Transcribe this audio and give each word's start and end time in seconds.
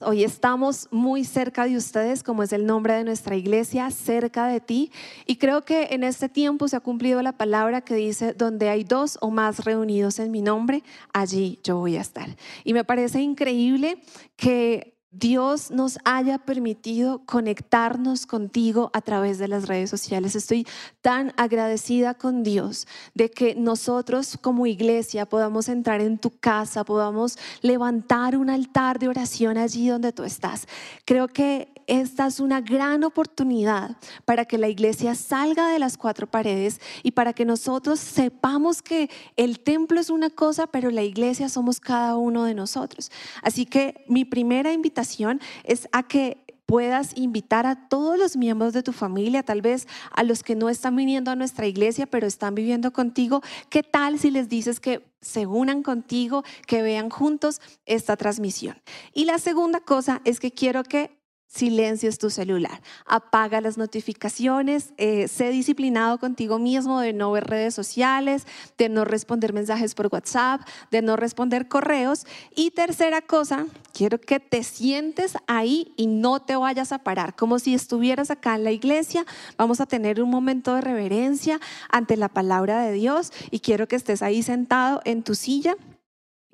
Hoy 0.00 0.22
estamos 0.22 0.86
muy 0.92 1.24
cerca 1.24 1.64
de 1.64 1.76
ustedes, 1.76 2.22
como 2.22 2.44
es 2.44 2.52
el 2.52 2.66
nombre 2.66 2.94
de 2.94 3.02
nuestra 3.02 3.34
iglesia, 3.34 3.90
cerca 3.90 4.46
de 4.46 4.60
ti. 4.60 4.92
Y 5.26 5.38
creo 5.38 5.64
que 5.64 5.88
en 5.90 6.04
este 6.04 6.28
tiempo 6.28 6.68
se 6.68 6.76
ha 6.76 6.80
cumplido 6.80 7.20
la 7.20 7.32
palabra 7.32 7.80
que 7.80 7.96
dice, 7.96 8.32
donde 8.32 8.68
hay 8.68 8.84
dos 8.84 9.18
o 9.20 9.32
más 9.32 9.64
reunidos 9.64 10.20
en 10.20 10.30
mi 10.30 10.40
nombre, 10.40 10.84
allí 11.12 11.58
yo 11.64 11.78
voy 11.78 11.96
a 11.96 12.00
estar. 12.00 12.36
Y 12.62 12.74
me 12.74 12.84
parece 12.84 13.20
increíble 13.20 14.00
que 14.36 14.97
Dios 15.10 15.70
nos 15.70 15.98
haya 16.04 16.36
permitido 16.38 17.22
conectarnos 17.24 18.26
contigo 18.26 18.90
a 18.92 19.00
través 19.00 19.38
de 19.38 19.48
las 19.48 19.66
redes 19.66 19.88
sociales. 19.88 20.36
Estoy 20.36 20.66
tan 21.00 21.32
agradecida 21.38 22.12
con 22.12 22.42
Dios 22.42 22.86
de 23.14 23.30
que 23.30 23.54
nosotros 23.54 24.38
como 24.40 24.66
iglesia 24.66 25.26
podamos 25.26 25.70
entrar 25.70 26.02
en 26.02 26.18
tu 26.18 26.30
casa, 26.38 26.84
podamos 26.84 27.38
levantar 27.62 28.36
un 28.36 28.50
altar 28.50 28.98
de 28.98 29.08
oración 29.08 29.56
allí 29.56 29.88
donde 29.88 30.12
tú 30.12 30.24
estás. 30.24 30.66
Creo 31.06 31.28
que 31.28 31.72
esta 31.88 32.26
es 32.26 32.38
una 32.38 32.60
gran 32.60 33.02
oportunidad 33.02 33.96
para 34.24 34.44
que 34.44 34.58
la 34.58 34.68
iglesia 34.68 35.14
salga 35.14 35.68
de 35.68 35.78
las 35.78 35.96
cuatro 35.96 36.28
paredes 36.28 36.80
y 37.02 37.12
para 37.12 37.32
que 37.32 37.44
nosotros 37.44 37.98
sepamos 37.98 38.82
que 38.82 39.10
el 39.36 39.58
templo 39.58 39.98
es 39.98 40.10
una 40.10 40.30
cosa, 40.30 40.66
pero 40.66 40.90
la 40.90 41.02
iglesia 41.02 41.48
somos 41.48 41.80
cada 41.80 42.16
uno 42.16 42.44
de 42.44 42.54
nosotros. 42.54 43.10
Así 43.42 43.64
que 43.64 44.04
mi 44.06 44.24
primera 44.24 44.72
invitación 44.72 45.40
es 45.64 45.88
a 45.90 46.02
que 46.02 46.44
puedas 46.66 47.16
invitar 47.16 47.64
a 47.66 47.88
todos 47.88 48.18
los 48.18 48.36
miembros 48.36 48.74
de 48.74 48.82
tu 48.82 48.92
familia, 48.92 49.42
tal 49.42 49.62
vez 49.62 49.88
a 50.10 50.22
los 50.22 50.42
que 50.42 50.54
no 50.54 50.68
están 50.68 50.94
viniendo 50.94 51.30
a 51.30 51.36
nuestra 51.36 51.66
iglesia, 51.66 52.04
pero 52.04 52.26
están 52.26 52.54
viviendo 52.54 52.92
contigo. 52.92 53.40
¿Qué 53.70 53.82
tal 53.82 54.18
si 54.18 54.30
les 54.30 54.50
dices 54.50 54.78
que 54.78 55.02
se 55.22 55.46
unan 55.46 55.82
contigo, 55.82 56.44
que 56.66 56.82
vean 56.82 57.08
juntos 57.08 57.62
esta 57.86 58.18
transmisión? 58.18 58.76
Y 59.14 59.24
la 59.24 59.38
segunda 59.38 59.80
cosa 59.80 60.20
es 60.26 60.40
que 60.40 60.52
quiero 60.52 60.82
que 60.82 61.17
silencias 61.48 62.18
tu 62.18 62.28
celular, 62.28 62.82
apaga 63.06 63.62
las 63.62 63.78
notificaciones, 63.78 64.92
eh, 64.98 65.28
sé 65.28 65.48
disciplinado 65.50 66.18
contigo 66.18 66.58
mismo 66.58 67.00
de 67.00 67.14
no 67.14 67.32
ver 67.32 67.44
redes 67.44 67.74
sociales, 67.74 68.46
de 68.76 68.90
no 68.90 69.06
responder 69.06 69.54
mensajes 69.54 69.94
por 69.94 70.08
WhatsApp, 70.12 70.60
de 70.90 71.00
no 71.00 71.16
responder 71.16 71.66
correos. 71.66 72.26
Y 72.54 72.70
tercera 72.72 73.22
cosa, 73.22 73.66
quiero 73.94 74.20
que 74.20 74.40
te 74.40 74.62
sientes 74.62 75.36
ahí 75.46 75.92
y 75.96 76.06
no 76.06 76.40
te 76.40 76.54
vayas 76.54 76.92
a 76.92 76.98
parar, 76.98 77.34
como 77.34 77.58
si 77.58 77.74
estuvieras 77.74 78.30
acá 78.30 78.54
en 78.54 78.64
la 78.64 78.72
iglesia. 78.72 79.24
Vamos 79.56 79.80
a 79.80 79.86
tener 79.86 80.22
un 80.22 80.28
momento 80.28 80.74
de 80.74 80.82
reverencia 80.82 81.60
ante 81.90 82.18
la 82.18 82.28
palabra 82.28 82.82
de 82.82 82.92
Dios 82.92 83.32
y 83.50 83.60
quiero 83.60 83.88
que 83.88 83.96
estés 83.96 84.20
ahí 84.20 84.42
sentado 84.42 85.00
en 85.04 85.22
tu 85.22 85.34
silla 85.34 85.76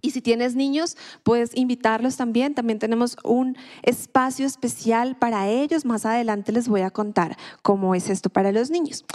y 0.05 0.11
si 0.11 0.21
tienes 0.21 0.55
niños, 0.55 0.99
puedes 1.23 1.57
invitarlos 1.57 2.19
también. 2.19 2.55
También 2.55 2.79
tenemos 2.79 3.17
un 3.25 3.57
espacio 3.83 4.47
especial 4.47 5.17
para 5.17 5.49
ellos. 5.49 5.87
Más 5.87 6.05
adelante 6.05 6.53
les 6.53 6.69
voy 6.69 6.83
a 6.83 6.91
contar 6.91 7.39
cómo 7.63 7.95
es 7.95 8.11
esto 8.11 8.29
para 8.29 8.53
los 8.53 8.71
niños. 8.71 9.07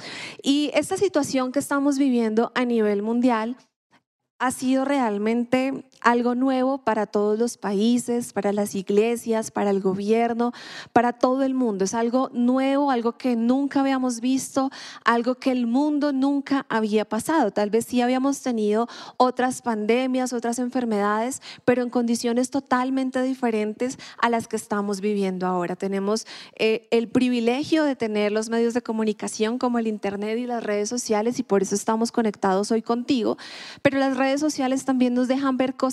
Y 0.41 0.71
esta 0.73 0.97
situación 0.97 1.51
que 1.51 1.59
estamos 1.59 1.99
viviendo 1.99 2.51
a 2.55 2.65
nivel 2.65 3.03
mundial 3.03 3.55
ha 4.39 4.49
sido 4.49 4.83
realmente 4.83 5.85
algo 6.01 6.35
nuevo 6.35 6.79
para 6.79 7.05
todos 7.05 7.37
los 7.37 7.57
países, 7.57 8.33
para 8.33 8.53
las 8.53 8.75
iglesias, 8.75 9.51
para 9.51 9.69
el 9.69 9.81
gobierno, 9.81 10.53
para 10.93 11.13
todo 11.13 11.43
el 11.43 11.53
mundo. 11.53 11.85
Es 11.85 11.93
algo 11.93 12.29
nuevo, 12.33 12.91
algo 12.91 13.17
que 13.17 13.35
nunca 13.35 13.81
habíamos 13.81 14.21
visto, 14.21 14.69
algo 15.03 15.35
que 15.35 15.51
el 15.51 15.67
mundo 15.67 16.13
nunca 16.13 16.65
había 16.69 17.05
pasado. 17.05 17.51
Tal 17.51 17.69
vez 17.69 17.85
sí 17.85 18.01
habíamos 18.01 18.41
tenido 18.41 18.87
otras 19.17 19.61
pandemias, 19.61 20.33
otras 20.33 20.59
enfermedades, 20.59 21.41
pero 21.65 21.83
en 21.83 21.89
condiciones 21.89 22.49
totalmente 22.49 23.21
diferentes 23.21 23.97
a 24.21 24.29
las 24.29 24.47
que 24.47 24.55
estamos 24.55 25.01
viviendo 25.01 25.45
ahora. 25.45 25.75
Tenemos 25.75 26.25
eh, 26.55 26.87
el 26.91 27.09
privilegio 27.09 27.83
de 27.83 27.95
tener 27.95 28.31
los 28.31 28.49
medios 28.49 28.73
de 28.73 28.81
comunicación 28.81 29.57
como 29.57 29.79
el 29.79 29.87
Internet 29.87 30.37
y 30.39 30.45
las 30.45 30.63
redes 30.63 30.89
sociales 30.89 31.39
y 31.39 31.43
por 31.43 31.61
eso 31.61 31.75
estamos 31.75 32.11
conectados 32.11 32.71
hoy 32.71 32.81
contigo, 32.81 33.37
pero 33.81 33.99
las 33.99 34.17
redes 34.17 34.39
sociales 34.39 34.85
también 34.85 35.13
nos 35.13 35.27
dejan 35.27 35.57
ver 35.57 35.75
cosas 35.75 35.88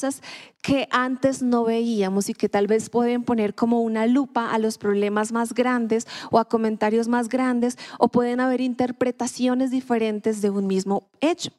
que 0.63 0.89
antes 0.91 1.43
no 1.43 1.65
veíamos 1.65 2.29
y 2.29 2.35
que 2.35 2.49
tal 2.49 2.67
vez 2.67 2.91
pueden 2.91 3.25
poner 3.25 3.55
como 3.55 3.83
una 3.83 4.07
lupa 4.07 4.53
a 4.53 4.59
los 4.59 4.79
problemas 4.79 5.33
más 5.33 5.55
grandes 5.55 6.07
o 6.31 6.39
a 6.39 6.49
comentarios 6.49 7.09
más 7.09 7.29
grandes 7.29 7.79
o 7.99 8.09
pueden 8.09 8.41
haber 8.41 8.61
interpretaciones 8.61 9.71
diferentes 9.71 10.43
de 10.43 10.51
un 10.51 10.67
mismo 10.67 11.09
hecho. 11.21 11.53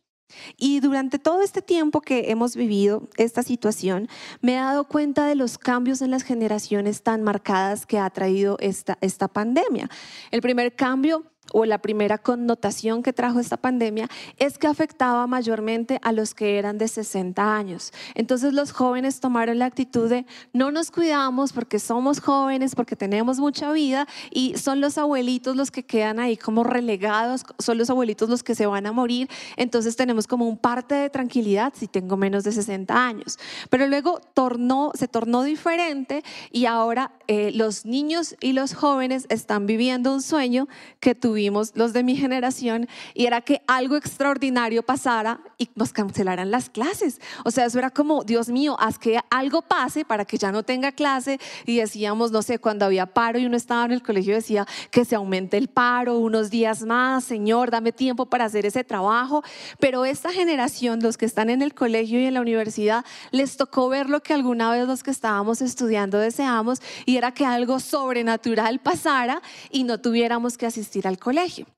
Y 0.57 0.79
durante 0.81 1.19
todo 1.19 1.41
este 1.41 1.61
tiempo 1.61 2.01
que 2.01 2.31
hemos 2.31 2.55
vivido 2.55 3.07
esta 3.15 3.43
situación, 3.43 4.09
me 4.41 4.53
he 4.53 4.57
dado 4.57 4.85
cuenta 4.85 5.25
de 5.25 5.35
los 5.35 5.57
cambios 5.57 6.01
en 6.01 6.11
las 6.11 6.23
generaciones 6.23 7.01
tan 7.01 7.23
marcadas 7.23 7.85
que 7.85 7.97
ha 7.97 8.09
traído 8.09 8.57
esta, 8.59 8.97
esta 9.01 9.27
pandemia. 9.27 9.89
El 10.31 10.41
primer 10.41 10.75
cambio 10.75 11.23
o 11.53 11.65
la 11.65 11.79
primera 11.79 12.17
connotación 12.17 13.03
que 13.03 13.13
trajo 13.13 13.39
esta 13.39 13.57
pandemia 13.57 14.09
es 14.37 14.57
que 14.57 14.67
afectaba 14.67 15.27
mayormente 15.27 15.99
a 16.03 16.11
los 16.11 16.33
que 16.33 16.57
eran 16.57 16.77
de 16.77 16.87
60 16.87 17.55
años. 17.55 17.93
Entonces 18.15 18.53
los 18.53 18.71
jóvenes 18.71 19.19
tomaron 19.19 19.59
la 19.59 19.65
actitud 19.65 20.09
de 20.09 20.25
no 20.53 20.71
nos 20.71 20.91
cuidamos 20.91 21.53
porque 21.53 21.79
somos 21.79 22.19
jóvenes, 22.19 22.75
porque 22.75 22.95
tenemos 22.95 23.39
mucha 23.39 23.71
vida 23.71 24.07
y 24.31 24.57
son 24.57 24.81
los 24.81 24.97
abuelitos 24.97 25.55
los 25.55 25.71
que 25.71 25.83
quedan 25.83 26.19
ahí 26.19 26.37
como 26.37 26.63
relegados, 26.63 27.43
son 27.59 27.77
los 27.77 27.89
abuelitos 27.89 28.29
los 28.29 28.43
que 28.43 28.55
se 28.55 28.65
van 28.65 28.85
a 28.85 28.91
morir. 28.91 29.29
Entonces 29.55 29.95
tenemos 29.95 30.27
como 30.27 30.47
un 30.47 30.57
parte 30.57 30.95
de 30.95 31.09
tranquilidad 31.09 31.73
si 31.75 31.87
tengo 31.87 32.17
menos 32.17 32.43
de 32.43 32.51
60 32.51 32.93
años. 32.93 33.39
Pero 33.69 33.87
luego 33.87 34.19
tornó, 34.33 34.91
se 34.95 35.07
tornó 35.07 35.43
diferente 35.43 36.23
y 36.51 36.65
ahora 36.65 37.11
eh, 37.27 37.51
los 37.53 37.85
niños 37.85 38.35
y 38.41 38.53
los 38.53 38.73
jóvenes 38.73 39.25
están 39.29 39.65
viviendo 39.65 40.13
un 40.13 40.21
sueño 40.21 40.67
que 40.99 41.15
tuvieron 41.15 41.36
vimos 41.37 41.71
los 41.75 41.93
de 41.93 42.03
mi 42.03 42.17
generación 42.17 42.89
y 43.13 43.27
era 43.27 43.41
que 43.41 43.61
algo 43.67 43.95
extraordinario 43.95 44.83
pasara 44.83 45.39
y 45.57 45.69
nos 45.75 45.93
cancelaran 45.93 46.51
las 46.51 46.69
clases. 46.69 47.21
O 47.45 47.51
sea, 47.51 47.65
eso 47.65 47.79
era 47.79 47.91
como, 47.91 48.23
Dios 48.23 48.49
mío, 48.49 48.75
haz 48.79 48.99
que 48.99 49.19
algo 49.29 49.61
pase 49.61 50.03
para 50.03 50.25
que 50.25 50.37
ya 50.37 50.51
no 50.51 50.63
tenga 50.63 50.91
clase 50.91 51.39
y 51.65 51.77
decíamos, 51.77 52.31
no 52.31 52.41
sé, 52.41 52.59
cuando 52.59 52.85
había 52.85 53.05
paro 53.05 53.39
y 53.39 53.45
uno 53.45 53.55
estaba 53.55 53.85
en 53.85 53.91
el 53.91 54.03
colegio 54.03 54.35
decía 54.35 54.67
que 54.91 55.05
se 55.05 55.15
aumente 55.15 55.57
el 55.57 55.67
paro 55.67 56.17
unos 56.17 56.49
días 56.49 56.83
más, 56.83 57.23
Señor, 57.23 57.71
dame 57.71 57.91
tiempo 57.91 58.25
para 58.25 58.45
hacer 58.45 58.65
ese 58.65 58.83
trabajo. 58.83 59.43
Pero 59.79 60.05
esta 60.05 60.31
generación, 60.31 60.99
los 61.01 61.17
que 61.17 61.25
están 61.25 61.49
en 61.49 61.61
el 61.61 61.73
colegio 61.73 62.19
y 62.19 62.25
en 62.25 62.33
la 62.33 62.41
universidad, 62.41 63.05
les 63.31 63.57
tocó 63.57 63.89
ver 63.89 64.09
lo 64.09 64.21
que 64.21 64.33
alguna 64.33 64.71
vez 64.71 64.87
los 64.87 65.03
que 65.03 65.11
estábamos 65.11 65.61
estudiando 65.61 66.17
deseamos 66.17 66.81
y 67.05 67.17
era 67.17 67.31
que 67.31 67.45
algo 67.45 67.79
sobrenatural 67.79 68.79
pasara 68.79 69.41
y 69.71 69.83
no 69.83 69.99
tuviéramos 69.99 70.57
que 70.57 70.65
asistir 70.65 71.07
al 71.07 71.19
colegio 71.19 71.26
colegio. 71.27 71.76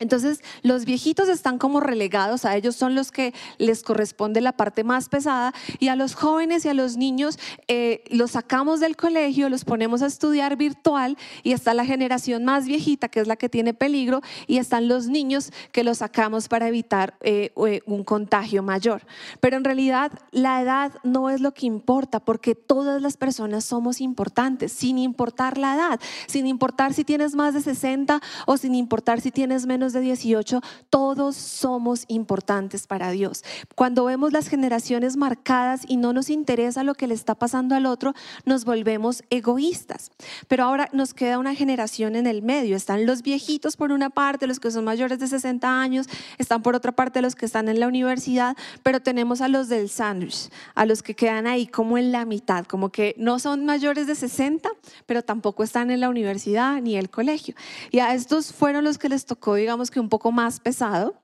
Entonces, 0.00 0.44
los 0.62 0.84
viejitos 0.84 1.28
están 1.28 1.58
como 1.58 1.80
relegados, 1.80 2.44
a 2.44 2.54
ellos 2.54 2.76
son 2.76 2.94
los 2.94 3.10
que 3.10 3.34
les 3.58 3.82
corresponde 3.82 4.40
la 4.40 4.52
parte 4.52 4.84
más 4.84 5.08
pesada 5.08 5.52
y 5.80 5.88
a 5.88 5.96
los 5.96 6.14
jóvenes 6.14 6.64
y 6.64 6.68
a 6.68 6.74
los 6.74 6.96
niños 6.96 7.36
eh, 7.66 8.04
los 8.08 8.30
sacamos 8.32 8.78
del 8.78 8.96
colegio, 8.96 9.48
los 9.48 9.64
ponemos 9.64 10.02
a 10.02 10.06
estudiar 10.06 10.56
virtual 10.56 11.18
y 11.42 11.50
está 11.50 11.74
la 11.74 11.84
generación 11.84 12.44
más 12.44 12.66
viejita, 12.66 13.08
que 13.08 13.18
es 13.18 13.26
la 13.26 13.34
que 13.34 13.48
tiene 13.48 13.74
peligro, 13.74 14.20
y 14.46 14.58
están 14.58 14.86
los 14.86 15.08
niños 15.08 15.50
que 15.72 15.82
los 15.82 15.98
sacamos 15.98 16.46
para 16.46 16.68
evitar 16.68 17.14
eh, 17.20 17.50
eh, 17.66 17.80
un 17.84 18.04
contagio 18.04 18.62
mayor. 18.62 19.02
Pero 19.40 19.56
en 19.56 19.64
realidad 19.64 20.12
la 20.30 20.62
edad 20.62 20.92
no 21.02 21.28
es 21.28 21.40
lo 21.40 21.54
que 21.54 21.66
importa, 21.66 22.20
porque 22.20 22.54
todas 22.54 23.02
las 23.02 23.16
personas 23.16 23.64
somos 23.64 24.00
importantes, 24.00 24.70
sin 24.70 24.96
importar 24.96 25.58
la 25.58 25.74
edad, 25.74 26.00
sin 26.28 26.46
importar 26.46 26.94
si 26.94 27.02
tienes 27.02 27.34
más 27.34 27.52
de 27.52 27.62
60 27.62 28.20
o 28.46 28.56
sin 28.56 28.76
importar 28.76 29.20
si 29.20 29.32
tienes 29.32 29.66
menos 29.66 29.87
de 29.92 30.00
18, 30.00 30.60
todos 30.90 31.36
somos 31.36 32.04
importantes 32.08 32.86
para 32.86 33.10
Dios. 33.10 33.44
Cuando 33.74 34.04
vemos 34.04 34.32
las 34.32 34.48
generaciones 34.48 35.16
marcadas 35.16 35.82
y 35.86 35.96
no 35.96 36.12
nos 36.12 36.30
interesa 36.30 36.82
lo 36.82 36.94
que 36.94 37.06
le 37.06 37.14
está 37.14 37.34
pasando 37.34 37.74
al 37.74 37.86
otro, 37.86 38.14
nos 38.44 38.64
volvemos 38.64 39.22
egoístas. 39.30 40.10
Pero 40.48 40.64
ahora 40.64 40.88
nos 40.92 41.14
queda 41.14 41.38
una 41.38 41.54
generación 41.54 42.16
en 42.16 42.26
el 42.26 42.42
medio. 42.42 42.76
Están 42.76 43.06
los 43.06 43.22
viejitos 43.22 43.76
por 43.76 43.92
una 43.92 44.10
parte, 44.10 44.46
los 44.46 44.60
que 44.60 44.70
son 44.70 44.84
mayores 44.84 45.18
de 45.18 45.26
60 45.26 45.80
años, 45.80 46.06
están 46.38 46.62
por 46.62 46.74
otra 46.74 46.92
parte 46.92 47.22
los 47.22 47.34
que 47.34 47.46
están 47.46 47.68
en 47.68 47.80
la 47.80 47.86
universidad, 47.86 48.56
pero 48.82 49.00
tenemos 49.00 49.40
a 49.40 49.48
los 49.48 49.68
del 49.68 49.88
sándwich, 49.88 50.50
a 50.74 50.86
los 50.86 51.02
que 51.02 51.14
quedan 51.14 51.46
ahí 51.46 51.66
como 51.66 51.98
en 51.98 52.12
la 52.12 52.24
mitad, 52.24 52.66
como 52.66 52.90
que 52.90 53.14
no 53.18 53.38
son 53.38 53.64
mayores 53.64 54.06
de 54.06 54.14
60, 54.14 54.68
pero 55.06 55.22
tampoco 55.22 55.62
están 55.62 55.90
en 55.90 56.00
la 56.00 56.08
universidad 56.08 56.80
ni 56.82 56.96
el 56.96 57.10
colegio. 57.10 57.54
Y 57.90 58.00
a 58.00 58.14
estos 58.14 58.52
fueron 58.52 58.84
los 58.84 58.98
que 58.98 59.08
les 59.08 59.24
tocó, 59.24 59.54
digamos, 59.54 59.77
que 59.90 60.00
un 60.00 60.08
poco 60.08 60.32
más 60.32 60.60
pesado, 60.60 61.14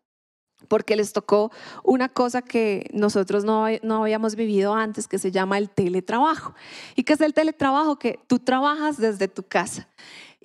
porque 0.69 0.97
les 0.97 1.13
tocó 1.13 1.51
una 1.83 2.09
cosa 2.09 2.43
que 2.43 2.89
nosotros 2.93 3.45
no, 3.45 3.67
no, 3.83 4.03
habíamos 4.03 4.35
vivido 4.35 4.75
antes, 4.75 5.09
que 5.09 5.19
se 5.19 5.31
llama 5.31 5.59
el 5.59 5.69
teletrabajo. 5.69 6.55
¿Y 6.95 7.03
qué 7.03 7.15
es 7.15 7.21
el 7.21 7.35
teletrabajo? 7.35 7.99
Que 7.99 8.19
tú 8.27 8.39
trabajas 8.39 8.97
desde 8.97 9.29
tu 9.29 9.43
casa. 9.43 9.89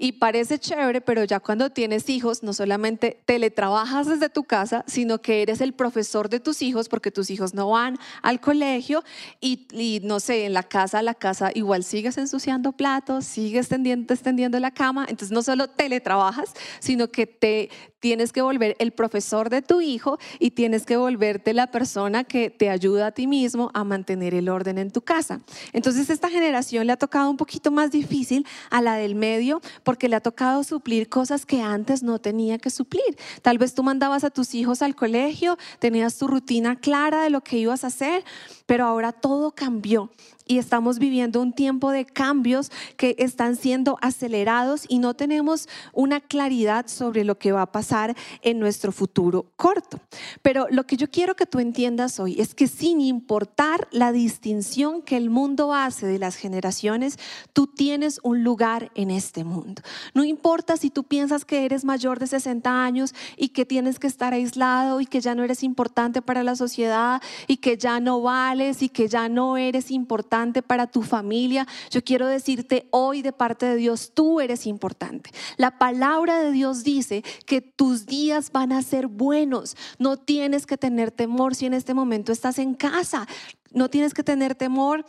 Y 0.01 0.13
parece 0.13 0.57
chévere, 0.57 1.01
pero 1.01 1.25
ya 1.25 1.41
cuando 1.41 1.71
tienes 1.71 2.09
hijos, 2.09 2.41
no 2.41 2.53
solamente 2.53 3.21
teletrabajas 3.25 4.07
desde 4.07 4.29
tu 4.29 4.45
casa, 4.45 4.85
sino 4.87 5.21
que 5.21 5.41
eres 5.41 5.59
el 5.59 5.73
profesor 5.73 6.29
de 6.29 6.39
tus 6.39 6.61
hijos 6.61 6.87
porque 6.87 7.11
tus 7.11 7.29
hijos 7.29 7.53
no 7.53 7.71
van 7.71 7.97
al 8.21 8.39
colegio 8.39 9.03
y, 9.41 9.99
no 10.05 10.21
sé, 10.21 10.45
en 10.45 10.53
la 10.53 10.63
casa, 10.63 11.01
la 11.01 11.15
casa 11.15 11.51
igual 11.53 11.83
sigues 11.83 12.17
ensuciando 12.17 12.71
platos, 12.71 13.25
sigues 13.25 13.67
tendiendo, 13.67 14.13
extendiendo 14.13 14.57
la 14.61 14.71
cama. 14.71 15.01
Entonces 15.09 15.31
no 15.31 15.41
solo 15.41 15.67
teletrabajas, 15.67 16.53
sino 16.79 17.09
que 17.09 17.27
te 17.27 17.69
tienes 17.99 18.33
que 18.33 18.41
volver 18.41 18.75
el 18.79 18.91
profesor 18.91 19.49
de 19.49 19.61
tu 19.61 19.81
hijo 19.81 20.17
y 20.39 20.51
tienes 20.51 20.85
que 20.85 20.97
volverte 20.97 21.53
la 21.53 21.67
persona 21.67 22.23
que 22.23 22.49
te 22.49 22.69
ayuda 22.69 23.07
a 23.07 23.11
ti 23.11 23.27
mismo 23.27 23.71
a 23.73 23.83
mantener 23.83 24.33
el 24.33 24.49
orden 24.49 24.77
en 24.77 24.91
tu 24.91 25.01
casa. 25.01 25.41
Entonces 25.73 26.09
esta 26.09 26.29
generación 26.29 26.87
le 26.87 26.93
ha 26.93 26.97
tocado 26.97 27.29
un 27.29 27.37
poquito 27.37 27.71
más 27.71 27.91
difícil 27.91 28.45
a 28.69 28.81
la 28.81 28.95
del 28.95 29.15
medio 29.15 29.61
porque 29.83 30.09
le 30.09 30.15
ha 30.15 30.21
tocado 30.21 30.63
suplir 30.63 31.09
cosas 31.09 31.45
que 31.45 31.61
antes 31.61 32.03
no 32.03 32.19
tenía 32.19 32.57
que 32.57 32.69
suplir. 32.69 33.17
Tal 33.41 33.57
vez 33.57 33.73
tú 33.73 33.83
mandabas 33.83 34.23
a 34.23 34.29
tus 34.29 34.55
hijos 34.55 34.81
al 34.81 34.95
colegio, 34.95 35.57
tenías 35.79 36.17
tu 36.17 36.27
rutina 36.27 36.75
clara 36.75 37.23
de 37.23 37.29
lo 37.29 37.41
que 37.41 37.57
ibas 37.57 37.83
a 37.83 37.87
hacer, 37.87 38.23
pero 38.69 38.85
ahora 38.85 39.13
todo 39.13 39.49
cambió 39.49 40.11
y 40.49 40.57
estamos 40.57 40.97
viviendo 40.97 41.41
un 41.41 41.53
tiempo 41.53 41.91
de 41.91 42.05
cambios 42.05 42.71
que 42.97 43.15
están 43.19 43.55
siendo 43.55 43.99
acelerados 44.01 44.85
y 44.87 44.97
no 44.97 45.13
tenemos 45.13 45.69
una 45.93 46.19
claridad 46.19 46.87
sobre 46.87 47.23
lo 47.23 47.37
que 47.37 47.51
va 47.51 47.61
a 47.61 47.71
pasar 47.71 48.17
en 48.41 48.59
nuestro 48.59 48.91
futuro 48.91 49.45
corto. 49.55 49.99
Pero 50.41 50.65
lo 50.71 50.87
que 50.87 50.97
yo 50.97 51.09
quiero 51.11 51.35
que 51.35 51.45
tú 51.45 51.59
entiendas 51.59 52.19
hoy 52.19 52.41
es 52.41 52.55
que 52.55 52.67
sin 52.67 52.99
importar 52.99 53.87
la 53.91 54.11
distinción 54.11 55.03
que 55.03 55.17
el 55.17 55.29
mundo 55.29 55.71
hace 55.71 56.07
de 56.07 56.17
las 56.17 56.35
generaciones, 56.35 57.19
tú 57.53 57.67
tienes 57.67 58.19
un 58.23 58.43
lugar 58.43 58.91
en 58.95 59.11
este 59.11 59.43
mundo. 59.43 59.83
No 60.15 60.23
importa 60.23 60.77
si 60.77 60.89
tú 60.89 61.03
piensas 61.03 61.45
que 61.45 61.63
eres 61.63 61.85
mayor 61.85 62.17
de 62.17 62.25
60 62.25 62.83
años 62.83 63.13
y 63.37 63.49
que 63.49 63.67
tienes 63.67 63.99
que 63.99 64.07
estar 64.07 64.33
aislado 64.33 64.99
y 64.99 65.05
que 65.05 65.21
ya 65.21 65.35
no 65.35 65.43
eres 65.43 65.61
importante 65.61 66.23
para 66.23 66.43
la 66.43 66.55
sociedad 66.55 67.21
y 67.45 67.57
que 67.57 67.77
ya 67.77 67.99
no 67.99 68.23
y 68.59 68.89
que 68.89 69.07
ya 69.07 69.29
no 69.29 69.55
eres 69.55 69.89
importante 69.89 70.61
para 70.61 70.87
tu 70.87 71.01
familia, 71.01 71.65
yo 71.89 72.03
quiero 72.03 72.27
decirte 72.27 72.87
hoy 72.91 73.21
de 73.21 73.31
parte 73.31 73.65
de 73.65 73.75
Dios, 73.77 74.11
tú 74.13 74.41
eres 74.41 74.67
importante. 74.67 75.31
La 75.55 75.77
palabra 75.77 76.39
de 76.39 76.51
Dios 76.51 76.83
dice 76.83 77.23
que 77.45 77.61
tus 77.61 78.05
días 78.05 78.51
van 78.51 78.73
a 78.73 78.81
ser 78.81 79.07
buenos. 79.07 79.77
No 79.97 80.17
tienes 80.17 80.65
que 80.65 80.77
tener 80.77 81.11
temor 81.11 81.55
si 81.55 81.67
en 81.67 81.73
este 81.73 81.93
momento 81.93 82.33
estás 82.33 82.59
en 82.59 82.73
casa. 82.73 83.27
No 83.71 83.89
tienes 83.89 84.13
que 84.13 84.23
tener 84.23 84.55
temor 84.55 85.05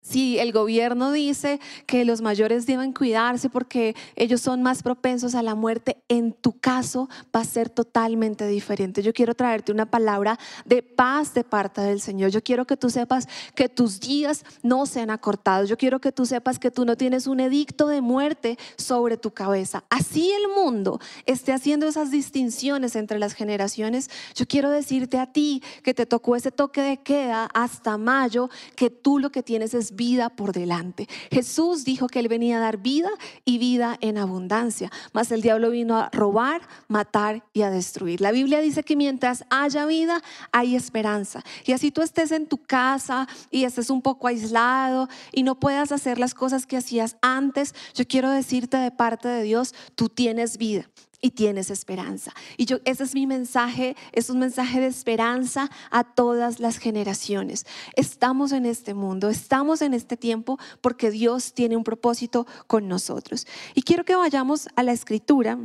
si 0.00 0.38
el 0.38 0.52
gobierno 0.52 1.12
dice 1.12 1.60
que 1.86 2.04
los 2.04 2.22
mayores 2.22 2.64
deben 2.64 2.92
cuidarse 2.92 3.50
porque 3.50 3.94
ellos 4.16 4.40
son 4.40 4.62
más 4.62 4.82
propensos 4.82 5.34
a 5.34 5.42
la 5.42 5.54
muerte, 5.54 6.02
en 6.08 6.32
tu 6.32 6.58
caso 6.58 7.10
va 7.34 7.40
a 7.40 7.44
ser 7.44 7.68
totalmente 7.68 8.46
diferente. 8.46 9.02
Yo 9.02 9.12
quiero 9.12 9.34
traerte 9.34 9.70
una 9.70 9.90
palabra 9.90 10.38
de 10.64 10.82
paz 10.82 11.34
de 11.34 11.44
parte 11.44 11.82
del 11.82 12.00
Señor. 12.00 12.30
Yo 12.30 12.42
quiero 12.42 12.66
que 12.66 12.76
tú 12.76 12.88
sepas 12.88 13.28
que 13.54 13.68
tus 13.68 14.00
días 14.00 14.44
no 14.62 14.86
sean 14.86 15.10
acortados. 15.10 15.68
Yo 15.68 15.76
quiero 15.76 16.00
que 16.00 16.12
tú 16.12 16.24
sepas 16.24 16.58
que 16.58 16.70
tú 16.70 16.84
no 16.84 16.96
tienes 16.96 17.26
un 17.26 17.40
edicto 17.40 17.88
de 17.88 18.00
muerte 18.00 18.56
sobre 18.76 19.16
tu 19.16 19.32
cabeza. 19.32 19.84
Así 19.90 20.30
el 20.30 20.48
mundo 20.48 21.00
esté 21.26 21.52
haciendo 21.52 21.86
esas 21.86 22.10
distinciones 22.10 22.96
entre 22.96 23.18
las 23.18 23.34
generaciones. 23.34 24.08
Yo 24.34 24.46
quiero 24.46 24.70
decirte 24.70 25.18
a 25.18 25.26
ti 25.26 25.62
que 25.82 25.92
te 25.92 26.06
tocó 26.06 26.36
ese 26.36 26.50
toque 26.50 26.80
de 26.80 26.96
queda 26.98 27.48
hasta 27.52 27.98
mayo, 27.98 28.48
que 28.74 28.88
tú 28.90 29.18
lo 29.18 29.30
que 29.30 29.42
tienes 29.42 29.74
es 29.74 29.87
vida 29.94 30.30
por 30.30 30.52
delante. 30.52 31.08
Jesús 31.30 31.84
dijo 31.84 32.08
que 32.08 32.18
Él 32.18 32.28
venía 32.28 32.58
a 32.58 32.60
dar 32.60 32.78
vida 32.78 33.10
y 33.44 33.58
vida 33.58 33.96
en 34.00 34.18
abundancia, 34.18 34.90
mas 35.12 35.30
el 35.32 35.42
diablo 35.42 35.70
vino 35.70 35.96
a 35.96 36.10
robar, 36.10 36.62
matar 36.88 37.44
y 37.52 37.62
a 37.62 37.70
destruir. 37.70 38.20
La 38.20 38.32
Biblia 38.32 38.60
dice 38.60 38.82
que 38.82 38.96
mientras 38.96 39.44
haya 39.50 39.86
vida, 39.86 40.22
hay 40.52 40.76
esperanza. 40.76 41.42
Y 41.64 41.72
así 41.72 41.90
tú 41.90 42.02
estés 42.02 42.32
en 42.32 42.46
tu 42.46 42.58
casa 42.58 43.28
y 43.50 43.64
estés 43.64 43.90
un 43.90 44.02
poco 44.02 44.28
aislado 44.28 45.08
y 45.32 45.42
no 45.42 45.58
puedas 45.58 45.92
hacer 45.92 46.18
las 46.18 46.34
cosas 46.34 46.66
que 46.66 46.76
hacías 46.76 47.16
antes, 47.22 47.74
yo 47.94 48.06
quiero 48.06 48.30
decirte 48.30 48.76
de 48.76 48.90
parte 48.90 49.28
de 49.28 49.42
Dios, 49.42 49.74
tú 49.94 50.08
tienes 50.08 50.58
vida 50.58 50.88
y 51.20 51.30
tienes 51.30 51.70
esperanza. 51.70 52.32
Y 52.56 52.66
yo, 52.66 52.78
ese 52.84 53.04
es 53.04 53.14
mi 53.14 53.26
mensaje, 53.26 53.96
es 54.12 54.30
un 54.30 54.38
mensaje 54.38 54.80
de 54.80 54.86
esperanza 54.86 55.70
a 55.90 56.04
todas 56.04 56.60
las 56.60 56.78
generaciones. 56.78 57.66
Estamos 57.96 58.52
en 58.52 58.66
este 58.66 58.94
mundo, 58.94 59.28
estamos 59.28 59.82
en 59.82 59.94
este 59.94 60.16
tiempo 60.16 60.58
porque 60.80 61.10
Dios 61.10 61.54
tiene 61.54 61.76
un 61.76 61.84
propósito 61.84 62.46
con 62.66 62.88
nosotros. 62.88 63.46
Y 63.74 63.82
quiero 63.82 64.04
que 64.04 64.16
vayamos 64.16 64.68
a 64.76 64.82
la 64.82 64.92
escritura, 64.92 65.58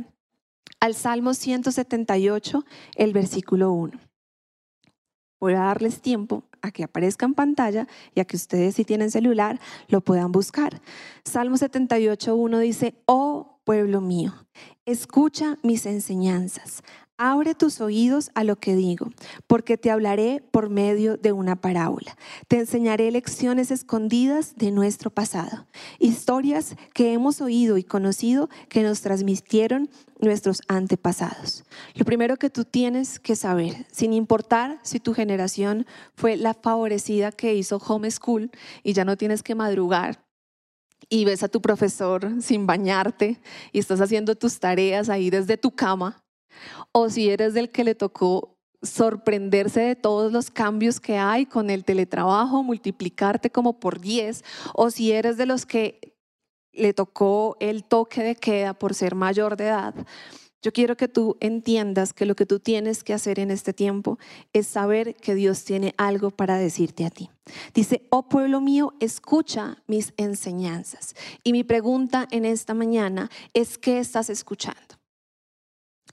al 0.80 0.94
Salmo 0.94 1.34
178, 1.34 2.64
el 2.96 3.12
versículo 3.12 3.72
1. 3.72 3.98
Voy 5.40 5.54
a 5.54 5.60
darles 5.60 6.00
tiempo 6.00 6.44
a 6.62 6.70
que 6.70 6.84
aparezca 6.84 7.26
en 7.26 7.34
pantalla 7.34 7.86
y 8.14 8.20
a 8.20 8.24
que 8.24 8.36
ustedes 8.36 8.76
si 8.76 8.84
tienen 8.84 9.10
celular 9.10 9.60
lo 9.88 10.00
puedan 10.00 10.32
buscar. 10.32 10.80
Salmo 11.24 11.58
78, 11.58 12.34
1 12.34 12.58
dice, 12.60 12.94
oh 13.04 13.60
pueblo 13.64 14.00
mío, 14.00 14.32
escucha 14.86 15.58
mis 15.62 15.86
enseñanzas. 15.86 16.82
Abre 17.16 17.54
tus 17.54 17.80
oídos 17.80 18.32
a 18.34 18.42
lo 18.42 18.56
que 18.56 18.74
digo, 18.74 19.06
porque 19.46 19.78
te 19.78 19.92
hablaré 19.92 20.42
por 20.50 20.68
medio 20.68 21.16
de 21.16 21.30
una 21.30 21.54
parábola. 21.54 22.16
Te 22.48 22.58
enseñaré 22.58 23.08
lecciones 23.12 23.70
escondidas 23.70 24.56
de 24.56 24.72
nuestro 24.72 25.10
pasado, 25.10 25.68
historias 26.00 26.74
que 26.92 27.12
hemos 27.12 27.40
oído 27.40 27.78
y 27.78 27.84
conocido 27.84 28.48
que 28.68 28.82
nos 28.82 29.00
transmitieron 29.00 29.88
nuestros 30.20 30.62
antepasados. 30.66 31.64
Lo 31.94 32.04
primero 32.04 32.36
que 32.36 32.50
tú 32.50 32.64
tienes 32.64 33.20
que 33.20 33.36
saber, 33.36 33.86
sin 33.92 34.12
importar 34.12 34.80
si 34.82 34.98
tu 34.98 35.14
generación 35.14 35.86
fue 36.16 36.36
la 36.36 36.52
favorecida 36.52 37.30
que 37.30 37.54
hizo 37.54 37.76
homeschool 37.76 38.50
y 38.82 38.92
ya 38.92 39.04
no 39.04 39.16
tienes 39.16 39.44
que 39.44 39.54
madrugar 39.54 40.23
y 41.08 41.24
ves 41.24 41.42
a 41.42 41.48
tu 41.48 41.60
profesor 41.60 42.30
sin 42.40 42.66
bañarte 42.66 43.40
y 43.72 43.78
estás 43.78 44.00
haciendo 44.00 44.34
tus 44.34 44.58
tareas 44.58 45.08
ahí 45.08 45.30
desde 45.30 45.56
tu 45.56 45.70
cama, 45.70 46.24
o 46.92 47.10
si 47.10 47.30
eres 47.30 47.54
del 47.54 47.70
que 47.70 47.84
le 47.84 47.94
tocó 47.94 48.56
sorprenderse 48.82 49.80
de 49.80 49.96
todos 49.96 50.32
los 50.32 50.50
cambios 50.50 51.00
que 51.00 51.16
hay 51.16 51.46
con 51.46 51.70
el 51.70 51.84
teletrabajo, 51.84 52.62
multiplicarte 52.62 53.50
como 53.50 53.80
por 53.80 54.00
10, 54.00 54.44
o 54.74 54.90
si 54.90 55.12
eres 55.12 55.36
de 55.36 55.46
los 55.46 55.66
que 55.66 56.16
le 56.72 56.92
tocó 56.92 57.56
el 57.60 57.84
toque 57.84 58.22
de 58.22 58.36
queda 58.36 58.74
por 58.74 58.94
ser 58.94 59.14
mayor 59.14 59.56
de 59.56 59.66
edad, 59.68 59.94
yo 60.64 60.72
quiero 60.72 60.96
que 60.96 61.08
tú 61.08 61.36
entiendas 61.40 62.14
que 62.14 62.24
lo 62.24 62.34
que 62.34 62.46
tú 62.46 62.58
tienes 62.58 63.04
que 63.04 63.12
hacer 63.12 63.38
en 63.38 63.50
este 63.50 63.74
tiempo 63.74 64.18
es 64.54 64.66
saber 64.66 65.14
que 65.14 65.34
Dios 65.34 65.62
tiene 65.62 65.94
algo 65.98 66.30
para 66.30 66.56
decirte 66.56 67.04
a 67.04 67.10
ti. 67.10 67.28
Dice, 67.74 68.06
oh 68.08 68.30
pueblo 68.30 68.62
mío, 68.62 68.94
escucha 68.98 69.82
mis 69.86 70.14
enseñanzas. 70.16 71.14
Y 71.42 71.52
mi 71.52 71.64
pregunta 71.64 72.26
en 72.30 72.46
esta 72.46 72.72
mañana 72.72 73.30
es, 73.52 73.76
¿qué 73.76 73.98
estás 73.98 74.30
escuchando? 74.30 74.93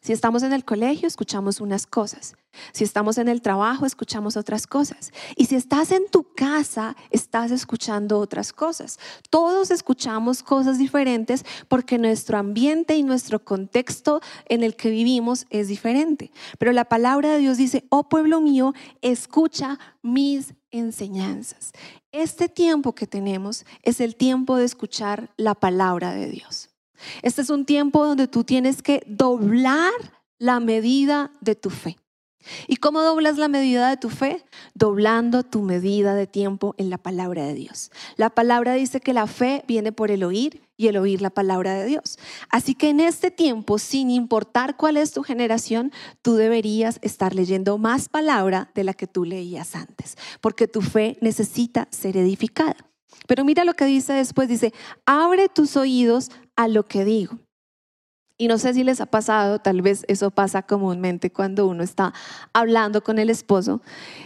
Si 0.01 0.13
estamos 0.13 0.41
en 0.41 0.51
el 0.51 0.65
colegio, 0.65 1.07
escuchamos 1.07 1.61
unas 1.61 1.85
cosas. 1.85 2.35
Si 2.71 2.83
estamos 2.83 3.19
en 3.19 3.27
el 3.27 3.43
trabajo, 3.43 3.85
escuchamos 3.85 4.35
otras 4.35 4.65
cosas. 4.65 5.11
Y 5.35 5.45
si 5.45 5.55
estás 5.55 5.91
en 5.91 6.09
tu 6.09 6.23
casa, 6.33 6.95
estás 7.11 7.51
escuchando 7.51 8.17
otras 8.17 8.51
cosas. 8.51 8.97
Todos 9.29 9.69
escuchamos 9.69 10.41
cosas 10.41 10.79
diferentes 10.79 11.45
porque 11.67 11.99
nuestro 11.99 12.39
ambiente 12.39 12.95
y 12.97 13.03
nuestro 13.03 13.45
contexto 13.45 14.21
en 14.49 14.63
el 14.63 14.75
que 14.75 14.89
vivimos 14.89 15.45
es 15.51 15.67
diferente. 15.67 16.31
Pero 16.57 16.71
la 16.71 16.85
palabra 16.85 17.33
de 17.33 17.37
Dios 17.37 17.57
dice, 17.57 17.85
oh 17.89 18.09
pueblo 18.09 18.41
mío, 18.41 18.73
escucha 19.01 19.77
mis 20.01 20.55
enseñanzas. 20.71 21.73
Este 22.11 22.49
tiempo 22.49 22.95
que 22.95 23.05
tenemos 23.05 23.65
es 23.83 24.01
el 24.01 24.15
tiempo 24.15 24.57
de 24.57 24.65
escuchar 24.65 25.29
la 25.37 25.53
palabra 25.53 26.11
de 26.11 26.27
Dios. 26.27 26.70
Este 27.21 27.41
es 27.41 27.49
un 27.49 27.65
tiempo 27.65 28.05
donde 28.05 28.27
tú 28.27 28.43
tienes 28.43 28.81
que 28.81 29.03
doblar 29.07 29.91
la 30.37 30.59
medida 30.59 31.31
de 31.41 31.55
tu 31.55 31.69
fe. 31.69 31.97
¿Y 32.67 32.77
cómo 32.77 33.01
doblas 33.01 33.37
la 33.37 33.47
medida 33.47 33.89
de 33.89 33.97
tu 33.97 34.09
fe? 34.09 34.43
Doblando 34.73 35.43
tu 35.43 35.61
medida 35.61 36.15
de 36.15 36.27
tiempo 36.27 36.73
en 36.77 36.89
la 36.89 36.97
palabra 36.97 37.45
de 37.45 37.53
Dios. 37.53 37.91
La 38.15 38.29
palabra 38.29 38.73
dice 38.73 38.99
que 38.99 39.13
la 39.13 39.27
fe 39.27 39.63
viene 39.67 39.91
por 39.91 40.11
el 40.11 40.23
oír 40.23 40.61
y 40.77 40.87
el 40.87 40.97
oír 40.97 41.21
la 41.21 41.29
palabra 41.29 41.75
de 41.75 41.85
Dios. 41.85 42.17
Así 42.49 42.73
que 42.73 42.89
en 42.89 42.99
este 42.99 43.29
tiempo, 43.29 43.77
sin 43.77 44.09
importar 44.09 44.77
cuál 44.77 44.97
es 44.97 45.11
tu 45.11 45.23
generación, 45.23 45.91
tú 46.21 46.35
deberías 46.35 46.99
estar 47.01 47.35
leyendo 47.35 47.77
más 47.77 48.09
palabra 48.09 48.71
de 48.73 48.83
la 48.83 48.93
que 48.93 49.07
tú 49.07 49.25
leías 49.25 49.75
antes, 49.75 50.17
porque 50.41 50.67
tu 50.67 50.81
fe 50.81 51.17
necesita 51.21 51.87
ser 51.91 52.17
edificada. 52.17 52.90
Pero 53.27 53.45
mira 53.45 53.65
lo 53.65 53.73
que 53.73 53.85
dice 53.85 54.13
después, 54.13 54.49
dice, 54.49 54.73
abre 55.05 55.49
tus 55.49 55.77
oídos 55.77 56.29
a 56.55 56.67
lo 56.67 56.85
que 56.85 57.05
digo. 57.05 57.39
Y 58.41 58.47
no 58.47 58.57
sé 58.57 58.73
si 58.73 58.83
les 58.83 58.99
ha 59.01 59.05
pasado, 59.05 59.59
tal 59.59 59.83
vez 59.83 60.03
eso 60.07 60.31
pasa 60.31 60.63
comúnmente 60.63 61.31
cuando 61.31 61.67
uno 61.67 61.83
está 61.83 62.11
hablando 62.53 63.03
con 63.03 63.19
el 63.19 63.29
esposo 63.29 63.83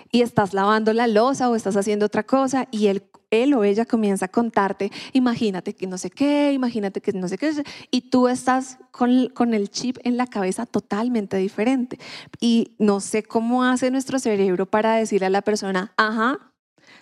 y 0.09 0.21
estás 0.21 0.53
lavando 0.53 0.93
la 0.93 1.05
losa 1.05 1.49
o 1.49 1.55
estás 1.57 1.75
haciendo 1.75 2.05
otra 2.05 2.23
cosa 2.23 2.69
y 2.71 2.87
el, 2.87 3.03
él 3.29 3.53
o 3.55 3.65
ella 3.65 3.85
comienza 3.85 4.27
a 4.27 4.29
contarte, 4.29 4.89
imagínate 5.11 5.73
que 5.73 5.85
no 5.85 5.97
sé 5.97 6.11
qué, 6.11 6.53
imagínate 6.53 7.01
que 7.01 7.11
no 7.11 7.27
sé 7.27 7.37
qué, 7.37 7.51
y 7.91 8.09
tú 8.09 8.29
estás 8.29 8.77
con, 8.91 9.27
con 9.33 9.53
el 9.53 9.69
chip 9.69 9.97
en 10.05 10.15
la 10.15 10.27
cabeza 10.27 10.65
totalmente 10.65 11.35
diferente. 11.35 11.99
Y 12.39 12.75
no 12.79 13.01
sé 13.01 13.21
cómo 13.21 13.65
hace 13.65 13.91
nuestro 13.91 14.17
cerebro 14.19 14.65
para 14.65 14.95
decirle 14.95 15.25
a 15.25 15.29
la 15.29 15.41
persona, 15.41 15.91
ajá, 15.97 16.53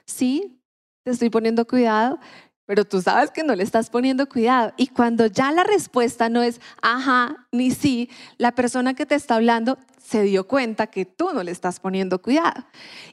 sí, 0.08 0.63
te 1.04 1.12
estoy 1.12 1.30
poniendo 1.30 1.68
cuidado, 1.68 2.20
pero 2.66 2.86
tú 2.86 3.02
sabes 3.02 3.32
que 3.32 3.44
no 3.44 3.56
le 3.56 3.64
estás 3.64 3.90
poniendo 3.90 4.28
cuidado. 4.28 4.74
Y 4.78 4.88
cuando 4.88 5.26
ya 5.26 5.52
la 5.52 5.64
respuesta 5.64 6.30
no 6.30 6.42
es 6.42 6.62
ajá 6.82 7.48
ni 7.52 7.72
sí, 7.72 8.10
la 8.38 8.54
persona 8.54 8.94
que 8.94 9.06
te 9.06 9.16
está 9.16 9.36
hablando 9.36 9.78
se 10.14 10.22
dio 10.22 10.48
cuenta 10.48 10.86
que 10.86 11.06
tú 11.06 11.32
no 11.34 11.42
le 11.42 11.50
estás 11.50 11.80
poniendo 11.80 12.22
cuidado. 12.22 12.66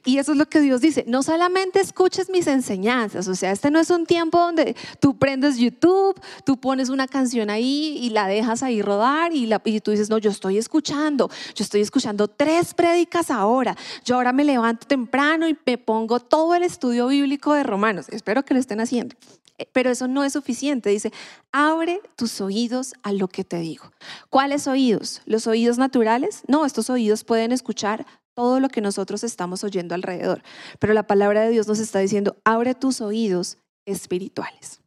Y 0.05 0.19
eso 0.19 0.33
es 0.33 0.37
lo 0.37 0.45
que 0.45 0.61
Dios 0.61 0.81
dice, 0.81 1.03
no 1.07 1.23
solamente 1.23 1.79
escuches 1.79 2.29
mis 2.29 2.45
enseñanzas, 2.45 3.27
o 3.27 3.33
sea, 3.33 3.51
este 3.51 3.71
no 3.71 3.79
es 3.79 3.89
un 3.89 4.05
tiempo 4.05 4.37
donde 4.37 4.75
tú 4.99 5.17
prendes 5.17 5.57
YouTube, 5.57 6.21
tú 6.45 6.57
pones 6.57 6.89
una 6.89 7.07
canción 7.07 7.49
ahí 7.49 7.97
y 7.99 8.11
la 8.11 8.27
dejas 8.27 8.61
ahí 8.61 8.83
rodar 8.83 9.33
y, 9.33 9.47
la, 9.47 9.57
tú 9.57 9.89
dices, 9.89 10.11
no, 10.11 10.19
yo 10.19 10.29
estoy 10.29 10.59
escuchando, 10.59 11.31
yo 11.55 11.63
estoy 11.63 11.81
escuchando 11.81 12.27
tres 12.27 12.75
prédicas 12.75 13.31
ahora, 13.31 13.75
yo 14.05 14.17
ahora 14.17 14.31
me 14.31 14.43
levanto 14.43 14.85
temprano 14.85 15.49
y 15.49 15.57
me 15.65 15.79
pongo 15.79 16.19
todo 16.19 16.53
el 16.53 16.61
estudio 16.61 17.07
bíblico 17.07 17.55
de 17.55 17.63
Romanos, 17.63 18.09
espero 18.09 18.45
que 18.45 18.53
lo 18.53 18.59
estén 18.59 18.79
haciendo. 18.79 19.15
Eh, 19.61 19.67
pero 19.71 19.91
eso 19.91 20.07
no 20.07 20.23
es 20.23 20.33
suficiente. 20.33 20.89
Dice, 20.89 21.11
abre 21.51 22.01
tus 22.15 22.41
oídos 22.41 22.93
a 23.03 23.13
lo 23.13 23.27
que 23.27 23.43
te 23.43 23.59
digo. 23.59 23.91
¿Cuáles 24.29 24.67
oídos? 24.67 25.21
¿Los 25.25 25.45
oídos 25.45 25.77
naturales? 25.77 26.41
No, 26.47 26.65
estos 26.65 26.89
oídos 26.89 27.23
pueden 27.23 27.51
escuchar 27.51 28.05
todo 28.33 28.59
lo 28.59 28.69
que 28.69 28.81
nosotros 28.81 29.23
estamos 29.23 29.63
oyendo 29.63 29.93
alrededor. 29.93 30.41
Pero 30.79 30.93
la 30.93 31.05
palabra 31.05 31.41
de 31.41 31.51
Dios 31.51 31.67
nos 31.67 31.79
está 31.79 31.99
diciendo, 31.99 32.37
abre 32.43 32.73
tus 32.73 33.01
oídos 33.01 33.57
espirituales. 33.85 34.81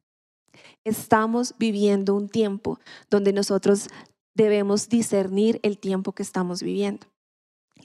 Estamos 0.83 1.55
viviendo 1.57 2.15
un 2.15 2.29
tiempo 2.29 2.81
donde 3.11 3.33
nosotros 3.33 3.89
debemos 4.35 4.89
discernir 4.89 5.61
el 5.63 5.79
tiempo 5.79 6.13
que 6.13 6.25
estamos 6.25 6.63
viviendo. 6.63 7.07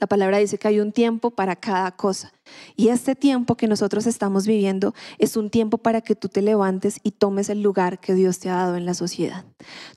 La 0.00 0.06
palabra 0.06 0.38
dice 0.38 0.56
que 0.58 0.66
hay 0.66 0.80
un 0.80 0.92
tiempo 0.92 1.30
para 1.30 1.56
cada 1.56 1.92
cosa. 1.92 2.32
Y 2.74 2.88
este 2.88 3.14
tiempo 3.14 3.54
que 3.54 3.68
nosotros 3.68 4.06
estamos 4.06 4.46
viviendo 4.46 4.94
es 5.18 5.36
un 5.36 5.50
tiempo 5.50 5.76
para 5.76 6.00
que 6.00 6.16
tú 6.16 6.28
te 6.28 6.40
levantes 6.40 6.98
y 7.02 7.12
tomes 7.12 7.50
el 7.50 7.62
lugar 7.62 8.00
que 8.00 8.14
Dios 8.14 8.38
te 8.38 8.48
ha 8.48 8.56
dado 8.56 8.76
en 8.76 8.86
la 8.86 8.94
sociedad. 8.94 9.44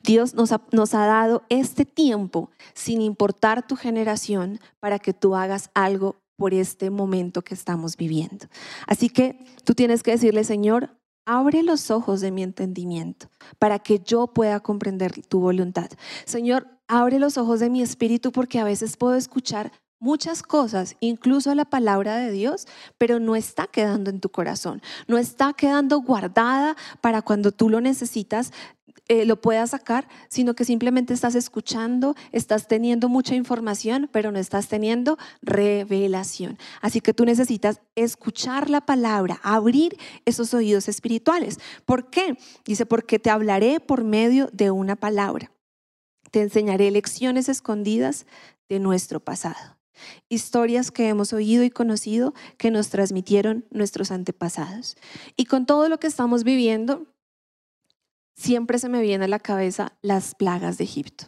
Dios 0.03 0.33
nos 0.35 0.51
ha, 0.51 0.61
nos 0.73 0.93
ha 0.93 1.05
dado 1.05 1.43
este 1.47 1.85
tiempo, 1.85 2.51
sin 2.73 3.01
importar 3.01 3.65
tu 3.65 3.77
generación, 3.77 4.59
para 4.81 4.99
que 4.99 5.13
tú 5.13 5.35
hagas 5.35 5.69
algo 5.73 6.17
por 6.35 6.53
este 6.53 6.89
momento 6.89 7.41
que 7.41 7.53
estamos 7.53 7.95
viviendo. 7.95 8.47
Así 8.87 9.07
que 9.07 9.45
tú 9.63 9.73
tienes 9.73 10.03
que 10.03 10.11
decirle, 10.11 10.43
Señor, 10.43 10.89
abre 11.25 11.63
los 11.63 11.91
ojos 11.91 12.19
de 12.19 12.31
mi 12.31 12.43
entendimiento 12.43 13.29
para 13.59 13.79
que 13.79 13.99
yo 13.99 14.27
pueda 14.27 14.59
comprender 14.59 15.13
tu 15.27 15.39
voluntad. 15.39 15.89
Señor, 16.25 16.67
abre 16.87 17.19
los 17.19 17.37
ojos 17.37 17.59
de 17.59 17.69
mi 17.69 17.81
espíritu 17.81 18.31
porque 18.31 18.59
a 18.59 18.63
veces 18.63 18.97
puedo 18.97 19.15
escuchar 19.15 19.71
muchas 20.03 20.43
cosas, 20.43 20.97
incluso 20.99 21.55
la 21.55 21.63
palabra 21.63 22.17
de 22.17 22.29
Dios, 22.29 22.67
pero 22.97 23.19
no 23.19 23.37
está 23.37 23.67
quedando 23.67 24.09
en 24.09 24.19
tu 24.19 24.29
corazón, 24.29 24.81
no 25.07 25.17
está 25.17 25.53
quedando 25.53 26.01
guardada 26.01 26.75
para 26.99 27.21
cuando 27.21 27.51
tú 27.51 27.69
lo 27.69 27.79
necesitas. 27.79 28.51
Eh, 29.09 29.25
lo 29.25 29.41
puedas 29.41 29.71
sacar, 29.71 30.07
sino 30.29 30.53
que 30.53 30.63
simplemente 30.63 31.13
estás 31.13 31.35
escuchando, 31.35 32.15
estás 32.31 32.69
teniendo 32.69 33.09
mucha 33.09 33.35
información, 33.35 34.09
pero 34.13 34.31
no 34.31 34.39
estás 34.39 34.69
teniendo 34.69 35.17
revelación. 35.41 36.57
Así 36.79 37.01
que 37.01 37.13
tú 37.13 37.25
necesitas 37.25 37.81
escuchar 37.95 38.69
la 38.69 38.79
palabra, 38.79 39.41
abrir 39.43 39.97
esos 40.23 40.53
oídos 40.53 40.87
espirituales. 40.87 41.59
¿Por 41.85 42.09
qué? 42.09 42.37
Dice, 42.63 42.85
porque 42.85 43.19
te 43.19 43.29
hablaré 43.29 43.81
por 43.81 44.05
medio 44.05 44.49
de 44.53 44.71
una 44.71 44.95
palabra. 44.95 45.51
Te 46.31 46.41
enseñaré 46.41 46.89
lecciones 46.89 47.49
escondidas 47.49 48.25
de 48.69 48.79
nuestro 48.79 49.19
pasado 49.19 49.82
historias 50.29 50.91
que 50.91 51.07
hemos 51.07 51.33
oído 51.33 51.63
y 51.63 51.69
conocido 51.69 52.33
que 52.57 52.71
nos 52.71 52.89
transmitieron 52.89 53.65
nuestros 53.71 54.11
antepasados. 54.11 54.95
Y 55.35 55.45
con 55.45 55.65
todo 55.65 55.89
lo 55.89 55.99
que 55.99 56.07
estamos 56.07 56.43
viviendo, 56.43 57.07
siempre 58.35 58.79
se 58.79 58.89
me 58.89 59.01
viene 59.01 59.25
a 59.25 59.29
la 59.29 59.39
cabeza 59.39 59.93
las 60.01 60.35
plagas 60.35 60.77
de 60.77 60.83
Egipto. 60.85 61.25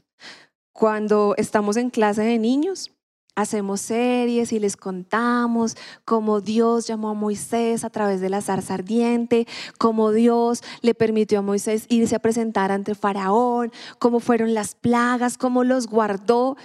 Cuando 0.74 1.36
estamos 1.38 1.78
en 1.78 1.90
clase 1.90 2.22
de 2.22 2.38
niños, 2.38 2.92
hacemos 3.36 3.82
series 3.82 4.54
y 4.54 4.60
les 4.60 4.78
contamos 4.78 5.76
cómo 6.06 6.42
Dios 6.42 6.88
llamó 6.88 7.10
a 7.10 7.14
Moisés 7.14 7.84
a 7.84 7.90
través 7.90 8.22
de 8.22 8.30
la 8.30 8.42
zarza 8.42 8.74
ardiente, 8.74 9.46
cómo 9.78 10.12
Dios 10.12 10.64
le 10.82 10.96
permitió 10.96 11.40
a 11.40 11.42
Moisés 11.42 11.86
irse 11.90 12.16
a 12.16 12.20
presentar 12.20 12.72
ante 12.72 12.96
Faraón, 12.96 13.72
cómo 14.00 14.20
fueron 14.20 14.54
las 14.54 14.76
plagas, 14.76 15.38
cómo 15.38 15.64
los 15.64 15.88
guardó. 15.88 16.56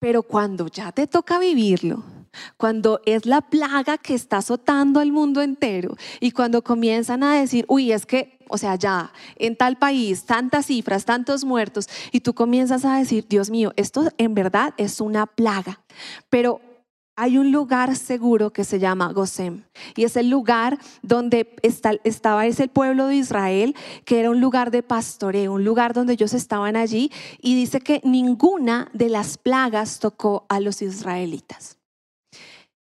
Pero 0.00 0.22
cuando 0.22 0.66
ya 0.66 0.92
te 0.92 1.06
toca 1.06 1.38
vivirlo, 1.38 2.02
cuando 2.56 3.00
es 3.04 3.26
la 3.26 3.42
plaga 3.42 3.98
que 3.98 4.14
está 4.14 4.38
azotando 4.38 4.98
al 5.00 5.12
mundo 5.12 5.42
entero 5.42 5.96
y 6.20 6.30
cuando 6.30 6.62
comienzan 6.62 7.22
a 7.22 7.34
decir, 7.34 7.64
uy, 7.68 7.92
es 7.92 8.06
que, 8.06 8.38
o 8.48 8.56
sea, 8.56 8.76
ya 8.76 9.12
en 9.36 9.56
tal 9.56 9.76
país, 9.76 10.24
tantas 10.24 10.66
cifras, 10.66 11.04
tantos 11.04 11.44
muertos, 11.44 11.88
y 12.12 12.20
tú 12.20 12.34
comienzas 12.34 12.84
a 12.84 12.96
decir, 12.96 13.26
Dios 13.28 13.50
mío, 13.50 13.72
esto 13.76 14.08
en 14.16 14.34
verdad 14.34 14.72
es 14.78 15.00
una 15.00 15.26
plaga. 15.26 15.80
Pero 16.30 16.60
hay 17.16 17.38
un 17.38 17.52
lugar 17.52 17.96
seguro 17.96 18.52
que 18.52 18.64
se 18.64 18.78
llama 18.78 19.12
Gosem 19.12 19.64
y 19.96 20.04
es 20.04 20.16
el 20.16 20.30
lugar 20.30 20.78
donde 21.02 21.54
estaba 21.62 22.46
ese 22.46 22.68
pueblo 22.68 23.06
de 23.08 23.16
Israel, 23.16 23.74
que 24.04 24.20
era 24.20 24.30
un 24.30 24.40
lugar 24.40 24.70
de 24.70 24.82
pastoreo, 24.82 25.52
un 25.52 25.64
lugar 25.64 25.92
donde 25.92 26.14
ellos 26.14 26.32
estaban 26.32 26.76
allí 26.76 27.10
y 27.40 27.54
dice 27.54 27.80
que 27.80 28.00
ninguna 28.04 28.88
de 28.94 29.08
las 29.08 29.36
plagas 29.36 29.98
tocó 29.98 30.46
a 30.48 30.60
los 30.60 30.82
israelitas. 30.82 31.76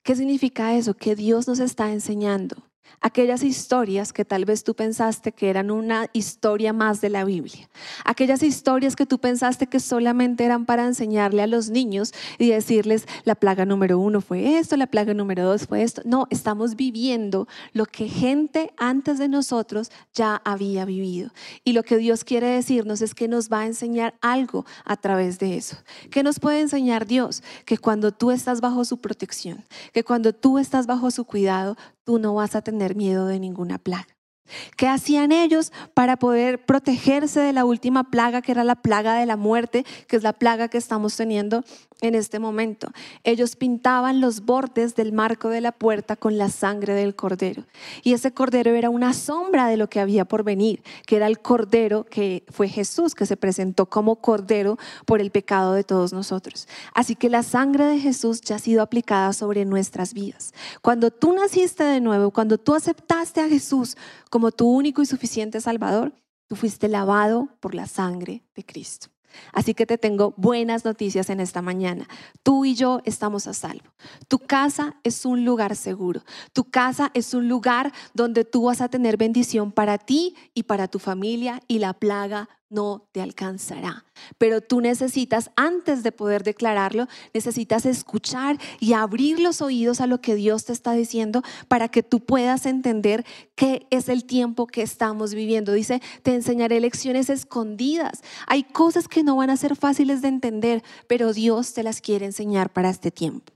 ¿Qué 0.04 0.16
significa 0.16 0.76
eso? 0.76 0.94
Que 0.94 1.16
Dios 1.16 1.48
nos 1.48 1.60
está 1.60 1.92
enseñando 1.92 2.67
aquellas 3.02 3.44
historias 3.44 4.14
que 4.14 4.26
tal 4.26 4.46
vez 4.46 4.64
tú 4.64 4.76
pensaste 4.76 5.32
que 5.32 5.50
eran 5.50 5.72
una 5.72 6.08
historia 6.14 6.74
más 6.74 7.02
de 7.02 7.10
la 7.10 7.24
Biblia, 7.24 7.70
aquellas 8.06 8.44
historias 8.44 8.96
que 8.96 9.06
tú 9.06 9.20
pensaste 9.20 9.68
que 9.68 9.80
solamente 9.80 10.46
eran 10.46 10.66
para 10.66 10.86
enseñarle 10.86 11.42
a 11.42 11.48
los 11.48 11.70
niños 11.70 12.14
y 12.38 12.50
decirles 12.50 13.06
la 13.24 13.36
plaga 13.36 13.66
número 13.66 14.00
uno 14.00 14.22
fue 14.22 14.58
esto, 14.58 14.78
la 14.78 14.88
plaga 14.88 15.14
número 15.14 15.46
dos 15.46 15.68
fue 15.68 15.84
esto. 15.84 16.02
No, 16.06 16.28
estamos 16.30 16.76
viviendo 16.76 17.48
lo 17.74 17.86
que 17.86 18.08
gente 18.08 18.72
antes 18.78 19.18
de 19.20 19.28
nosotros 19.28 19.92
ya 20.14 20.42
había 20.44 20.86
vivido. 20.86 21.32
Y 21.64 21.74
lo 21.74 21.84
que 21.84 21.98
Dios 21.98 22.24
quiere 22.24 22.48
decirnos 22.48 23.02
es 23.02 23.14
que 23.14 23.28
nos 23.28 23.50
va 23.50 23.62
a 23.62 23.66
enseñar 23.66 24.16
algo 24.22 24.66
a 24.86 24.98
través 24.98 25.40
de 25.40 25.58
eso. 25.58 25.78
¿Qué 26.12 26.24
nos 26.24 26.40
puede 26.40 26.62
enseñar 26.62 27.06
Dios? 27.06 27.44
Que 27.66 27.78
cuando 27.78 28.12
tú 28.12 28.32
estás 28.32 28.62
bajo 28.62 28.86
su 28.86 28.98
protección, 28.98 29.64
que 29.94 30.04
cuando 30.04 30.34
tú 30.34 30.58
estás 30.58 30.88
bajo 30.88 31.12
su 31.12 31.26
cuidado, 31.26 31.78
tú 32.08 32.20
no 32.20 32.34
vas 32.34 32.56
a 32.56 32.62
tener 32.62 32.96
miedo 32.96 33.28
de 33.28 33.38
ninguna 33.38 33.80
plaga. 33.80 34.08
¿Qué 34.78 34.88
hacían 34.88 35.34
ellos 35.34 35.74
para 35.94 36.16
poder 36.16 36.66
protegerse 36.66 37.42
de 37.42 37.52
la 37.52 37.66
última 37.66 38.06
plaga, 38.06 38.42
que 38.42 38.54
era 38.54 38.64
la 38.64 38.76
plaga 38.76 39.16
de 39.16 39.26
la 39.26 39.36
muerte, 39.36 39.86
que 40.08 40.16
es 40.16 40.24
la 40.24 40.32
plaga 40.32 40.70
que 40.70 40.78
estamos 40.78 41.18
teniendo 41.18 41.66
en 42.02 42.16
este 42.16 42.40
momento. 42.40 42.90
Ellos 43.24 43.56
pintaban 43.56 44.22
los 44.22 44.46
bordes 44.46 44.96
del 44.96 45.14
marco 45.14 45.50
de 45.50 45.62
la 45.62 45.72
puerta 45.72 46.16
con 46.16 46.38
la 46.38 46.50
sangre 46.50 46.94
del 46.94 47.16
cordero. 47.16 47.66
Y 48.04 48.14
ese 48.14 48.32
cordero 48.32 48.74
era 48.76 48.90
una 48.90 49.14
sombra 49.14 49.68
de 49.68 49.78
lo 49.78 49.90
que 49.90 50.00
había 50.00 50.26
por 50.26 50.44
venir, 50.44 50.84
que 51.06 51.16
era 51.16 51.28
el 51.28 51.40
cordero 51.40 52.06
que 52.06 52.44
fue 52.50 52.68
Jesús, 52.68 53.16
que 53.16 53.26
se 53.26 53.38
presentó 53.38 53.88
como 53.88 54.18
cordero 54.18 54.78
por 55.06 55.22
el 55.22 55.32
pecado 55.32 55.74
de 55.74 55.84
todos 55.84 56.14
nosotros. 56.14 56.68
Así 56.94 57.16
que 57.16 57.30
la 57.30 57.44
sangre 57.44 57.86
de 57.86 58.00
Jesús 58.00 58.42
ya 58.42 58.58
ha 58.58 58.60
sido 58.60 58.82
aplicada 58.82 59.34
sobre 59.34 59.66
nuestras 59.66 60.14
vidas. 60.14 60.54
Cuando 60.82 61.12
tú 61.12 61.34
naciste 61.34 61.84
de 61.84 62.02
nuevo, 62.02 62.32
cuando 62.32 62.58
tú 62.58 62.76
aceptaste 62.76 63.42
a 63.42 63.50
Jesús 63.50 63.98
como 64.30 64.52
tu 64.52 64.70
único 64.70 65.02
y 65.02 65.06
suficiente 65.06 65.62
Salvador, 65.62 66.14
tú 66.48 66.56
fuiste 66.56 66.88
lavado 66.88 67.50
por 67.60 67.76
la 67.76 67.88
sangre 67.88 68.44
de 68.56 68.64
Cristo. 68.64 69.08
Así 69.54 69.74
que 69.74 69.86
te 69.86 69.98
tengo 69.98 70.34
buenas 70.38 70.86
noticias 70.86 71.30
en 71.30 71.40
esta 71.40 71.62
mañana. 71.62 72.08
Tú 72.44 72.66
y 72.66 72.76
yo 72.76 73.02
estamos 73.06 73.48
a 73.48 73.54
salvo. 73.54 73.92
Tu 74.28 74.40
casa 74.40 74.96
es 75.04 75.26
un 75.26 75.46
lugar 75.46 75.76
seguro. 75.76 76.22
Tu 76.54 76.70
casa 76.70 77.12
es 77.14 77.34
un 77.34 77.48
lugar 77.48 77.94
donde 78.14 78.46
tú 78.46 78.64
vas 78.64 78.82
a 78.82 78.90
tener 78.90 79.18
bendición 79.18 79.72
para 79.72 79.98
ti 79.98 80.36
y 80.54 80.64
para 80.64 80.88
tu 80.88 81.00
familia 81.00 81.62
y 81.68 81.80
la 81.80 81.94
plaga 81.94 82.50
no 82.70 83.08
te 83.12 83.22
alcanzará. 83.22 84.06
Pero 84.38 84.62
tú 84.62 84.82
necesitas, 84.82 85.52
antes 85.56 86.04
de 86.04 86.12
poder 86.12 86.44
declararlo, 86.44 87.08
necesitas 87.34 87.86
escuchar 87.86 88.58
y 88.80 88.94
abrir 88.94 89.40
los 89.40 89.62
oídos 89.62 90.02
a 90.02 90.08
lo 90.08 90.20
que 90.20 90.36
Dios 90.36 90.66
te 90.66 90.74
está 90.74 90.94
diciendo 90.94 91.44
para 91.68 91.88
que 91.88 92.04
tú 92.04 92.20
puedas 92.20 92.66
entender 92.66 93.26
qué 93.56 93.88
es 93.90 94.10
el 94.10 94.26
tiempo 94.26 94.68
que 94.68 94.82
estamos 94.82 95.34
viviendo. 95.34 95.72
Dice, 95.72 96.02
te 96.24 96.34
enseñaré 96.34 96.80
lecciones 96.80 97.30
escondidas. 97.30 98.22
Hay 98.48 98.64
cosas 98.64 99.08
que 99.08 99.24
no 99.24 99.36
van 99.38 99.50
a 99.50 99.58
ser 99.58 99.76
fáciles 99.76 100.22
de 100.22 100.28
entender, 100.28 100.84
pero 101.08 101.34
Dios 101.34 101.74
te 101.74 101.84
las 101.84 102.02
quiere 102.02 102.26
enseñar 102.26 102.72
para 102.72 102.90
este 102.90 103.12
tiempo. 103.12 103.54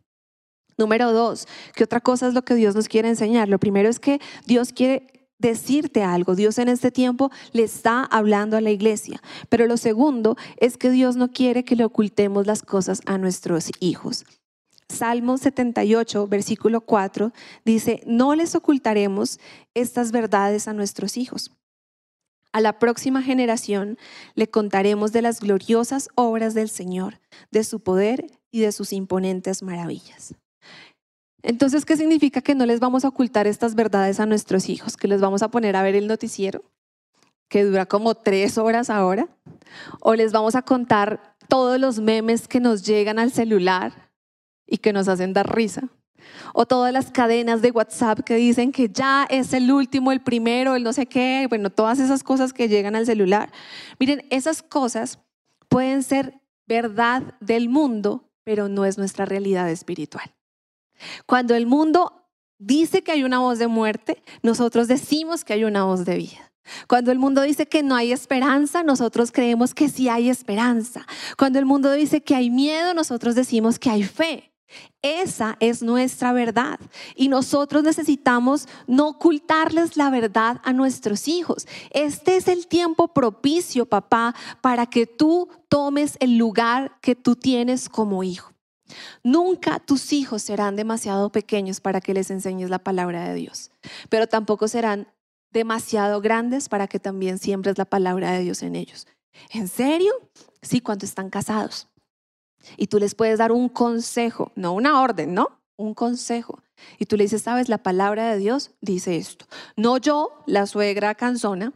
Número 0.77 1.11
dos, 1.11 1.47
¿qué 1.75 1.83
otra 1.83 1.99
cosa 1.99 2.27
es 2.27 2.33
lo 2.33 2.43
que 2.43 2.55
Dios 2.55 2.75
nos 2.75 2.87
quiere 2.87 3.09
enseñar? 3.09 3.49
Lo 3.49 3.59
primero 3.59 3.89
es 3.89 3.99
que 3.99 4.19
Dios 4.45 4.71
quiere 4.73 5.20
decirte 5.41 6.03
algo. 6.03 6.36
Dios 6.36 6.57
en 6.60 6.69
este 6.69 6.91
tiempo 6.91 7.31
le 7.51 7.63
está 7.63 8.03
hablando 8.03 8.55
a 8.55 8.62
la 8.62 8.69
iglesia. 8.69 9.21
Pero 9.50 9.65
lo 9.65 9.77
segundo 9.77 10.38
es 10.57 10.77
que 10.77 10.91
Dios 10.91 11.15
no 11.15 11.31
quiere 11.31 11.65
que 11.65 11.75
le 11.75 11.83
ocultemos 11.83 12.48
las 12.48 12.62
cosas 12.62 13.01
a 13.05 13.17
nuestros 13.17 13.71
hijos. 13.79 14.25
Salmo 14.88 15.38
78, 15.38 16.27
versículo 16.27 16.81
4, 16.81 17.31
dice, 17.65 18.01
no 18.05 18.36
les 18.36 18.55
ocultaremos 18.55 19.39
estas 19.74 20.12
verdades 20.12 20.67
a 20.67 20.74
nuestros 20.74 21.17
hijos. 21.17 21.51
A 22.51 22.60
la 22.60 22.79
próxima 22.79 23.21
generación 23.21 23.98
le 24.36 24.50
contaremos 24.50 25.13
de 25.13 25.21
las 25.21 25.39
gloriosas 25.39 26.10
obras 26.15 26.53
del 26.53 26.69
Señor, 26.69 27.21
de 27.50 27.63
su 27.63 27.79
poder 27.79 28.27
y 28.51 28.60
de 28.60 28.74
sus 28.74 28.91
imponentes 28.91 29.63
maravillas. 29.63 30.36
Entonces, 31.43 31.86
¿qué 31.86 31.98
significa 31.98 32.41
que 32.41 32.55
no 32.55 32.65
les 32.65 32.79
vamos 32.79 33.05
a 33.05 33.07
ocultar 33.07 33.48
estas 33.48 33.75
verdades 33.75 34.19
a 34.19 34.25
nuestros 34.25 34.69
hijos? 34.69 34.98
¿Que 34.98 35.07
les 35.07 35.21
vamos 35.21 35.41
a 35.41 35.50
poner 35.50 35.75
a 35.75 35.83
ver 35.83 35.95
el 35.95 36.07
noticiero? 36.07 36.63
que 37.51 37.65
dura 37.65 37.86
como 37.86 38.15
tres 38.15 38.57
horas 38.57 38.89
ahora, 38.89 39.27
o 40.00 40.15
les 40.15 40.31
vamos 40.31 40.55
a 40.55 40.62
contar 40.62 41.36
todos 41.50 41.77
los 41.77 42.00
memes 42.00 42.48
que 42.48 42.62
nos 42.62 42.81
llegan 42.83 43.19
al 43.19 43.29
celular 43.29 44.10
y 44.65 44.77
que 44.77 44.93
nos 44.93 45.10
hacen 45.10 45.33
dar 45.33 45.53
risa, 45.53 45.89
o 46.53 46.65
todas 46.65 46.93
las 46.93 47.12
cadenas 47.12 47.62
de 47.62 47.71
WhatsApp 47.71 48.21
que 48.21 48.36
dicen 48.36 48.71
que 48.71 48.88
ya 48.88 49.27
es 49.29 49.51
el 49.51 49.69
último, 49.69 50.13
el 50.13 50.21
primero, 50.21 50.77
el 50.77 50.83
no 50.83 50.93
sé 50.93 51.07
qué, 51.07 51.45
bueno, 51.50 51.69
todas 51.69 52.00
esas 52.00 52.24
cosas 52.24 52.53
que 52.53 52.69
llegan 52.69 52.95
al 52.95 53.05
celular. 53.05 53.51
Miren, 54.00 54.25
esas 54.29 54.63
cosas 54.63 55.19
pueden 55.67 56.03
ser 56.03 56.39
verdad 56.67 57.36
del 57.41 57.67
mundo, 57.67 58.29
pero 58.45 58.69
no 58.69 58.86
es 58.86 58.98
nuestra 58.98 59.25
realidad 59.25 59.69
espiritual. 59.69 60.31
Cuando 61.25 61.55
el 61.55 61.65
mundo 61.65 62.27
dice 62.58 63.03
que 63.03 63.12
hay 63.12 63.24
una 63.24 63.39
voz 63.39 63.60
de 63.60 63.67
muerte, 63.67 64.24
nosotros 64.43 64.88
decimos 64.88 65.43
que 65.43 65.53
hay 65.53 65.63
una 65.63 65.84
voz 65.84 66.05
de 66.05 66.17
vida. 66.17 66.51
Cuando 66.88 67.12
el 67.12 67.20
mundo 67.20 67.41
dice 67.41 67.67
que 67.67 67.84
no 67.84 67.96
hay 67.96 68.12
esperanza, 68.12 68.84
nosotros 68.84 69.31
creemos 69.31 69.74
que 69.74 69.89
sí 69.89 70.10
hay 70.10 70.29
esperanza. 70.29 71.05
Cuando 71.38 71.60
el 71.60 71.65
mundo 71.65 71.91
dice 71.91 72.22
que 72.22 72.36
hay 72.36 72.50
miedo, 72.50 72.93
nosotros 72.93 73.36
decimos 73.36 73.79
que 73.79 73.89
hay 73.89 74.03
fe. 74.03 74.51
Esa 75.01 75.58
es 75.60 75.81
nuestra 75.81 76.31
verdad 76.31 76.79
y 77.15 77.27
nosotros 77.27 77.84
necesitamos 77.84 78.67
no 78.88 79.10
ocultarles 79.10 79.98
la 79.98 80.10
verdad 80.10 80.62
a 80.63 80.72
nuestros 80.74 81.27
hijos. 81.27 81.67
Este 81.89 82.38
es 82.38 82.48
el 82.48 82.67
tiempo 82.67 83.10
propicio, 83.10 83.86
papá, 83.86 84.36
para 84.62 84.86
que 84.86 85.08
tú 85.08 85.50
tomes 85.67 86.15
el 86.20 86.38
lugar 86.38 86.98
que 87.01 87.15
tú 87.15 87.36
tienes 87.36 87.89
como 87.89 88.24
hijo. 88.24 88.53
Nunca 89.24 89.79
tus 89.79 90.13
hijos 90.13 90.41
serán 90.41 90.75
demasiado 90.75 91.31
pequeños 91.31 91.81
para 91.81 92.01
que 92.01 92.13
les 92.13 92.31
enseñes 92.31 92.69
la 92.69 92.79
palabra 92.79 93.27
de 93.27 93.36
Dios, 93.36 93.71
pero 94.10 94.27
tampoco 94.27 94.67
serán 94.67 95.07
demasiado 95.51 96.21
grandes 96.21 96.69
para 96.69 96.88
que 96.88 97.00
también 97.00 97.38
siembres 97.38 97.77
la 97.77 97.86
palabra 97.86 98.31
de 98.31 98.41
Dios 98.41 98.63
en 98.63 98.75
ellos. 98.75 99.07
¿En 99.51 99.67
serio? 99.67 100.13
Sí, 100.62 100.81
cuando 100.81 101.05
están 101.05 101.29
casados. 101.29 101.88
Y 102.77 102.88
tú 102.88 103.00
les 103.00 103.15
puedes 103.15 103.39
dar 103.39 103.51
un 103.51 103.69
consejo, 103.69 104.51
no 104.55 104.74
una 104.74 105.01
orden, 105.01 105.33
¿no? 105.33 105.60
Un 105.77 105.93
consejo. 105.93 106.62
Y 107.00 107.05
tú 107.05 107.17
le 107.17 107.24
dices, 107.24 107.41
sabes, 107.41 107.69
la 107.69 107.79
palabra 107.79 108.31
de 108.31 108.38
Dios 108.38 108.71
dice 108.81 109.17
esto. 109.17 109.45
No 109.75 109.98
yo, 109.98 110.43
la 110.45 110.67
suegra 110.67 111.15
canzona, 111.15 111.74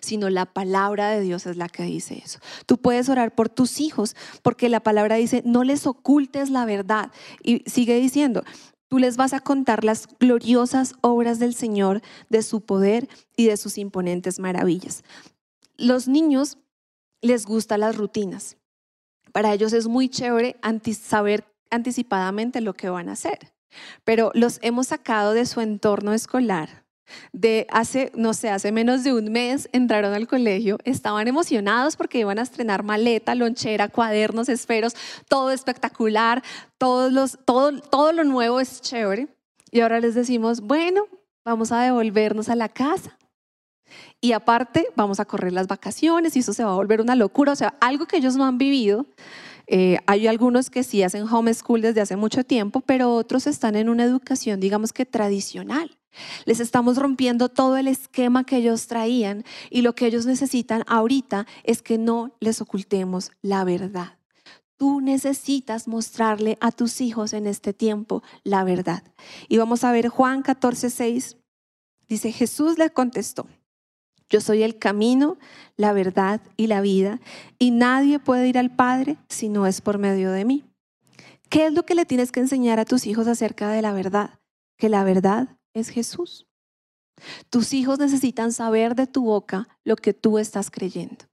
sino 0.00 0.30
la 0.30 0.46
palabra 0.46 1.10
de 1.10 1.20
Dios 1.20 1.46
es 1.46 1.56
la 1.56 1.68
que 1.68 1.84
dice 1.84 2.22
eso. 2.24 2.40
Tú 2.66 2.78
puedes 2.78 3.08
orar 3.08 3.34
por 3.34 3.48
tus 3.48 3.80
hijos 3.80 4.16
porque 4.42 4.68
la 4.68 4.80
palabra 4.80 5.16
dice, 5.16 5.42
no 5.44 5.64
les 5.64 5.86
ocultes 5.86 6.50
la 6.50 6.64
verdad. 6.64 7.10
Y 7.42 7.62
sigue 7.66 7.96
diciendo, 7.98 8.42
tú 8.88 8.98
les 8.98 9.16
vas 9.16 9.32
a 9.32 9.40
contar 9.40 9.84
las 9.84 10.06
gloriosas 10.18 10.94
obras 11.00 11.38
del 11.38 11.54
Señor, 11.54 12.02
de 12.28 12.42
su 12.42 12.60
poder 12.60 13.08
y 13.36 13.46
de 13.46 13.56
sus 13.56 13.78
imponentes 13.78 14.38
maravillas. 14.38 15.04
Los 15.76 16.08
niños 16.08 16.58
les 17.20 17.46
gustan 17.46 17.80
las 17.80 17.96
rutinas. 17.96 18.56
Para 19.32 19.52
ellos 19.52 19.72
es 19.72 19.86
muy 19.86 20.08
chévere 20.08 20.56
saber 21.00 21.44
anticipadamente 21.70 22.60
lo 22.60 22.74
que 22.74 22.88
van 22.88 23.08
a 23.08 23.12
hacer, 23.12 23.52
pero 24.04 24.30
los 24.34 24.58
hemos 24.62 24.88
sacado 24.88 25.32
de 25.32 25.46
su 25.46 25.60
entorno 25.60 26.14
escolar. 26.14 26.77
De 27.32 27.66
hace, 27.70 28.12
no 28.14 28.34
sé, 28.34 28.50
hace 28.50 28.72
menos 28.72 29.04
de 29.04 29.12
un 29.14 29.32
mes 29.32 29.68
entraron 29.72 30.14
al 30.14 30.26
colegio, 30.26 30.78
estaban 30.84 31.28
emocionados 31.28 31.96
porque 31.96 32.18
iban 32.18 32.38
a 32.38 32.42
estrenar 32.42 32.82
maleta, 32.82 33.34
lonchera, 33.34 33.88
cuadernos, 33.88 34.48
esferos, 34.48 34.94
todo 35.28 35.50
espectacular, 35.50 36.42
todo 36.78 37.10
lo 38.12 38.24
nuevo 38.24 38.60
es 38.60 38.80
chévere. 38.80 39.28
Y 39.70 39.80
ahora 39.80 40.00
les 40.00 40.14
decimos, 40.14 40.60
bueno, 40.60 41.06
vamos 41.44 41.72
a 41.72 41.82
devolvernos 41.82 42.48
a 42.48 42.56
la 42.56 42.68
casa. 42.68 43.18
Y 44.20 44.32
aparte, 44.32 44.88
vamos 44.96 45.20
a 45.20 45.24
correr 45.24 45.52
las 45.52 45.68
vacaciones 45.68 46.36
y 46.36 46.40
eso 46.40 46.52
se 46.52 46.64
va 46.64 46.72
a 46.72 46.76
volver 46.76 47.00
una 47.00 47.14
locura, 47.14 47.52
o 47.52 47.56
sea, 47.56 47.74
algo 47.80 48.06
que 48.06 48.16
ellos 48.16 48.36
no 48.36 48.44
han 48.44 48.58
vivido. 48.58 49.06
Eh, 49.66 49.98
hay 50.06 50.26
algunos 50.26 50.70
que 50.70 50.82
sí 50.82 51.02
hacen 51.02 51.28
homeschool 51.28 51.82
desde 51.82 52.00
hace 52.00 52.16
mucho 52.16 52.42
tiempo, 52.42 52.80
pero 52.80 53.14
otros 53.14 53.46
están 53.46 53.76
en 53.76 53.88
una 53.88 54.04
educación, 54.04 54.60
digamos 54.60 54.92
que 54.92 55.04
tradicional. 55.04 55.97
Les 56.44 56.60
estamos 56.60 56.96
rompiendo 56.96 57.48
todo 57.48 57.76
el 57.76 57.88
esquema 57.88 58.44
que 58.44 58.56
ellos 58.56 58.86
traían 58.86 59.44
y 59.70 59.82
lo 59.82 59.94
que 59.94 60.06
ellos 60.06 60.26
necesitan 60.26 60.82
ahorita 60.86 61.46
es 61.64 61.82
que 61.82 61.98
no 61.98 62.32
les 62.40 62.60
ocultemos 62.60 63.30
la 63.42 63.64
verdad. 63.64 64.18
Tú 64.76 65.00
necesitas 65.00 65.88
mostrarle 65.88 66.56
a 66.60 66.70
tus 66.70 67.00
hijos 67.00 67.32
en 67.32 67.46
este 67.46 67.72
tiempo 67.72 68.22
la 68.44 68.64
verdad. 68.64 69.02
Y 69.48 69.58
vamos 69.58 69.84
a 69.84 69.92
ver 69.92 70.08
Juan 70.08 70.42
14, 70.42 70.90
6. 70.90 71.36
Dice, 72.08 72.32
Jesús 72.32 72.78
le 72.78 72.90
contestó, 72.90 73.46
yo 74.30 74.40
soy 74.40 74.62
el 74.62 74.78
camino, 74.78 75.38
la 75.76 75.92
verdad 75.92 76.40
y 76.56 76.66
la 76.66 76.80
vida, 76.80 77.20
y 77.58 77.70
nadie 77.70 78.18
puede 78.18 78.48
ir 78.48 78.58
al 78.58 78.74
Padre 78.74 79.16
si 79.28 79.48
no 79.48 79.66
es 79.66 79.80
por 79.80 79.98
medio 79.98 80.30
de 80.30 80.44
mí. 80.44 80.64
¿Qué 81.48 81.66
es 81.66 81.72
lo 81.72 81.84
que 81.84 81.94
le 81.94 82.04
tienes 82.04 82.30
que 82.30 82.40
enseñar 82.40 82.78
a 82.78 82.84
tus 82.84 83.06
hijos 83.06 83.26
acerca 83.26 83.70
de 83.70 83.82
la 83.82 83.92
verdad? 83.92 84.38
Que 84.76 84.88
la 84.88 85.02
verdad 85.02 85.57
es 85.78 85.88
Jesús. 85.88 86.46
Tus 87.50 87.72
hijos 87.72 87.98
necesitan 87.98 88.52
saber 88.52 88.94
de 88.94 89.06
tu 89.06 89.24
boca 89.24 89.68
lo 89.84 89.96
que 89.96 90.14
tú 90.14 90.38
estás 90.38 90.70
creyendo. 90.70 91.26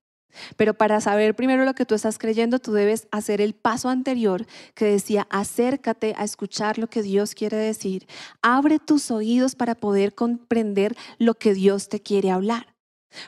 Pero 0.58 0.74
para 0.74 1.00
saber 1.02 1.36
primero 1.36 1.66
lo 1.66 1.76
que 1.76 1.86
tú 1.86 1.96
estás 1.96 2.18
creyendo, 2.18 2.60
tú 2.60 2.74
debes 2.74 3.08
hacer 3.12 3.42
el 3.42 3.54
paso 3.54 3.90
anterior 3.90 4.46
que 4.74 4.86
decía, 4.86 5.28
acércate 5.30 6.14
a 6.18 6.24
escuchar 6.24 6.78
lo 6.78 6.88
que 6.88 7.02
Dios 7.02 7.36
quiere 7.36 7.58
decir. 7.58 8.08
Abre 8.42 8.80
tus 8.80 9.12
oídos 9.12 9.56
para 9.56 9.76
poder 9.76 10.14
comprender 10.14 10.96
lo 11.18 11.36
que 11.36 11.54
Dios 11.54 11.90
te 11.90 12.02
quiere 12.02 12.32
hablar. 12.32 12.76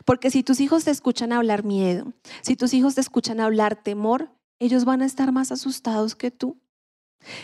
Porque 0.05 0.31
si 0.31 0.43
tus 0.43 0.59
hijos 0.59 0.83
te 0.83 0.91
escuchan 0.91 1.31
hablar 1.31 1.63
miedo, 1.63 2.13
si 2.41 2.55
tus 2.55 2.73
hijos 2.73 2.95
te 2.95 3.01
escuchan 3.01 3.39
hablar 3.39 3.81
temor, 3.81 4.29
ellos 4.59 4.85
van 4.85 5.01
a 5.01 5.05
estar 5.05 5.31
más 5.31 5.51
asustados 5.51 6.15
que 6.15 6.31
tú. 6.31 6.57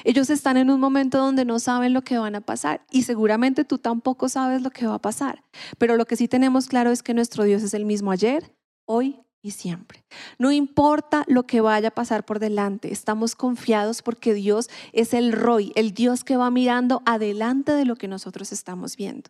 Ellos 0.04 0.30
están 0.30 0.58
en 0.58 0.70
un 0.70 0.80
momento 0.80 1.18
donde 1.18 1.46
no 1.46 1.60
saben 1.60 1.94
lo 1.94 2.04
que 2.04 2.18
van 2.18 2.36
a 2.36 2.42
pasar 2.42 2.86
y 2.92 3.04
seguramente 3.04 3.66
tú 3.66 3.78
tampoco 3.78 4.30
sabes 4.30 4.62
lo 4.62 4.72
que 4.72 4.88
va 4.88 4.96
a 4.96 5.02
pasar. 5.02 5.44
Pero 5.78 5.98
lo 5.98 6.06
que 6.06 6.16
sí 6.16 6.28
tenemos 6.28 6.68
claro 6.68 6.92
es 6.92 7.04
que 7.04 7.14
nuestro 7.14 7.44
Dios 7.44 7.64
es 7.64 7.74
el 7.74 7.86
mismo 7.86 8.12
ayer, 8.12 8.56
hoy 8.86 9.20
y 9.46 9.52
siempre. 9.52 10.06
No 10.40 10.54
importa 10.54 11.26
lo 11.28 11.44
que 11.44 11.60
vaya 11.60 11.90
a 11.90 11.92
pasar 11.92 12.26
por 12.26 12.40
delante, 12.40 12.94
estamos 12.94 13.36
confiados 13.36 14.02
porque 14.02 14.34
Dios 14.34 14.70
es 14.94 15.14
el 15.14 15.34
Roy, 15.34 15.74
el 15.76 15.94
Dios 15.94 16.24
que 16.24 16.38
va 16.38 16.50
mirando 16.50 17.04
adelante 17.06 17.74
de 17.74 17.84
lo 17.84 17.98
que 17.98 18.08
nosotros 18.08 18.54
estamos 18.54 18.96
viendo. 18.96 19.30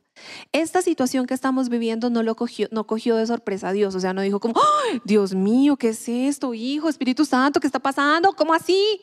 Esta 0.51 0.83
situación 0.83 1.25
que 1.25 1.33
estamos 1.33 1.67
viviendo 1.67 2.11
no 2.11 2.21
lo 2.21 2.35
cogió, 2.35 2.67
no 2.71 2.85
cogió 2.85 3.15
de 3.15 3.25
sorpresa 3.25 3.69
a 3.69 3.73
Dios, 3.73 3.95
o 3.95 3.99
sea, 3.99 4.13
no 4.13 4.21
dijo 4.21 4.39
como, 4.39 4.53
Dios 5.03 5.33
mío, 5.33 5.77
¿qué 5.77 5.89
es 5.89 6.07
esto, 6.07 6.53
Hijo, 6.53 6.89
Espíritu 6.89 7.25
Santo, 7.25 7.59
qué 7.59 7.67
está 7.67 7.79
pasando? 7.79 8.33
¿Cómo 8.33 8.53
así? 8.53 8.99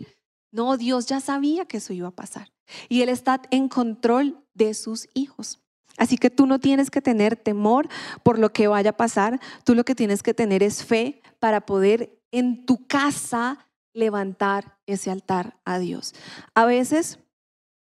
No, 0.52 0.76
Dios 0.76 1.06
ya 1.06 1.20
sabía 1.20 1.64
que 1.64 1.78
eso 1.78 1.92
iba 1.92 2.08
a 2.08 2.12
pasar 2.12 2.52
y 2.88 3.02
Él 3.02 3.08
está 3.08 3.40
en 3.50 3.68
control 3.68 4.38
de 4.54 4.74
sus 4.74 5.08
hijos. 5.14 5.60
Así 5.96 6.16
que 6.16 6.30
tú 6.30 6.46
no 6.46 6.58
tienes 6.58 6.90
que 6.90 7.02
tener 7.02 7.36
temor 7.36 7.88
por 8.22 8.38
lo 8.38 8.52
que 8.52 8.68
vaya 8.68 8.90
a 8.90 8.96
pasar, 8.96 9.40
tú 9.64 9.74
lo 9.74 9.84
que 9.84 9.94
tienes 9.94 10.22
que 10.22 10.34
tener 10.34 10.62
es 10.62 10.84
fe 10.84 11.20
para 11.38 11.66
poder 11.66 12.18
en 12.30 12.64
tu 12.64 12.86
casa 12.86 13.66
levantar 13.92 14.78
ese 14.86 15.10
altar 15.10 15.58
a 15.64 15.78
Dios. 15.78 16.14
A 16.54 16.64
veces 16.64 17.18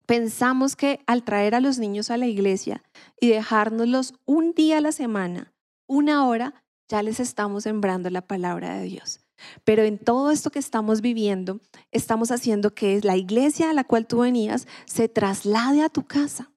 pensamos 0.05 0.75
que 0.75 1.01
al 1.05 1.23
traer 1.23 1.53
a 1.53 1.59
los 1.59 1.77
niños 1.79 2.09
a 2.09 2.17
la 2.17 2.27
iglesia 2.27 2.83
y 3.19 3.29
dejárnoslos 3.29 4.13
un 4.25 4.53
día 4.53 4.77
a 4.77 4.81
la 4.81 4.91
semana, 4.91 5.53
una 5.87 6.27
hora, 6.27 6.63
ya 6.87 7.03
les 7.03 7.19
estamos 7.19 7.63
sembrando 7.63 8.09
la 8.09 8.21
palabra 8.21 8.75
de 8.75 8.83
Dios. 8.83 9.20
Pero 9.63 9.83
en 9.83 9.97
todo 9.97 10.31
esto 10.31 10.51
que 10.51 10.59
estamos 10.59 11.01
viviendo, 11.01 11.59
estamos 11.91 12.31
haciendo 12.31 12.73
que 12.73 12.99
la 13.03 13.17
iglesia 13.17 13.69
a 13.69 13.73
la 13.73 13.83
cual 13.83 14.07
tú 14.07 14.19
venías 14.19 14.67
se 14.85 15.09
traslade 15.09 15.81
a 15.81 15.89
tu 15.89 16.03
casa 16.03 16.51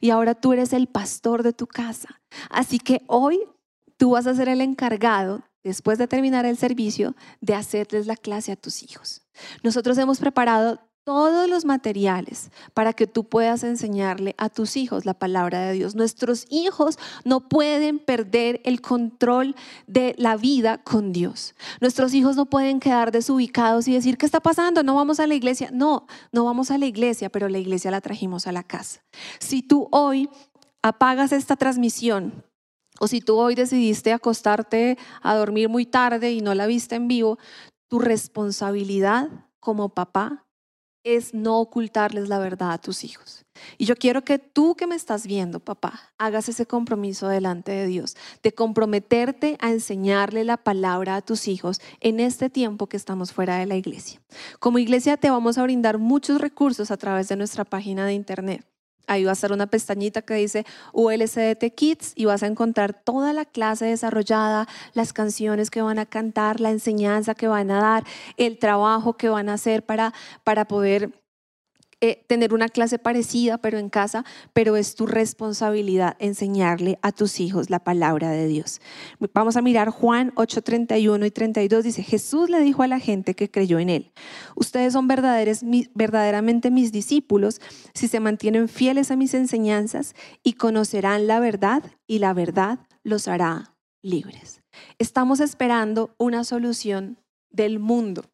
y 0.00 0.10
ahora 0.10 0.34
tú 0.34 0.52
eres 0.52 0.72
el 0.72 0.86
pastor 0.86 1.42
de 1.42 1.52
tu 1.52 1.66
casa. 1.66 2.20
Así 2.50 2.78
que 2.78 3.02
hoy 3.06 3.40
tú 3.96 4.10
vas 4.10 4.26
a 4.26 4.34
ser 4.34 4.48
el 4.48 4.60
encargado, 4.60 5.42
después 5.62 5.98
de 5.98 6.08
terminar 6.08 6.46
el 6.46 6.56
servicio, 6.56 7.14
de 7.40 7.54
hacerles 7.54 8.06
la 8.06 8.16
clase 8.16 8.52
a 8.52 8.56
tus 8.56 8.82
hijos. 8.82 9.22
Nosotros 9.62 9.98
hemos 9.98 10.18
preparado 10.18 10.80
todos 11.10 11.48
los 11.48 11.64
materiales 11.64 12.52
para 12.72 12.92
que 12.92 13.08
tú 13.08 13.24
puedas 13.24 13.64
enseñarle 13.64 14.36
a 14.38 14.48
tus 14.48 14.76
hijos 14.76 15.06
la 15.06 15.14
palabra 15.14 15.60
de 15.62 15.72
Dios. 15.72 15.96
Nuestros 15.96 16.46
hijos 16.50 17.00
no 17.24 17.48
pueden 17.48 17.98
perder 17.98 18.60
el 18.64 18.80
control 18.80 19.56
de 19.88 20.14
la 20.18 20.36
vida 20.36 20.78
con 20.78 21.12
Dios. 21.12 21.56
Nuestros 21.80 22.14
hijos 22.14 22.36
no 22.36 22.46
pueden 22.46 22.78
quedar 22.78 23.10
desubicados 23.10 23.88
y 23.88 23.92
decir, 23.94 24.18
¿qué 24.18 24.24
está 24.24 24.38
pasando? 24.38 24.84
No 24.84 24.94
vamos 24.94 25.18
a 25.18 25.26
la 25.26 25.34
iglesia. 25.34 25.70
No, 25.72 26.06
no 26.30 26.44
vamos 26.44 26.70
a 26.70 26.78
la 26.78 26.86
iglesia, 26.86 27.28
pero 27.28 27.48
la 27.48 27.58
iglesia 27.58 27.90
la 27.90 28.00
trajimos 28.00 28.46
a 28.46 28.52
la 28.52 28.62
casa. 28.62 29.02
Si 29.40 29.62
tú 29.62 29.88
hoy 29.90 30.30
apagas 30.80 31.32
esta 31.32 31.56
transmisión 31.56 32.44
o 33.00 33.08
si 33.08 33.20
tú 33.20 33.36
hoy 33.36 33.56
decidiste 33.56 34.12
acostarte 34.12 34.96
a 35.22 35.34
dormir 35.34 35.68
muy 35.68 35.86
tarde 35.86 36.30
y 36.30 36.40
no 36.40 36.54
la 36.54 36.66
viste 36.66 36.94
en 36.94 37.08
vivo, 37.08 37.36
tu 37.88 37.98
responsabilidad 37.98 39.28
como 39.58 39.88
papá 39.88 40.46
es 41.04 41.34
no 41.34 41.58
ocultarles 41.60 42.28
la 42.28 42.38
verdad 42.38 42.72
a 42.72 42.78
tus 42.78 43.04
hijos. 43.04 43.44
Y 43.78 43.84
yo 43.84 43.96
quiero 43.96 44.22
que 44.22 44.38
tú 44.38 44.74
que 44.74 44.86
me 44.86 44.94
estás 44.94 45.26
viendo, 45.26 45.60
papá, 45.60 46.00
hagas 46.18 46.48
ese 46.48 46.66
compromiso 46.66 47.28
delante 47.28 47.72
de 47.72 47.86
Dios, 47.86 48.16
de 48.42 48.52
comprometerte 48.52 49.56
a 49.60 49.70
enseñarle 49.70 50.44
la 50.44 50.56
palabra 50.56 51.16
a 51.16 51.22
tus 51.22 51.48
hijos 51.48 51.80
en 52.00 52.20
este 52.20 52.50
tiempo 52.50 52.86
que 52.86 52.96
estamos 52.96 53.32
fuera 53.32 53.56
de 53.56 53.66
la 53.66 53.76
iglesia. 53.76 54.20
Como 54.58 54.78
iglesia 54.78 55.16
te 55.16 55.30
vamos 55.30 55.58
a 55.58 55.62
brindar 55.62 55.98
muchos 55.98 56.40
recursos 56.40 56.90
a 56.90 56.96
través 56.96 57.28
de 57.28 57.36
nuestra 57.36 57.64
página 57.64 58.06
de 58.06 58.14
internet. 58.14 58.69
Ahí 59.10 59.24
va 59.24 59.30
a 59.30 59.32
estar 59.32 59.50
una 59.50 59.66
pestañita 59.66 60.22
que 60.22 60.34
dice 60.34 60.64
ULCDT 60.92 61.74
Kids 61.74 62.12
y 62.14 62.26
vas 62.26 62.44
a 62.44 62.46
encontrar 62.46 62.92
toda 62.94 63.32
la 63.32 63.44
clase 63.44 63.86
desarrollada, 63.86 64.68
las 64.94 65.12
canciones 65.12 65.68
que 65.68 65.82
van 65.82 65.98
a 65.98 66.06
cantar, 66.06 66.60
la 66.60 66.70
enseñanza 66.70 67.34
que 67.34 67.48
van 67.48 67.72
a 67.72 67.80
dar, 67.80 68.04
el 68.36 68.60
trabajo 68.60 69.16
que 69.16 69.28
van 69.28 69.48
a 69.48 69.54
hacer 69.54 69.84
para, 69.84 70.14
para 70.44 70.66
poder 70.66 71.10
eh, 72.02 72.24
tener 72.26 72.54
una 72.54 72.68
clase 72.68 72.98
parecida, 72.98 73.58
pero 73.58 73.78
en 73.78 73.90
casa, 73.90 74.24
pero 74.54 74.76
es 74.76 74.94
tu 74.94 75.06
responsabilidad 75.06 76.16
enseñarle 76.18 76.98
a 77.02 77.12
tus 77.12 77.40
hijos 77.40 77.68
la 77.68 77.80
palabra 77.80 78.30
de 78.30 78.46
Dios. 78.46 78.80
Vamos 79.34 79.56
a 79.56 79.62
mirar 79.62 79.90
Juan 79.90 80.32
8, 80.36 80.62
31 80.62 81.26
y 81.26 81.30
32. 81.30 81.84
Dice, 81.84 82.02
Jesús 82.02 82.48
le 82.48 82.60
dijo 82.60 82.82
a 82.82 82.86
la 82.86 83.00
gente 83.00 83.34
que 83.34 83.50
creyó 83.50 83.78
en 83.78 83.90
él, 83.90 84.12
ustedes 84.54 84.94
son 84.94 85.08
verdaderamente 85.08 86.70
mis 86.70 86.90
discípulos 86.90 87.60
si 87.92 88.08
se 88.08 88.18
mantienen 88.18 88.68
fieles 88.68 89.10
a 89.10 89.16
mis 89.16 89.34
enseñanzas 89.34 90.14
y 90.42 90.54
conocerán 90.54 91.26
la 91.26 91.38
verdad 91.38 91.82
y 92.06 92.18
la 92.20 92.32
verdad 92.32 92.78
los 93.02 93.28
hará 93.28 93.76
libres. 94.02 94.62
Estamos 94.98 95.40
esperando 95.40 96.14
una 96.18 96.44
solución 96.44 97.18
del 97.50 97.78
mundo. 97.78 98.24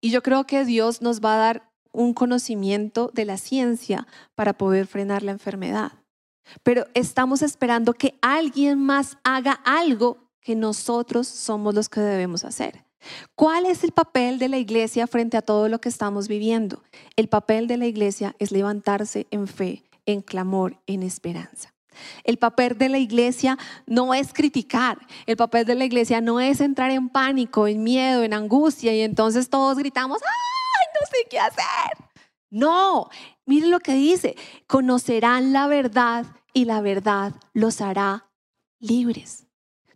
Y 0.00 0.10
yo 0.10 0.22
creo 0.22 0.44
que 0.44 0.64
Dios 0.64 1.02
nos 1.02 1.20
va 1.20 1.34
a 1.34 1.38
dar 1.38 1.68
un 1.98 2.14
conocimiento 2.14 3.10
de 3.12 3.24
la 3.24 3.36
ciencia 3.36 4.06
para 4.36 4.52
poder 4.52 4.86
frenar 4.86 5.24
la 5.24 5.32
enfermedad. 5.32 5.92
Pero 6.62 6.86
estamos 6.94 7.42
esperando 7.42 7.92
que 7.92 8.16
alguien 8.22 8.78
más 8.78 9.18
haga 9.24 9.52
algo 9.64 10.30
que 10.40 10.54
nosotros 10.54 11.26
somos 11.26 11.74
los 11.74 11.88
que 11.88 12.00
debemos 12.00 12.44
hacer. 12.44 12.84
¿Cuál 13.34 13.66
es 13.66 13.82
el 13.82 13.90
papel 13.90 14.38
de 14.38 14.48
la 14.48 14.58
iglesia 14.58 15.08
frente 15.08 15.36
a 15.36 15.42
todo 15.42 15.68
lo 15.68 15.80
que 15.80 15.88
estamos 15.88 16.28
viviendo? 16.28 16.84
El 17.16 17.28
papel 17.28 17.66
de 17.66 17.76
la 17.76 17.86
iglesia 17.86 18.36
es 18.38 18.52
levantarse 18.52 19.26
en 19.32 19.48
fe, 19.48 19.82
en 20.06 20.22
clamor, 20.22 20.80
en 20.86 21.02
esperanza. 21.02 21.74
El 22.22 22.38
papel 22.38 22.78
de 22.78 22.88
la 22.88 22.98
iglesia 22.98 23.58
no 23.86 24.14
es 24.14 24.32
criticar, 24.32 24.98
el 25.26 25.36
papel 25.36 25.66
de 25.66 25.74
la 25.74 25.84
iglesia 25.84 26.20
no 26.20 26.38
es 26.38 26.60
entrar 26.60 26.92
en 26.92 27.08
pánico, 27.08 27.66
en 27.66 27.82
miedo, 27.82 28.22
en 28.22 28.34
angustia 28.34 28.94
y 28.94 29.00
entonces 29.00 29.50
todos 29.50 29.76
gritamos, 29.78 30.20
¡ah! 30.22 30.57
No 31.00 31.06
sé 31.10 31.26
qué 31.30 31.38
hacer. 31.38 32.08
No, 32.50 33.10
miren 33.44 33.70
lo 33.70 33.80
que 33.80 33.92
dice, 33.94 34.36
conocerán 34.66 35.52
la 35.52 35.66
verdad 35.66 36.24
y 36.54 36.64
la 36.64 36.80
verdad 36.80 37.34
los 37.52 37.80
hará 37.80 38.30
libres. 38.78 39.46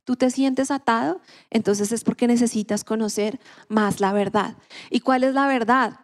¿Tú 0.05 0.17
te 0.17 0.31
sientes 0.31 0.71
atado? 0.71 1.21
Entonces 1.51 1.93
es 1.93 2.05
porque 2.05 2.27
necesitas 2.27 2.85
conocer 2.85 3.41
más 3.69 4.01
la 4.01 4.13
verdad. 4.13 4.57
¿Y 4.91 5.01
cuál 5.01 5.25
es 5.25 5.33
la 5.33 5.47
verdad? 5.47 6.02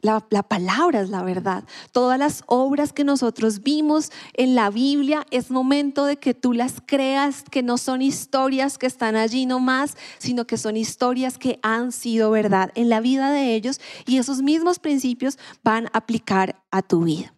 La, 0.00 0.20
palabra 0.20 1.00
es 1.00 1.10
la 1.10 1.24
verdad. 1.24 1.64
Todas 1.90 2.18
las 2.20 2.44
obras 2.46 2.92
que 2.92 3.02
nosotros 3.02 3.64
vimos 3.64 4.12
en 4.34 4.54
la 4.54 4.70
Biblia 4.70 5.26
es 5.32 5.50
momento 5.50 6.04
de 6.04 6.18
que 6.18 6.34
tú 6.34 6.52
las 6.52 6.80
creas, 6.86 7.42
que 7.42 7.64
no 7.64 7.78
son 7.78 8.00
historias 8.00 8.78
que 8.78 8.86
están 8.86 9.16
allí 9.16 9.44
nomás, 9.44 9.96
sino 10.18 10.46
que 10.46 10.56
son 10.56 10.76
historias 10.76 11.36
que 11.36 11.58
han 11.62 11.90
sido 11.90 12.30
verdad 12.30 12.70
en 12.76 12.88
la 12.88 13.00
vida 13.00 13.32
de 13.32 13.54
ellos 13.54 13.80
y 14.06 14.18
esos 14.18 14.40
mismos 14.40 14.78
principios 14.78 15.36
van 15.64 15.86
a 15.86 15.98
aplicar 15.98 16.62
a 16.70 16.82
tu 16.82 17.02
vida. 17.02 17.34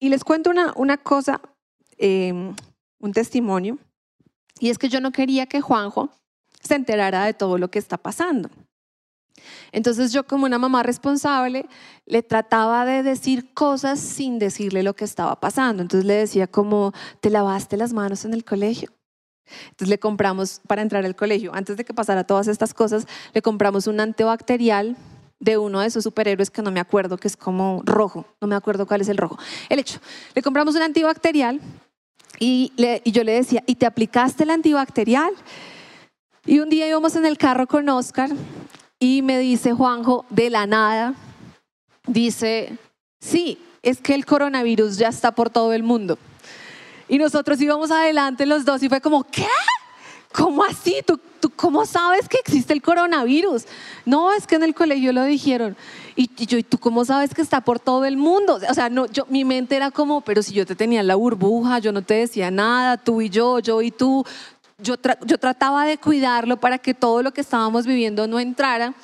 Y 0.00 0.08
les 0.08 0.24
cuento 0.24 0.48
una, 0.48 0.72
una 0.74 0.96
cosa, 0.96 1.42
em, 1.98 2.54
un 2.98 3.12
testimonio, 3.12 3.78
y 4.58 4.70
es 4.70 4.78
que 4.78 4.88
yo 4.88 5.00
no 5.00 5.12
quería 5.12 5.46
que 5.46 5.60
Juanjo 5.60 6.10
se 6.62 6.74
enterara 6.76 7.24
de 7.24 7.34
todo 7.34 7.58
lo 7.58 7.70
que 7.70 7.78
está 7.78 7.98
pasando. 7.98 8.48
Entonces 9.72 10.12
yo 10.12 10.24
como 10.26 10.46
una 10.46 10.58
mamá 10.58 10.82
responsable 10.82 11.66
le 12.06 12.22
trataba 12.22 12.84
de 12.84 13.02
decir 13.02 13.52
cosas 13.54 14.00
sin 14.00 14.38
decirle 14.38 14.82
lo 14.82 14.94
que 14.94 15.04
estaba 15.04 15.40
pasando. 15.40 15.82
Entonces 15.82 16.06
le 16.06 16.14
decía 16.14 16.46
como, 16.46 16.92
¿te 17.20 17.30
lavaste 17.30 17.76
las 17.76 17.92
manos 17.92 18.24
en 18.24 18.34
el 18.34 18.44
colegio? 18.44 18.90
Entonces 19.70 19.88
le 19.88 19.98
compramos 19.98 20.60
para 20.66 20.82
entrar 20.82 21.04
al 21.04 21.16
colegio, 21.16 21.54
antes 21.54 21.76
de 21.76 21.84
que 21.84 21.94
pasara 21.94 22.24
todas 22.24 22.48
estas 22.48 22.74
cosas, 22.74 23.06
le 23.32 23.42
compramos 23.42 23.86
un 23.86 24.00
antibacterial 24.00 24.96
de 25.40 25.56
uno 25.56 25.80
de 25.80 25.86
esos 25.86 26.04
superhéroes 26.04 26.50
que 26.50 26.62
no 26.62 26.70
me 26.70 26.80
acuerdo, 26.80 27.16
que 27.16 27.28
es 27.28 27.36
como 27.36 27.82
rojo, 27.84 28.26
no 28.40 28.48
me 28.48 28.56
acuerdo 28.56 28.86
cuál 28.86 29.00
es 29.00 29.08
el 29.08 29.16
rojo. 29.16 29.38
El 29.68 29.78
hecho, 29.78 30.00
le 30.34 30.42
compramos 30.42 30.74
un 30.74 30.82
antibacterial 30.82 31.60
y, 32.38 32.72
y 33.04 33.12
yo 33.12 33.24
le 33.24 33.32
decía, 33.32 33.62
¿y 33.66 33.76
te 33.76 33.86
aplicaste 33.86 34.44
el 34.44 34.50
antibacterial? 34.50 35.32
Y 36.44 36.60
un 36.60 36.70
día 36.70 36.88
íbamos 36.88 37.14
en 37.16 37.26
el 37.26 37.36
carro 37.38 37.66
con 37.66 37.88
Oscar 37.88 38.30
y 38.98 39.22
me 39.22 39.38
dice 39.38 39.72
Juanjo, 39.72 40.26
de 40.30 40.50
la 40.50 40.66
nada, 40.66 41.14
dice, 42.06 42.76
sí, 43.20 43.58
es 43.82 43.98
que 44.00 44.14
el 44.14 44.26
coronavirus 44.26 44.96
ya 44.96 45.08
está 45.08 45.32
por 45.32 45.50
todo 45.50 45.72
el 45.72 45.82
mundo. 45.82 46.18
Y 47.08 47.18
nosotros 47.18 47.60
íbamos 47.60 47.90
adelante 47.90 48.44
los 48.44 48.64
dos 48.64 48.82
y 48.82 48.88
fue 48.88 49.00
como, 49.00 49.24
¿qué? 49.24 49.46
¿Cómo 50.32 50.62
así? 50.62 50.96
¿Tú, 51.06 51.18
¿Tú, 51.40 51.50
cómo 51.50 51.86
sabes 51.86 52.28
que 52.28 52.36
existe 52.38 52.74
el 52.74 52.82
coronavirus? 52.82 53.64
No, 54.04 54.32
es 54.32 54.46
que 54.46 54.56
en 54.56 54.62
el 54.62 54.74
colegio 54.74 55.12
lo 55.12 55.24
dijeron. 55.24 55.76
Y, 56.16 56.28
yo, 56.46 56.58
¿y 56.58 56.62
tú 56.62 56.78
cómo 56.78 57.04
sabes 57.04 57.32
que 57.32 57.40
está 57.40 57.60
por 57.60 57.80
todo 57.80 58.04
el 58.04 58.16
mundo? 58.16 58.58
O 58.68 58.74
sea, 58.74 58.90
no, 58.90 59.06
yo, 59.06 59.24
mi 59.30 59.44
mente 59.44 59.76
era 59.76 59.90
como, 59.90 60.20
pero 60.20 60.42
si 60.42 60.52
yo 60.52 60.66
te 60.66 60.74
tenía 60.74 61.00
en 61.00 61.06
la 61.06 61.14
burbuja, 61.14 61.78
yo 61.78 61.92
no 61.92 62.02
te 62.02 62.14
decía 62.14 62.50
nada, 62.50 62.96
tú 62.98 63.22
y 63.22 63.30
yo, 63.30 63.60
yo 63.60 63.80
y 63.80 63.90
tú, 63.90 64.24
yo, 64.80 64.94
yo 65.26 65.38
trataba 65.38 65.84
de 65.84 65.98
cuidarlo 65.98 66.58
para 66.58 66.78
que 66.78 66.94
todo 66.94 67.22
lo 67.22 67.32
que 67.32 67.40
estábamos 67.40 67.86
viviendo 67.86 68.26
no 68.26 68.38
entrara. 68.38 68.94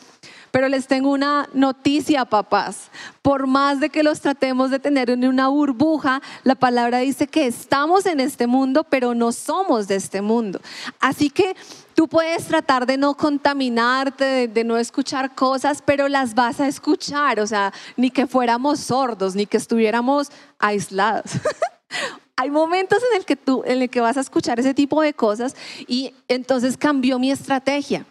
Pero 0.52 0.68
les 0.68 0.87
tengo 0.87 1.10
una 1.10 1.48
noticia, 1.52 2.24
papás. 2.24 2.88
Por 3.22 3.48
más 3.48 3.80
de 3.80 3.90
que 3.90 4.04
los 4.04 4.20
tratemos 4.20 4.70
de 4.70 4.78
tener 4.78 5.10
en 5.10 5.26
una 5.26 5.48
burbuja, 5.48 6.22
la 6.44 6.54
palabra 6.54 6.98
dice 6.98 7.26
que 7.26 7.48
estamos 7.48 8.06
en 8.06 8.20
este 8.20 8.46
mundo, 8.46 8.84
pero 8.84 9.16
no 9.16 9.32
somos 9.32 9.88
de 9.88 9.96
este 9.96 10.22
mundo. 10.22 10.60
Así 11.00 11.28
que 11.28 11.56
tú 11.96 12.06
puedes 12.06 12.46
tratar 12.46 12.87
de 12.87 12.96
no 12.96 13.16
contaminarte, 13.16 14.24
de, 14.24 14.46
de 14.46 14.62
no 14.62 14.76
escuchar 14.76 15.34
cosas, 15.34 15.82
pero 15.84 16.06
las 16.06 16.37
vas 16.37 16.60
a 16.60 16.68
escuchar. 16.68 17.40
O 17.40 17.48
sea, 17.48 17.72
ni 17.96 18.12
que 18.12 18.28
fuéramos 18.28 18.78
sordos, 18.78 19.34
ni 19.34 19.46
que 19.46 19.56
estuviéramos 19.56 20.30
aislados. 20.60 21.32
hay 22.36 22.50
momentos 22.50 22.98
en 23.10 23.18
el 23.18 23.24
que 23.24 23.36
tú, 23.36 23.62
en 23.64 23.82
el 23.82 23.90
que 23.90 24.00
vas 24.00 24.16
a 24.16 24.20
escuchar 24.20 24.58
ese 24.58 24.74
tipo 24.74 25.00
de 25.02 25.14
cosas 25.14 25.54
y 25.86 26.14
entonces 26.28 26.76
cambió 26.76 27.18
mi 27.18 27.30
estrategia. 27.30 28.06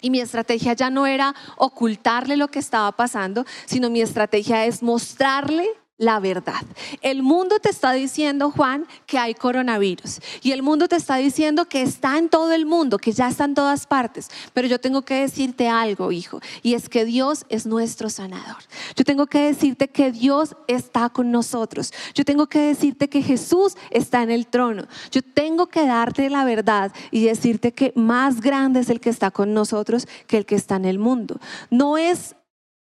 Y 0.00 0.10
mi 0.10 0.20
estrategia 0.20 0.74
ya 0.74 0.90
no 0.90 1.06
era 1.06 1.34
ocultarle 1.56 2.36
lo 2.36 2.48
que 2.48 2.58
estaba 2.58 2.92
pasando, 2.92 3.46
sino 3.64 3.88
mi 3.88 4.02
estrategia 4.02 4.66
es 4.66 4.82
mostrarle 4.82 5.66
la 5.96 6.18
verdad. 6.18 6.62
El 7.02 7.22
mundo 7.22 7.60
te 7.60 7.70
está 7.70 7.92
diciendo, 7.92 8.50
Juan, 8.50 8.86
que 9.06 9.18
hay 9.18 9.34
coronavirus. 9.34 10.20
Y 10.42 10.50
el 10.50 10.62
mundo 10.62 10.88
te 10.88 10.96
está 10.96 11.16
diciendo 11.16 11.66
que 11.66 11.82
está 11.82 12.18
en 12.18 12.28
todo 12.28 12.52
el 12.52 12.66
mundo, 12.66 12.98
que 12.98 13.12
ya 13.12 13.28
está 13.28 13.44
en 13.44 13.54
todas 13.54 13.86
partes. 13.86 14.28
Pero 14.52 14.66
yo 14.66 14.80
tengo 14.80 15.02
que 15.02 15.14
decirte 15.14 15.68
algo, 15.68 16.10
hijo, 16.10 16.40
y 16.62 16.74
es 16.74 16.88
que 16.88 17.04
Dios 17.04 17.46
es 17.48 17.64
nuestro 17.66 18.10
sanador. 18.10 18.62
Yo 18.96 19.04
tengo 19.04 19.26
que 19.26 19.40
decirte 19.40 19.88
que 19.88 20.10
Dios 20.10 20.56
está 20.66 21.10
con 21.10 21.30
nosotros. 21.30 21.92
Yo 22.14 22.24
tengo 22.24 22.48
que 22.48 22.60
decirte 22.60 23.08
que 23.08 23.22
Jesús 23.22 23.76
está 23.90 24.22
en 24.22 24.30
el 24.30 24.48
trono. 24.48 24.86
Yo 25.12 25.22
tengo 25.22 25.68
que 25.68 25.86
darte 25.86 26.28
la 26.28 26.44
verdad 26.44 26.92
y 27.12 27.24
decirte 27.24 27.72
que 27.72 27.92
más 27.94 28.40
grande 28.40 28.80
es 28.80 28.90
el 28.90 29.00
que 29.00 29.10
está 29.10 29.30
con 29.30 29.54
nosotros 29.54 30.08
que 30.26 30.38
el 30.38 30.46
que 30.46 30.56
está 30.56 30.76
en 30.76 30.86
el 30.86 30.98
mundo. 30.98 31.38
No 31.70 31.96
es 31.98 32.34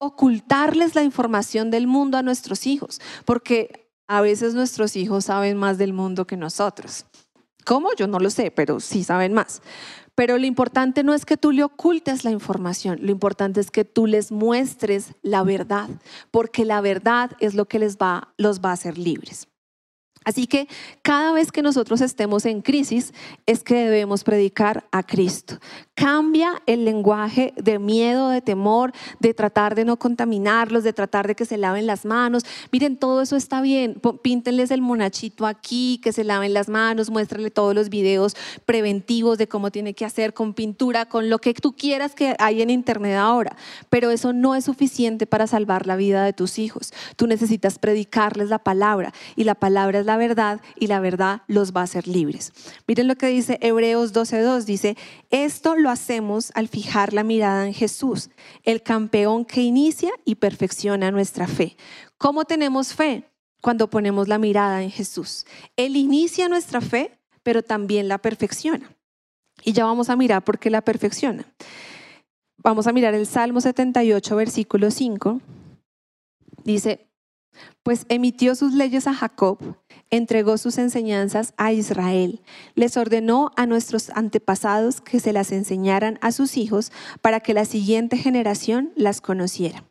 ocultarles 0.00 0.94
la 0.94 1.04
información 1.04 1.70
del 1.70 1.86
mundo 1.86 2.18
a 2.18 2.22
nuestros 2.22 2.66
hijos, 2.66 3.00
porque 3.24 3.92
a 4.08 4.22
veces 4.22 4.54
nuestros 4.54 4.96
hijos 4.96 5.26
saben 5.26 5.56
más 5.56 5.78
del 5.78 5.92
mundo 5.92 6.26
que 6.26 6.36
nosotros. 6.36 7.06
¿Cómo? 7.64 7.90
Yo 7.94 8.08
no 8.08 8.18
lo 8.18 8.30
sé, 8.30 8.50
pero 8.50 8.80
sí 8.80 9.04
saben 9.04 9.34
más. 9.34 9.62
Pero 10.14 10.38
lo 10.38 10.46
importante 10.46 11.04
no 11.04 11.14
es 11.14 11.24
que 11.24 11.36
tú 11.36 11.52
le 11.52 11.62
ocultes 11.62 12.24
la 12.24 12.30
información, 12.30 12.98
lo 13.02 13.12
importante 13.12 13.60
es 13.60 13.70
que 13.70 13.84
tú 13.84 14.06
les 14.06 14.32
muestres 14.32 15.14
la 15.22 15.44
verdad, 15.44 15.88
porque 16.30 16.64
la 16.64 16.80
verdad 16.80 17.30
es 17.38 17.54
lo 17.54 17.66
que 17.66 17.78
les 17.78 17.96
va, 17.96 18.34
los 18.36 18.60
va 18.60 18.70
a 18.70 18.74
hacer 18.74 18.98
libres. 18.98 19.48
Así 20.24 20.46
que 20.46 20.68
cada 21.02 21.32
vez 21.32 21.50
que 21.50 21.62
nosotros 21.62 22.00
estemos 22.02 22.44
en 22.44 22.60
crisis 22.60 23.14
es 23.46 23.62
que 23.62 23.74
debemos 23.74 24.22
predicar 24.22 24.86
a 24.92 25.02
Cristo. 25.02 25.58
Cambia 26.00 26.62
el 26.64 26.86
lenguaje 26.86 27.52
de 27.58 27.78
miedo, 27.78 28.30
de 28.30 28.40
temor, 28.40 28.92
de 29.18 29.34
tratar 29.34 29.74
de 29.74 29.84
no 29.84 29.98
contaminarlos, 29.98 30.82
de 30.82 30.94
tratar 30.94 31.26
de 31.26 31.34
que 31.34 31.44
se 31.44 31.58
laven 31.58 31.86
las 31.86 32.06
manos. 32.06 32.42
Miren, 32.72 32.96
todo 32.96 33.20
eso 33.20 33.36
está 33.36 33.60
bien. 33.60 34.00
Píntenles 34.22 34.70
el 34.70 34.80
monachito 34.80 35.44
aquí, 35.44 36.00
que 36.02 36.14
se 36.14 36.24
laven 36.24 36.54
las 36.54 36.70
manos, 36.70 37.10
muéstrale 37.10 37.50
todos 37.50 37.74
los 37.74 37.90
videos 37.90 38.34
preventivos 38.64 39.36
de 39.36 39.46
cómo 39.46 39.70
tiene 39.70 39.92
que 39.92 40.06
hacer 40.06 40.32
con 40.32 40.54
pintura, 40.54 41.04
con 41.04 41.28
lo 41.28 41.38
que 41.38 41.52
tú 41.52 41.76
quieras 41.76 42.14
que 42.14 42.34
hay 42.38 42.62
en 42.62 42.70
internet 42.70 43.16
ahora. 43.16 43.54
Pero 43.90 44.10
eso 44.10 44.32
no 44.32 44.54
es 44.54 44.64
suficiente 44.64 45.26
para 45.26 45.46
salvar 45.46 45.86
la 45.86 45.96
vida 45.96 46.24
de 46.24 46.32
tus 46.32 46.58
hijos. 46.58 46.94
Tú 47.16 47.26
necesitas 47.26 47.78
predicarles 47.78 48.48
la 48.48 48.58
palabra 48.58 49.12
y 49.36 49.44
la 49.44 49.54
palabra 49.54 49.98
es 49.98 50.06
la 50.06 50.16
verdad 50.16 50.62
y 50.78 50.86
la 50.86 51.00
verdad 51.00 51.42
los 51.46 51.74
va 51.76 51.82
a 51.82 51.84
hacer 51.84 52.08
libres. 52.08 52.54
Miren 52.86 53.06
lo 53.06 53.16
que 53.16 53.26
dice 53.26 53.58
Hebreos 53.60 54.14
12.2, 54.14 54.64
dice, 54.64 54.96
esto 55.28 55.76
lo 55.76 55.89
hacemos 55.90 56.53
al 56.55 56.68
fijar 56.68 57.12
la 57.12 57.24
mirada 57.24 57.66
en 57.66 57.74
Jesús, 57.74 58.31
el 58.62 58.83
campeón 58.83 59.44
que 59.44 59.62
inicia 59.62 60.11
y 60.24 60.37
perfecciona 60.37 61.11
nuestra 61.11 61.46
fe. 61.46 61.76
¿Cómo 62.18 62.44
tenemos 62.44 62.94
fe? 62.94 63.24
Cuando 63.61 63.90
ponemos 63.90 64.29
la 64.29 64.38
mirada 64.38 64.83
en 64.83 64.90
Jesús. 64.90 65.44
Él 65.76 65.96
inicia 65.96 66.48
nuestra 66.48 66.81
fe, 66.81 67.18
pero 67.42 67.62
también 67.62 68.09
la 68.09 68.18
perfecciona. 68.18 68.96
Y 69.62 69.72
ya 69.72 69.85
vamos 69.85 70.09
a 70.09 70.16
mirar 70.16 70.42
por 70.44 70.59
qué 70.59 70.70
la 70.70 70.81
perfecciona. 70.81 71.44
Vamos 72.57 72.87
a 72.87 72.92
mirar 72.92 73.14
el 73.14 73.26
Salmo 73.26 73.61
78, 73.61 74.37
versículo 74.37 74.90
5. 74.90 75.40
Dice, 76.64 77.09
pues 77.82 78.06
emitió 78.08 78.54
sus 78.54 78.74
leyes 78.74 79.06
a 79.06 79.14
Jacob, 79.14 79.58
entregó 80.10 80.58
sus 80.58 80.78
enseñanzas 80.78 81.54
a 81.56 81.72
Israel, 81.72 82.40
les 82.74 82.96
ordenó 82.96 83.50
a 83.56 83.66
nuestros 83.66 84.10
antepasados 84.10 85.00
que 85.00 85.20
se 85.20 85.32
las 85.32 85.52
enseñaran 85.52 86.18
a 86.20 86.32
sus 86.32 86.56
hijos 86.56 86.92
para 87.20 87.40
que 87.40 87.54
la 87.54 87.64
siguiente 87.64 88.16
generación 88.16 88.92
las 88.96 89.20
conociera 89.20 89.89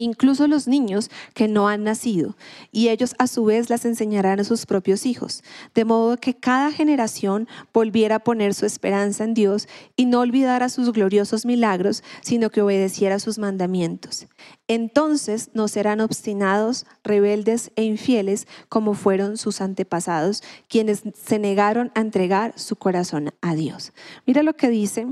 incluso 0.00 0.48
los 0.48 0.66
niños 0.66 1.10
que 1.34 1.46
no 1.46 1.68
han 1.68 1.84
nacido, 1.84 2.36
y 2.72 2.88
ellos 2.88 3.14
a 3.18 3.28
su 3.28 3.44
vez 3.44 3.70
las 3.70 3.84
enseñarán 3.84 4.40
a 4.40 4.44
sus 4.44 4.66
propios 4.66 5.06
hijos, 5.06 5.44
de 5.74 5.84
modo 5.84 6.16
que 6.16 6.34
cada 6.34 6.72
generación 6.72 7.46
volviera 7.72 8.16
a 8.16 8.24
poner 8.24 8.54
su 8.54 8.66
esperanza 8.66 9.22
en 9.22 9.34
Dios 9.34 9.68
y 9.94 10.06
no 10.06 10.20
olvidara 10.20 10.70
sus 10.70 10.92
gloriosos 10.92 11.46
milagros, 11.46 12.02
sino 12.22 12.50
que 12.50 12.62
obedeciera 12.62 13.18
sus 13.18 13.38
mandamientos. 13.38 14.26
Entonces 14.68 15.50
no 15.52 15.68
serán 15.68 16.00
obstinados, 16.00 16.86
rebeldes 17.04 17.70
e 17.76 17.84
infieles 17.84 18.46
como 18.68 18.94
fueron 18.94 19.36
sus 19.36 19.60
antepasados, 19.60 20.42
quienes 20.68 21.02
se 21.14 21.38
negaron 21.38 21.92
a 21.94 22.00
entregar 22.00 22.58
su 22.58 22.76
corazón 22.76 23.32
a 23.42 23.54
Dios. 23.54 23.92
Mira 24.26 24.42
lo 24.42 24.54
que 24.54 24.70
dice 24.70 25.06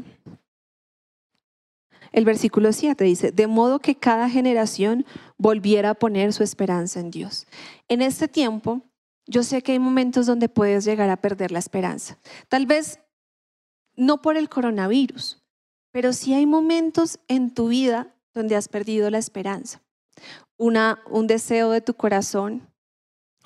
el 2.13 2.25
versículo 2.25 2.73
7 2.73 3.05
dice, 3.05 3.33
de 3.33 3.47
modo 3.47 3.79
que 3.79 3.95
cada 3.95 4.29
generación 4.29 5.05
volviera 5.37 5.91
a 5.91 5.95
poner 5.95 6.33
su 6.33 6.43
esperanza 6.43 7.01
en 7.01 7.11
Dios. 7.11 7.47
En 7.89 8.03
este 8.03 8.29
tiempo, 8.29 8.83
yo 9.27 9.43
sé 9.43 9.63
que 9.63 9.73
hay 9.73 9.79
momentos 9.79 10.27
donde 10.27 10.49
puedes 10.49 10.85
llegar 10.85 11.11
a 11.11 11.17
perder 11.19 11.53
la 11.53 11.59
esperanza. 11.59 12.19
Tal 12.49 12.67
vez 12.67 13.01
no 13.95 14.23
por 14.23 14.37
el 14.37 14.49
coronavirus, 14.49 15.43
pero 15.91 16.13
sí 16.13 16.35
hay 16.35 16.47
momentos 16.47 17.19
en 17.29 17.53
tu 17.53 17.69
vida 17.69 18.15
donde 18.33 18.57
has 18.57 18.69
perdido 18.69 19.11
la 19.11 19.19
esperanza. 19.19 19.83
Una, 20.57 21.03
un 21.11 21.27
deseo 21.27 21.71
de 21.71 21.81
tu 21.81 21.95
corazón 21.95 22.68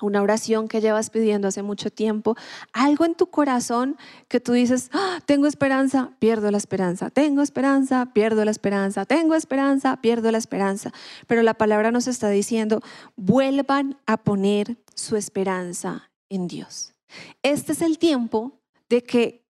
una 0.01 0.21
oración 0.21 0.67
que 0.67 0.81
llevas 0.81 1.09
pidiendo 1.09 1.47
hace 1.47 1.63
mucho 1.63 1.89
tiempo, 1.89 2.35
algo 2.73 3.05
en 3.05 3.15
tu 3.15 3.27
corazón 3.27 3.97
que 4.27 4.39
tú 4.39 4.51
dices, 4.53 4.89
ah, 4.93 5.19
tengo 5.25 5.47
esperanza, 5.47 6.11
pierdo 6.19 6.51
la 6.51 6.57
esperanza, 6.57 7.09
tengo 7.09 7.41
esperanza, 7.41 8.11
pierdo 8.13 8.43
la 8.43 8.51
esperanza, 8.51 9.05
tengo 9.05 9.35
esperanza, 9.35 10.01
pierdo 10.01 10.31
la 10.31 10.37
esperanza. 10.37 10.91
Pero 11.27 11.43
la 11.43 11.53
palabra 11.53 11.91
nos 11.91 12.07
está 12.07 12.29
diciendo, 12.29 12.81
vuelvan 13.15 13.97
a 14.05 14.17
poner 14.17 14.77
su 14.95 15.15
esperanza 15.15 16.11
en 16.29 16.47
Dios. 16.47 16.93
Este 17.43 17.71
es 17.73 17.81
el 17.81 17.97
tiempo 17.97 18.59
de 18.89 19.03
que 19.03 19.45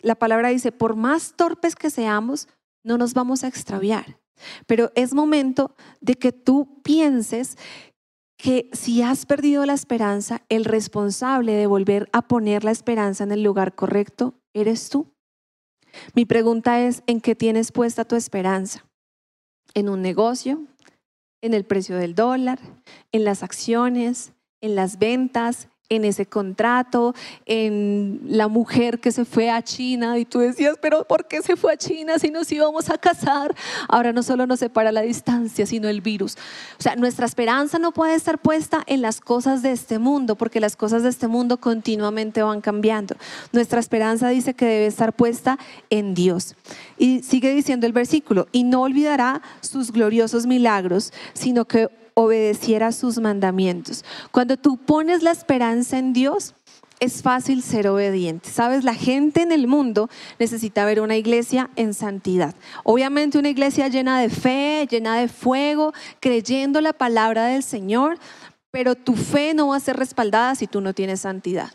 la 0.00 0.14
palabra 0.14 0.50
dice, 0.50 0.72
por 0.72 0.94
más 0.94 1.34
torpes 1.36 1.74
que 1.74 1.90
seamos, 1.90 2.48
no 2.84 2.98
nos 2.98 3.14
vamos 3.14 3.42
a 3.42 3.48
extraviar. 3.48 4.18
Pero 4.66 4.92
es 4.94 5.14
momento 5.14 5.74
de 6.00 6.14
que 6.14 6.30
tú 6.30 6.80
pienses 6.82 7.56
que 8.36 8.68
si 8.72 9.02
has 9.02 9.26
perdido 9.26 9.64
la 9.66 9.72
esperanza, 9.74 10.42
el 10.48 10.64
responsable 10.64 11.52
de 11.52 11.66
volver 11.66 12.08
a 12.12 12.22
poner 12.22 12.64
la 12.64 12.70
esperanza 12.70 13.24
en 13.24 13.32
el 13.32 13.42
lugar 13.42 13.74
correcto 13.74 14.34
eres 14.52 14.88
tú. 14.88 15.12
Mi 16.14 16.26
pregunta 16.26 16.80
es, 16.80 17.02
¿en 17.06 17.20
qué 17.20 17.34
tienes 17.34 17.72
puesta 17.72 18.04
tu 18.04 18.16
esperanza? 18.16 18.84
¿En 19.74 19.88
un 19.88 20.02
negocio? 20.02 20.66
¿En 21.42 21.54
el 21.54 21.64
precio 21.64 21.96
del 21.96 22.14
dólar? 22.14 22.60
¿En 23.12 23.24
las 23.24 23.42
acciones? 23.42 24.32
¿En 24.60 24.74
las 24.74 24.98
ventas? 24.98 25.68
En 25.88 26.04
ese 26.04 26.26
contrato, 26.26 27.14
en 27.46 28.20
la 28.26 28.48
mujer 28.48 28.98
que 28.98 29.12
se 29.12 29.24
fue 29.24 29.50
a 29.50 29.62
China 29.62 30.18
y 30.18 30.24
tú 30.24 30.40
decías, 30.40 30.76
pero 30.80 31.04
¿por 31.04 31.28
qué 31.28 31.42
se 31.42 31.56
fue 31.56 31.72
a 31.72 31.76
China 31.76 32.18
si 32.18 32.30
nos 32.30 32.50
íbamos 32.50 32.90
a 32.90 32.98
casar? 32.98 33.54
Ahora 33.88 34.12
no 34.12 34.22
solo 34.22 34.46
nos 34.46 34.60
separa 34.60 34.92
la 34.92 35.02
distancia, 35.02 35.66
sino 35.66 35.88
el 35.88 36.00
virus. 36.00 36.36
O 36.78 36.82
sea, 36.82 36.96
nuestra 36.96 37.26
esperanza 37.26 37.78
no 37.78 37.92
puede 37.92 38.14
estar 38.14 38.38
puesta 38.38 38.82
en 38.86 39.02
las 39.02 39.20
cosas 39.20 39.62
de 39.62 39.72
este 39.72 39.98
mundo, 39.98 40.36
porque 40.36 40.60
las 40.60 40.76
cosas 40.76 41.02
de 41.02 41.08
este 41.08 41.28
mundo 41.28 41.58
continuamente 41.58 42.42
van 42.42 42.60
cambiando. 42.60 43.16
Nuestra 43.52 43.80
esperanza 43.80 44.28
dice 44.28 44.54
que 44.54 44.66
debe 44.66 44.86
estar 44.86 45.12
puesta 45.12 45.58
en 45.90 46.14
Dios. 46.14 46.56
Y 46.98 47.22
sigue 47.22 47.54
diciendo 47.54 47.86
el 47.86 47.92
versículo, 47.92 48.48
y 48.52 48.64
no 48.64 48.82
olvidará 48.82 49.42
sus 49.60 49.92
gloriosos 49.92 50.46
milagros, 50.46 51.12
sino 51.34 51.64
que 51.64 51.88
obedeciera 52.18 52.92
sus 52.92 53.18
mandamientos. 53.18 54.02
Cuando 54.30 54.56
tú 54.56 54.78
pones 54.78 55.22
la 55.22 55.32
esperanza 55.32 55.98
en 55.98 56.14
Dios, 56.14 56.54
es 56.98 57.22
fácil 57.22 57.62
ser 57.62 57.88
obediente. 57.88 58.48
Sabes, 58.48 58.84
la 58.84 58.94
gente 58.94 59.42
en 59.42 59.52
el 59.52 59.66
mundo 59.66 60.08
necesita 60.38 60.86
ver 60.86 61.02
una 61.02 61.16
iglesia 61.16 61.68
en 61.76 61.92
santidad. 61.92 62.54
Obviamente 62.84 63.38
una 63.38 63.50
iglesia 63.50 63.88
llena 63.88 64.18
de 64.18 64.30
fe, 64.30 64.88
llena 64.90 65.18
de 65.18 65.28
fuego, 65.28 65.92
creyendo 66.18 66.80
la 66.80 66.94
palabra 66.94 67.46
del 67.46 67.62
Señor, 67.62 68.18
pero 68.70 68.94
tu 68.94 69.14
fe 69.14 69.52
no 69.52 69.68
va 69.68 69.76
a 69.76 69.80
ser 69.80 69.98
respaldada 69.98 70.54
si 70.54 70.66
tú 70.66 70.80
no 70.80 70.94
tienes 70.94 71.20
santidad. 71.20 71.70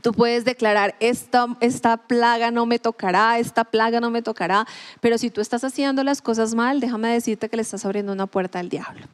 Tú 0.00 0.12
puedes 0.12 0.46
declarar, 0.46 0.94
esta, 1.00 1.46
esta 1.60 1.98
plaga 1.98 2.50
no 2.50 2.64
me 2.64 2.78
tocará, 2.78 3.38
esta 3.38 3.64
plaga 3.64 4.00
no 4.00 4.10
me 4.10 4.22
tocará, 4.22 4.66
pero 5.00 5.18
si 5.18 5.28
tú 5.28 5.42
estás 5.42 5.64
haciendo 5.64 6.02
las 6.02 6.22
cosas 6.22 6.54
mal, 6.54 6.80
déjame 6.80 7.08
decirte 7.12 7.50
que 7.50 7.56
le 7.56 7.62
estás 7.62 7.84
abriendo 7.84 8.12
una 8.12 8.26
puerta 8.26 8.58
al 8.58 8.70
diablo. 8.70 9.06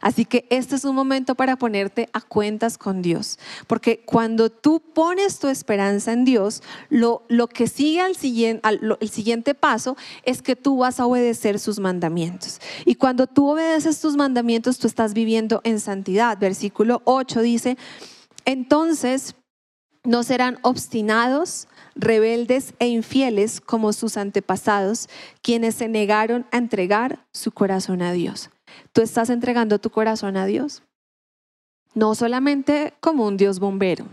Así 0.00 0.24
que 0.24 0.46
este 0.50 0.76
es 0.76 0.84
un 0.84 0.94
momento 0.94 1.34
para 1.34 1.56
ponerte 1.56 2.08
a 2.12 2.20
cuentas 2.20 2.78
con 2.78 3.02
Dios, 3.02 3.38
porque 3.66 4.00
cuando 4.04 4.50
tú 4.50 4.80
pones 4.80 5.38
tu 5.38 5.48
esperanza 5.48 6.12
en 6.12 6.24
Dios, 6.24 6.62
lo, 6.88 7.24
que 7.48 7.66
sigue 7.66 8.00
al 8.00 8.16
siguiente, 8.16 8.68
el 8.68 9.10
siguiente 9.10 9.54
paso 9.54 9.96
es 10.24 10.42
que 10.42 10.56
tú 10.56 10.78
vas 10.78 11.00
a 11.00 11.06
obedecer 11.06 11.58
sus 11.58 11.78
mandamientos. 11.78 12.60
Y 12.84 12.94
cuando 12.94 13.26
tú 13.26 13.50
obedeces 13.50 13.96
sus 13.96 14.16
mandamientos, 14.16 14.78
tú 14.78 14.86
estás 14.86 15.14
viviendo 15.14 15.60
en 15.64 15.80
santidad. 15.80 16.38
Versículo 16.38 17.02
8 17.04 17.40
dice, 17.42 17.76
entonces 18.44 19.34
no 20.04 20.22
serán 20.22 20.58
obstinados, 20.62 21.68
rebeldes 21.94 22.74
e 22.78 22.88
infieles 22.88 23.60
como 23.60 23.92
sus 23.92 24.16
antepasados, 24.16 25.08
quienes 25.42 25.74
se 25.74 25.88
negaron 25.88 26.46
a 26.50 26.56
entregar 26.56 27.26
su 27.32 27.52
corazón 27.52 28.02
a 28.02 28.12
Dios. 28.12 28.50
Tú 28.92 29.02
estás 29.02 29.30
entregando 29.30 29.78
tu 29.78 29.90
corazón 29.90 30.36
a 30.36 30.46
Dios. 30.46 30.82
No 31.94 32.14
solamente 32.14 32.94
como 33.00 33.26
un 33.26 33.36
Dios 33.36 33.58
bombero, 33.58 34.06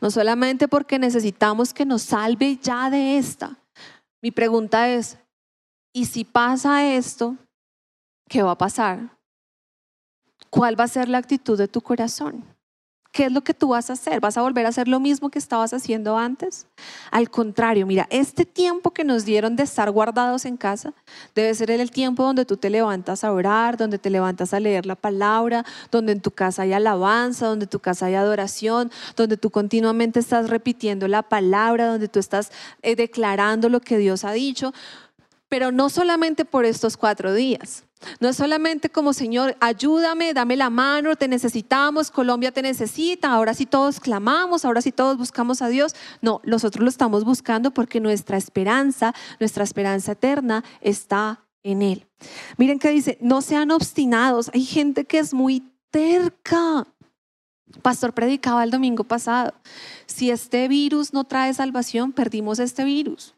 no 0.00 0.10
solamente 0.10 0.68
porque 0.68 0.98
necesitamos 0.98 1.72
que 1.72 1.84
nos 1.84 2.02
salve 2.02 2.58
ya 2.62 2.90
de 2.90 3.18
esta. 3.18 3.56
Mi 4.22 4.30
pregunta 4.30 4.88
es, 4.88 5.18
¿y 5.92 6.06
si 6.06 6.24
pasa 6.24 6.94
esto, 6.94 7.36
qué 8.28 8.42
va 8.42 8.52
a 8.52 8.58
pasar? 8.58 9.18
¿Cuál 10.50 10.78
va 10.78 10.84
a 10.84 10.88
ser 10.88 11.08
la 11.08 11.18
actitud 11.18 11.58
de 11.58 11.68
tu 11.68 11.80
corazón? 11.80 12.44
¿Qué 13.14 13.26
es 13.26 13.32
lo 13.32 13.42
que 13.42 13.54
tú 13.54 13.68
vas 13.68 13.90
a 13.90 13.92
hacer? 13.92 14.20
¿Vas 14.20 14.36
a 14.36 14.42
volver 14.42 14.66
a 14.66 14.70
hacer 14.70 14.88
lo 14.88 14.98
mismo 14.98 15.30
que 15.30 15.38
estabas 15.38 15.72
haciendo 15.72 16.18
antes? 16.18 16.66
Al 17.12 17.30
contrario, 17.30 17.86
mira, 17.86 18.08
este 18.10 18.44
tiempo 18.44 18.90
que 18.90 19.04
nos 19.04 19.24
dieron 19.24 19.54
de 19.54 19.62
estar 19.62 19.88
guardados 19.92 20.44
en 20.44 20.56
casa 20.56 20.92
debe 21.32 21.54
ser 21.54 21.70
el 21.70 21.92
tiempo 21.92 22.24
donde 22.24 22.44
tú 22.44 22.56
te 22.56 22.70
levantas 22.70 23.22
a 23.22 23.32
orar, 23.32 23.76
donde 23.76 23.98
te 23.98 24.10
levantas 24.10 24.52
a 24.52 24.58
leer 24.58 24.84
la 24.84 24.96
palabra, 24.96 25.64
donde 25.92 26.10
en 26.10 26.20
tu 26.20 26.32
casa 26.32 26.62
hay 26.62 26.72
alabanza, 26.72 27.46
donde 27.46 27.66
en 27.66 27.70
tu 27.70 27.78
casa 27.78 28.06
hay 28.06 28.16
adoración, 28.16 28.90
donde 29.14 29.36
tú 29.36 29.50
continuamente 29.50 30.18
estás 30.18 30.50
repitiendo 30.50 31.06
la 31.06 31.22
palabra, 31.22 31.86
donde 31.86 32.08
tú 32.08 32.18
estás 32.18 32.50
eh, 32.82 32.96
declarando 32.96 33.68
lo 33.68 33.78
que 33.78 33.96
Dios 33.96 34.24
ha 34.24 34.32
dicho, 34.32 34.74
pero 35.48 35.70
no 35.70 35.88
solamente 35.88 36.44
por 36.44 36.64
estos 36.64 36.96
cuatro 36.96 37.32
días. 37.32 37.83
No 38.20 38.28
es 38.28 38.36
solamente 38.36 38.90
como, 38.90 39.12
Señor, 39.12 39.56
ayúdame, 39.60 40.34
dame 40.34 40.56
la 40.56 40.70
mano, 40.70 41.16
te 41.16 41.28
necesitamos, 41.28 42.10
Colombia 42.10 42.52
te 42.52 42.62
necesita, 42.62 43.32
ahora 43.32 43.54
sí 43.54 43.66
todos 43.66 44.00
clamamos, 44.00 44.64
ahora 44.64 44.82
sí 44.82 44.92
todos 44.92 45.16
buscamos 45.18 45.62
a 45.62 45.68
Dios. 45.68 45.94
No, 46.20 46.40
nosotros 46.44 46.82
lo 46.82 46.88
estamos 46.88 47.24
buscando 47.24 47.72
porque 47.72 48.00
nuestra 48.00 48.36
esperanza, 48.36 49.14
nuestra 49.40 49.64
esperanza 49.64 50.12
eterna 50.12 50.64
está 50.80 51.44
en 51.62 51.82
Él. 51.82 52.06
Miren 52.56 52.78
que 52.78 52.90
dice, 52.90 53.18
no 53.20 53.40
sean 53.40 53.70
obstinados. 53.70 54.50
Hay 54.54 54.64
gente 54.64 55.04
que 55.04 55.18
es 55.18 55.34
muy 55.34 55.62
terca. 55.90 56.86
Pastor 57.82 58.12
predicaba 58.12 58.62
el 58.62 58.70
domingo 58.70 59.04
pasado, 59.04 59.52
si 60.06 60.30
este 60.30 60.68
virus 60.68 61.12
no 61.12 61.24
trae 61.24 61.52
salvación, 61.54 62.12
perdimos 62.12 62.60
este 62.60 62.84
virus. 62.84 63.34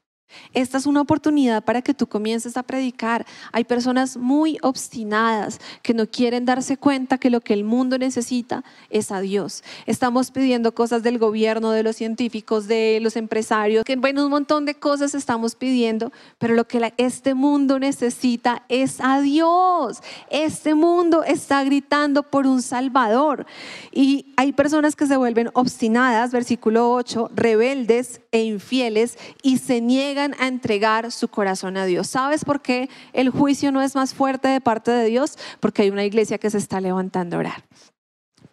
Esta 0.52 0.78
es 0.78 0.86
una 0.86 1.02
oportunidad 1.02 1.64
para 1.64 1.82
que 1.82 1.94
tú 1.94 2.06
comiences 2.06 2.56
a 2.56 2.62
predicar. 2.62 3.26
Hay 3.52 3.64
personas 3.64 4.16
muy 4.16 4.58
obstinadas 4.62 5.60
que 5.82 5.94
no 5.94 6.06
quieren 6.06 6.44
darse 6.44 6.76
cuenta 6.76 7.18
que 7.18 7.30
lo 7.30 7.40
que 7.40 7.52
el 7.52 7.64
mundo 7.64 7.98
necesita 7.98 8.64
es 8.90 9.12
a 9.12 9.20
Dios. 9.20 9.62
Estamos 9.86 10.30
pidiendo 10.30 10.74
cosas 10.74 11.02
del 11.02 11.18
gobierno, 11.18 11.70
de 11.70 11.82
los 11.82 11.96
científicos, 11.96 12.66
de 12.68 12.98
los 13.02 13.16
empresarios, 13.16 13.84
que 13.84 13.96
bueno, 13.96 14.24
un 14.24 14.30
montón 14.30 14.64
de 14.64 14.74
cosas 14.74 15.14
estamos 15.14 15.54
pidiendo, 15.54 16.12
pero 16.38 16.54
lo 16.54 16.66
que 16.66 16.92
este 16.96 17.34
mundo 17.34 17.78
necesita 17.78 18.62
es 18.68 19.00
a 19.00 19.20
Dios. 19.20 20.00
Este 20.30 20.74
mundo 20.74 21.22
está 21.22 21.64
gritando 21.64 22.22
por 22.22 22.46
un 22.46 22.62
Salvador. 22.62 23.46
Y 23.92 24.32
hay 24.36 24.52
personas 24.52 24.96
que 24.96 25.06
se 25.06 25.16
vuelven 25.16 25.50
obstinadas, 25.54 26.32
versículo 26.32 26.92
8, 26.92 27.30
rebeldes 27.34 28.20
e 28.32 28.42
infieles 28.44 29.18
y 29.42 29.58
se 29.58 29.80
niegan 29.80 30.15
a 30.18 30.46
entregar 30.46 31.12
su 31.12 31.28
corazón 31.28 31.76
a 31.76 31.84
Dios. 31.84 32.06
¿Sabes 32.06 32.44
por 32.44 32.62
qué 32.62 32.88
el 33.12 33.30
juicio 33.30 33.72
no 33.72 33.82
es 33.82 33.94
más 33.94 34.14
fuerte 34.14 34.48
de 34.48 34.60
parte 34.60 34.90
de 34.90 35.06
Dios? 35.06 35.38
Porque 35.60 35.82
hay 35.82 35.90
una 35.90 36.04
iglesia 36.04 36.38
que 36.38 36.50
se 36.50 36.58
está 36.58 36.80
levantando 36.80 37.36
a 37.36 37.40
orar 37.40 37.64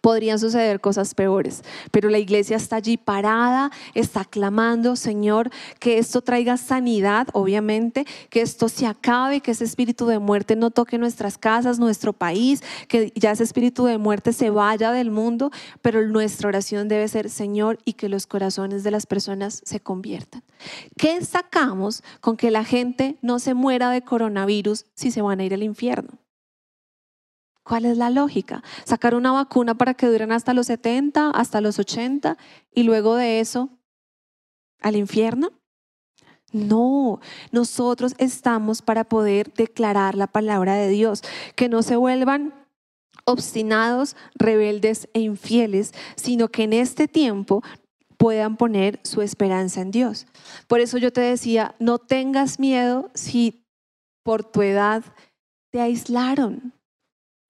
podrían 0.04 0.38
suceder 0.38 0.82
cosas 0.82 1.14
peores. 1.14 1.62
Pero 1.90 2.10
la 2.10 2.18
iglesia 2.18 2.58
está 2.58 2.76
allí 2.76 2.98
parada, 2.98 3.70
está 3.94 4.26
clamando, 4.26 4.96
Señor, 4.96 5.48
que 5.78 5.96
esto 5.96 6.20
traiga 6.20 6.58
sanidad, 6.58 7.28
obviamente, 7.32 8.04
que 8.28 8.42
esto 8.42 8.68
se 8.68 8.86
acabe, 8.86 9.40
que 9.40 9.52
ese 9.52 9.64
espíritu 9.64 10.04
de 10.04 10.18
muerte 10.18 10.56
no 10.56 10.70
toque 10.70 10.98
nuestras 10.98 11.38
casas, 11.38 11.78
nuestro 11.78 12.12
país, 12.12 12.62
que 12.86 13.14
ya 13.16 13.30
ese 13.30 13.44
espíritu 13.44 13.86
de 13.86 13.96
muerte 13.96 14.34
se 14.34 14.50
vaya 14.50 14.92
del 14.92 15.10
mundo, 15.10 15.50
pero 15.80 16.06
nuestra 16.06 16.48
oración 16.48 16.86
debe 16.86 17.08
ser, 17.08 17.30
Señor, 17.30 17.78
y 17.86 17.94
que 17.94 18.10
los 18.10 18.26
corazones 18.26 18.84
de 18.84 18.90
las 18.90 19.06
personas 19.06 19.62
se 19.64 19.80
conviertan. 19.80 20.42
¿Qué 20.98 21.24
sacamos 21.24 22.02
con 22.20 22.36
que 22.36 22.50
la 22.50 22.64
gente 22.64 23.16
no 23.22 23.38
se 23.38 23.54
muera 23.54 23.88
de 23.88 24.02
coronavirus 24.02 24.84
si 24.94 25.10
se 25.10 25.22
van 25.22 25.40
a 25.40 25.44
ir 25.44 25.54
al 25.54 25.62
infierno? 25.62 26.18
¿Cuál 27.64 27.86
es 27.86 27.96
la 27.96 28.10
lógica? 28.10 28.62
Sacar 28.84 29.14
una 29.14 29.32
vacuna 29.32 29.74
para 29.74 29.94
que 29.94 30.06
duren 30.06 30.32
hasta 30.32 30.52
los 30.52 30.66
70, 30.66 31.30
hasta 31.30 31.60
los 31.62 31.78
80 31.78 32.36
y 32.72 32.82
luego 32.82 33.16
de 33.16 33.40
eso 33.40 33.70
al 34.80 34.96
infierno. 34.96 35.50
No, 36.52 37.20
nosotros 37.50 38.14
estamos 38.18 38.82
para 38.82 39.04
poder 39.04 39.52
declarar 39.54 40.14
la 40.14 40.28
palabra 40.28 40.76
de 40.76 40.88
Dios, 40.88 41.22
que 41.56 41.68
no 41.68 41.82
se 41.82 41.96
vuelvan 41.96 42.54
obstinados, 43.24 44.14
rebeldes 44.34 45.08
e 45.14 45.20
infieles, 45.20 45.92
sino 46.16 46.48
que 46.48 46.64
en 46.64 46.74
este 46.74 47.08
tiempo 47.08 47.62
puedan 48.18 48.56
poner 48.56 49.00
su 49.02 49.22
esperanza 49.22 49.80
en 49.80 49.90
Dios. 49.90 50.26
Por 50.68 50.80
eso 50.80 50.98
yo 50.98 51.12
te 51.12 51.22
decía, 51.22 51.74
no 51.78 51.98
tengas 51.98 52.60
miedo 52.60 53.10
si 53.14 53.66
por 54.22 54.44
tu 54.44 54.62
edad 54.62 55.02
te 55.70 55.80
aislaron. 55.80 56.72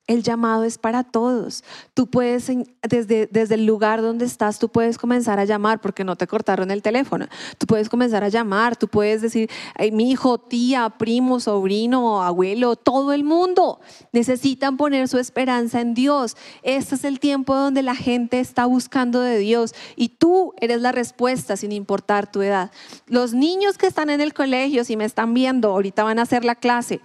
El 0.06 0.22
llamado 0.22 0.64
es 0.64 0.76
para 0.76 1.02
todos. 1.02 1.64
Tú 1.94 2.08
puedes, 2.08 2.50
desde, 2.82 3.26
desde 3.26 3.54
el 3.54 3.64
lugar 3.64 4.02
donde 4.02 4.26
estás, 4.26 4.58
tú 4.58 4.68
puedes 4.68 4.98
comenzar 4.98 5.38
a 5.38 5.46
llamar 5.46 5.80
porque 5.80 6.04
no 6.04 6.14
te 6.16 6.26
cortaron 6.26 6.70
el 6.70 6.82
teléfono. 6.82 7.26
Tú 7.56 7.66
puedes 7.66 7.88
comenzar 7.88 8.22
a 8.22 8.28
llamar, 8.28 8.76
tú 8.76 8.86
puedes 8.86 9.22
decir, 9.22 9.48
mi 9.92 10.10
hijo, 10.10 10.36
tía, 10.36 10.90
primo, 10.90 11.40
sobrino, 11.40 12.22
abuelo, 12.22 12.76
todo 12.76 13.14
el 13.14 13.24
mundo 13.24 13.80
necesitan 14.12 14.76
poner 14.76 15.08
su 15.08 15.16
esperanza 15.16 15.80
en 15.80 15.94
Dios. 15.94 16.36
Este 16.62 16.96
es 16.96 17.04
el 17.04 17.18
tiempo 17.18 17.54
donde 17.54 17.82
la 17.82 17.94
gente 17.94 18.40
está 18.40 18.66
buscando 18.66 19.20
de 19.20 19.38
Dios 19.38 19.74
y 19.96 20.08
tú 20.10 20.52
eres 20.60 20.82
la 20.82 20.92
respuesta 20.92 21.56
sin 21.56 21.72
importar 21.72 22.30
tu 22.30 22.42
edad. 22.42 22.70
Los 23.06 23.32
niños 23.32 23.78
que 23.78 23.86
están 23.86 24.10
en 24.10 24.20
el 24.20 24.34
colegio, 24.34 24.84
si 24.84 24.98
me 24.98 25.06
están 25.06 25.32
viendo, 25.32 25.70
ahorita 25.70 26.04
van 26.04 26.18
a 26.18 26.22
hacer 26.22 26.44
la 26.44 26.56
clase. 26.56 27.00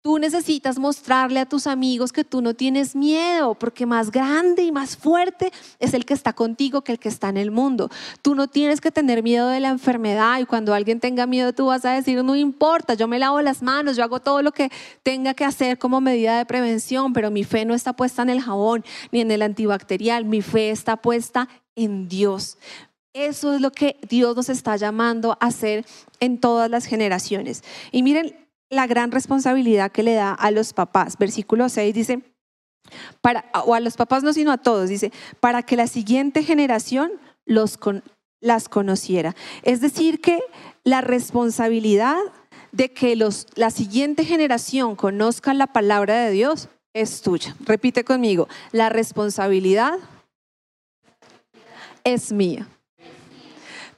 Tú 0.00 0.18
necesitas 0.20 0.78
mostrarle 0.78 1.40
a 1.40 1.46
tus 1.46 1.66
amigos 1.66 2.12
que 2.12 2.22
tú 2.22 2.40
no 2.40 2.54
tienes 2.54 2.94
miedo, 2.94 3.56
porque 3.56 3.84
más 3.84 4.12
grande 4.12 4.62
y 4.62 4.70
más 4.70 4.96
fuerte 4.96 5.50
es 5.80 5.92
el 5.92 6.04
que 6.04 6.14
está 6.14 6.32
contigo 6.32 6.82
que 6.82 6.92
el 6.92 7.00
que 7.00 7.08
está 7.08 7.28
en 7.28 7.36
el 7.36 7.50
mundo. 7.50 7.90
Tú 8.22 8.36
no 8.36 8.46
tienes 8.46 8.80
que 8.80 8.92
tener 8.92 9.24
miedo 9.24 9.48
de 9.48 9.58
la 9.58 9.70
enfermedad 9.70 10.38
y 10.38 10.46
cuando 10.46 10.72
alguien 10.72 11.00
tenga 11.00 11.26
miedo 11.26 11.52
tú 11.52 11.66
vas 11.66 11.84
a 11.84 11.90
decir, 11.90 12.22
no 12.22 12.36
importa, 12.36 12.94
yo 12.94 13.08
me 13.08 13.18
lavo 13.18 13.42
las 13.42 13.60
manos, 13.60 13.96
yo 13.96 14.04
hago 14.04 14.20
todo 14.20 14.40
lo 14.40 14.52
que 14.52 14.70
tenga 15.02 15.34
que 15.34 15.44
hacer 15.44 15.78
como 15.78 16.00
medida 16.00 16.38
de 16.38 16.46
prevención, 16.46 17.12
pero 17.12 17.32
mi 17.32 17.42
fe 17.42 17.64
no 17.64 17.74
está 17.74 17.92
puesta 17.92 18.22
en 18.22 18.30
el 18.30 18.40
jabón 18.40 18.84
ni 19.10 19.20
en 19.20 19.32
el 19.32 19.42
antibacterial, 19.42 20.24
mi 20.24 20.42
fe 20.42 20.70
está 20.70 20.96
puesta 20.96 21.48
en 21.74 22.08
Dios. 22.08 22.56
Eso 23.14 23.52
es 23.52 23.60
lo 23.60 23.72
que 23.72 23.98
Dios 24.08 24.36
nos 24.36 24.48
está 24.48 24.76
llamando 24.76 25.32
a 25.32 25.46
hacer 25.46 25.84
en 26.20 26.38
todas 26.38 26.70
las 26.70 26.84
generaciones. 26.86 27.64
Y 27.90 28.04
miren, 28.04 28.47
la 28.70 28.86
gran 28.86 29.10
responsabilidad 29.10 29.92
que 29.92 30.02
le 30.02 30.14
da 30.14 30.32
a 30.32 30.50
los 30.50 30.72
papás. 30.72 31.16
Versículo 31.18 31.68
6 31.68 31.94
dice, 31.94 32.22
para, 33.20 33.44
o 33.64 33.74
a 33.74 33.80
los 33.80 33.96
papás 33.96 34.22
no, 34.22 34.32
sino 34.32 34.52
a 34.52 34.58
todos, 34.58 34.88
dice, 34.88 35.12
para 35.40 35.62
que 35.62 35.76
la 35.76 35.86
siguiente 35.86 36.42
generación 36.42 37.12
los 37.44 37.78
las 38.40 38.68
conociera. 38.68 39.34
Es 39.62 39.80
decir, 39.80 40.20
que 40.20 40.40
la 40.84 41.00
responsabilidad 41.00 42.18
de 42.72 42.92
que 42.92 43.16
los, 43.16 43.46
la 43.54 43.70
siguiente 43.70 44.24
generación 44.24 44.94
conozca 44.96 45.54
la 45.54 45.66
palabra 45.66 46.20
de 46.20 46.30
Dios 46.30 46.68
es 46.92 47.22
tuya. 47.22 47.56
Repite 47.60 48.04
conmigo, 48.04 48.48
la 48.72 48.88
responsabilidad 48.88 49.94
es 52.04 52.32
mía. 52.32 52.68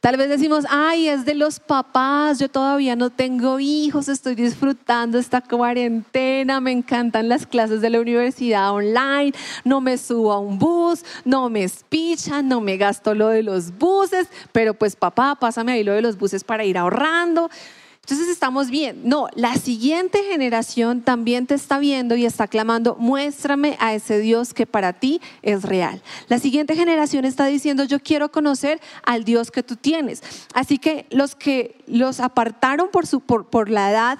Tal 0.01 0.17
vez 0.17 0.31
decimos, 0.31 0.65
ay, 0.71 1.09
es 1.09 1.27
de 1.27 1.35
los 1.35 1.61
papás, 1.61 2.39
yo 2.39 2.49
todavía 2.49 2.97
no 2.97 3.11
tengo 3.11 3.61
hijos, 3.61 4.09
estoy 4.09 4.35
disfrutando 4.35 5.19
esta 5.19 5.43
cuarentena, 5.43 6.59
me 6.59 6.73
encantan 6.73 7.29
las 7.29 7.45
clases 7.45 7.83
de 7.83 7.91
la 7.91 8.01
universidad 8.01 8.73
online, 8.73 9.33
no 9.63 9.83
me 9.83 9.99
subo 9.99 10.33
a 10.33 10.39
un 10.39 10.59
bus, 10.59 11.05
no 11.27 11.51
me 11.51 11.65
espichan, 11.65 12.49
no 12.49 12.63
me 12.63 12.79
gasto 12.79 13.15
lo 13.15 13.29
de 13.29 13.43
los 13.43 13.77
buses, 13.77 14.29
pero 14.53 14.73
pues 14.73 14.97
papá, 14.97 15.35
pásame 15.39 15.73
ahí 15.73 15.85
lo 15.85 15.93
de 15.93 16.01
los 16.01 16.17
buses 16.17 16.45
para 16.45 16.65
ir 16.65 16.79
ahorrando. 16.79 17.51
Entonces 18.03 18.29
estamos 18.29 18.71
bien. 18.71 19.03
No, 19.05 19.29
la 19.35 19.55
siguiente 19.57 20.25
generación 20.25 21.03
también 21.03 21.47
te 21.47 21.55
está 21.55 21.79
viendo 21.79 22.17
y 22.17 22.25
está 22.25 22.49
clamando, 22.49 22.97
muéstrame 22.99 23.77
a 23.79 23.95
ese 23.95 24.19
Dios 24.19 24.53
que 24.53 24.67
para 24.67 24.95
ti 24.95 25.21
es 25.43 25.63
real. 25.63 26.03
La 26.29 26.39
siguiente 26.39 26.75
generación 26.75 27.25
está 27.25 27.47
diciendo, 27.47 27.85
yo 27.85 28.01
quiero 28.01 28.33
conocer 28.33 28.81
al 29.05 29.25
Dios 29.25 29.51
que 29.51 29.63
tú 29.63 29.77
tienes. 29.77 30.23
Así 30.55 30.79
que 30.79 31.07
los 31.11 31.35
que 31.37 31.77
los 31.87 32.21
apartaron 32.21 32.89
por, 32.91 33.07
su, 33.07 33.21
por, 33.21 33.47
por 33.47 33.71
la 33.71 33.91
edad, 33.91 34.19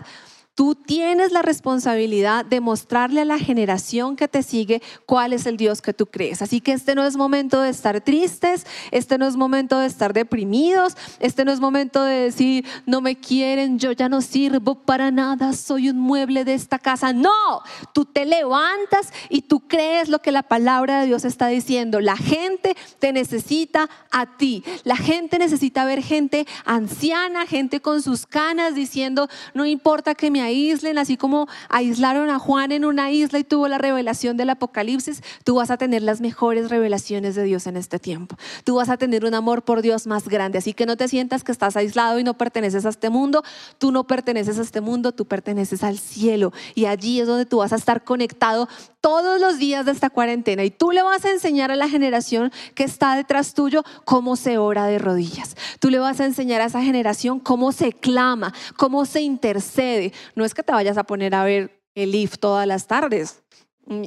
Tú 0.55 0.75
tienes 0.75 1.33
la 1.33 1.43
responsabilidad 1.43 2.45
de 2.45 2.61
mostrarle 2.61 3.23
a 3.23 3.25
la 3.25 3.39
generación 3.39 4.17
que 4.17 4.29
te 4.29 4.43
sigue 4.43 4.83
cuál 5.07 5.33
es 5.33 5.47
el 5.47 5.57
Dios 5.57 5.81
que 5.81 5.95
tú 5.95 6.07
crees. 6.07 6.43
Así 6.43 6.61
que 6.61 6.73
este 6.73 6.95
no 6.95 7.05
es 7.05 7.17
momento 7.17 7.63
de 7.63 7.71
estar 7.71 8.01
tristes, 8.01 8.67
este 8.91 9.17
no 9.17 9.27
es 9.27 9.37
momento 9.37 9.79
de 9.79 9.87
estar 9.87 10.13
deprimidos, 10.13 10.97
este 11.19 11.45
no 11.45 11.53
es 11.53 11.61
momento 11.61 12.03
de 12.03 12.15
decir, 12.15 12.67
no 12.85 13.01
me 13.01 13.17
quieren, 13.17 13.79
yo 13.79 13.93
ya 13.93 14.09
no 14.09 14.21
sirvo 14.21 14.75
para 14.75 15.11
nada, 15.11 15.53
soy 15.53 15.89
un 15.89 15.99
mueble 15.99 16.45
de 16.45 16.55
esta 16.55 16.79
casa. 16.79 17.13
No, 17.13 17.63
tú 17.95 18.05
te 18.05 18.27
levantas 18.27 19.13
y 19.29 19.43
tú 19.43 19.61
crees 19.61 20.09
lo 20.09 20.21
que 20.21 20.33
la 20.33 20.43
palabra 20.43 21.01
de 21.01 21.07
Dios 21.07 21.25
está 21.25 21.47
diciendo. 21.47 22.01
La 22.01 22.17
gente 22.17 22.77
te 22.99 23.13
necesita 23.13 23.89
a 24.11 24.37
ti. 24.37 24.65
La 24.85 24.97
gente 24.97 25.39
necesita 25.39 25.85
ver 25.85 26.03
gente 26.03 26.47
anciana, 26.65 27.47
gente 27.47 27.81
con 27.81 28.03
sus 28.03 28.27
canas 28.27 28.75
diciendo, 28.75 29.29
no 29.55 29.65
importa 29.65 30.15
que 30.15 30.31
mi 30.31 30.40
me 30.41 30.47
aíslen, 30.47 30.97
así 30.97 31.17
como 31.17 31.49
aislaron 31.69 32.31
a 32.31 32.39
Juan 32.39 32.73
en 32.73 32.85
una 32.85 33.11
isla 33.11 33.39
y 33.39 33.45
tuvo 33.45 33.69
la 33.69 33.79
revelación 33.79 34.37
del 34.37 34.51
Apocalipsis, 34.51 35.23
tú 35.45 35.57
vas 35.57 35.71
a 35.71 35.77
tener 35.77 36.03
las 36.03 36.21
mejores 36.21 36.71
revelaciones 36.71 37.35
de 37.35 37.43
Dios 37.43 37.67
en 37.67 37.77
este 37.77 37.99
tiempo. 37.99 38.37
Tú 38.65 38.77
vas 38.77 38.89
a 38.89 38.97
tener 38.97 39.25
un 39.25 39.35
amor 39.35 39.63
por 39.63 39.83
Dios 39.83 40.07
más 40.07 40.29
grande, 40.29 40.59
así 40.59 40.73
que 40.73 40.87
no 40.87 40.97
te 40.97 41.09
sientas 41.09 41.45
que 41.45 41.53
estás 41.53 41.77
aislado 41.77 42.19
y 42.19 42.25
no 42.25 42.35
perteneces 42.35 42.87
a 42.87 42.89
este 42.89 43.11
mundo. 43.11 43.43
Tú 43.79 43.93
no 43.93 44.07
perteneces 44.07 44.59
a 44.59 44.63
este 44.63 44.81
mundo, 44.81 45.13
tú 45.13 45.27
perteneces 45.27 45.85
al 45.85 45.99
cielo 45.99 46.53
y 46.75 46.87
allí 46.87 47.21
es 47.21 47.27
donde 47.27 47.45
tú 47.45 47.59
vas 47.59 47.73
a 47.73 47.77
estar 47.77 48.03
conectado 48.03 48.69
todos 49.01 49.41
los 49.41 49.59
días 49.59 49.87
de 49.87 49.93
esta 49.93 50.11
cuarentena 50.11 50.65
y 50.65 50.71
tú 50.71 50.91
le 50.91 51.03
vas 51.03 51.25
a 51.25 51.31
enseñar 51.31 51.71
a 51.71 51.77
la 51.77 51.89
generación 51.89 52.53
que 52.75 52.85
está 52.85 53.17
detrás 53.17 53.55
tuyo 53.55 53.83
cómo 54.05 54.37
se 54.37 54.59
ora 54.59 54.87
de 54.87 54.99
rodillas. 54.99 55.57
Tú 55.79 55.91
le 55.91 55.99
vas 55.99 56.21
a 56.21 56.27
enseñar 56.27 56.61
a 56.61 56.67
esa 56.67 56.83
generación 56.83 57.41
cómo 57.41 57.73
se 57.73 57.93
clama, 57.93 58.53
cómo 58.77 59.07
se 59.07 59.23
intercede. 59.23 60.13
No 60.35 60.45
es 60.45 60.55
que 60.55 60.63
te 60.63 60.73
vayas 60.73 60.99
a 60.99 61.05
poner 61.05 61.35
a 61.35 61.45
ver 61.45 61.83
el 61.95 62.15
IF 62.15 62.39
todas 62.39 62.67
las 62.67 62.87
tardes. 62.87 63.43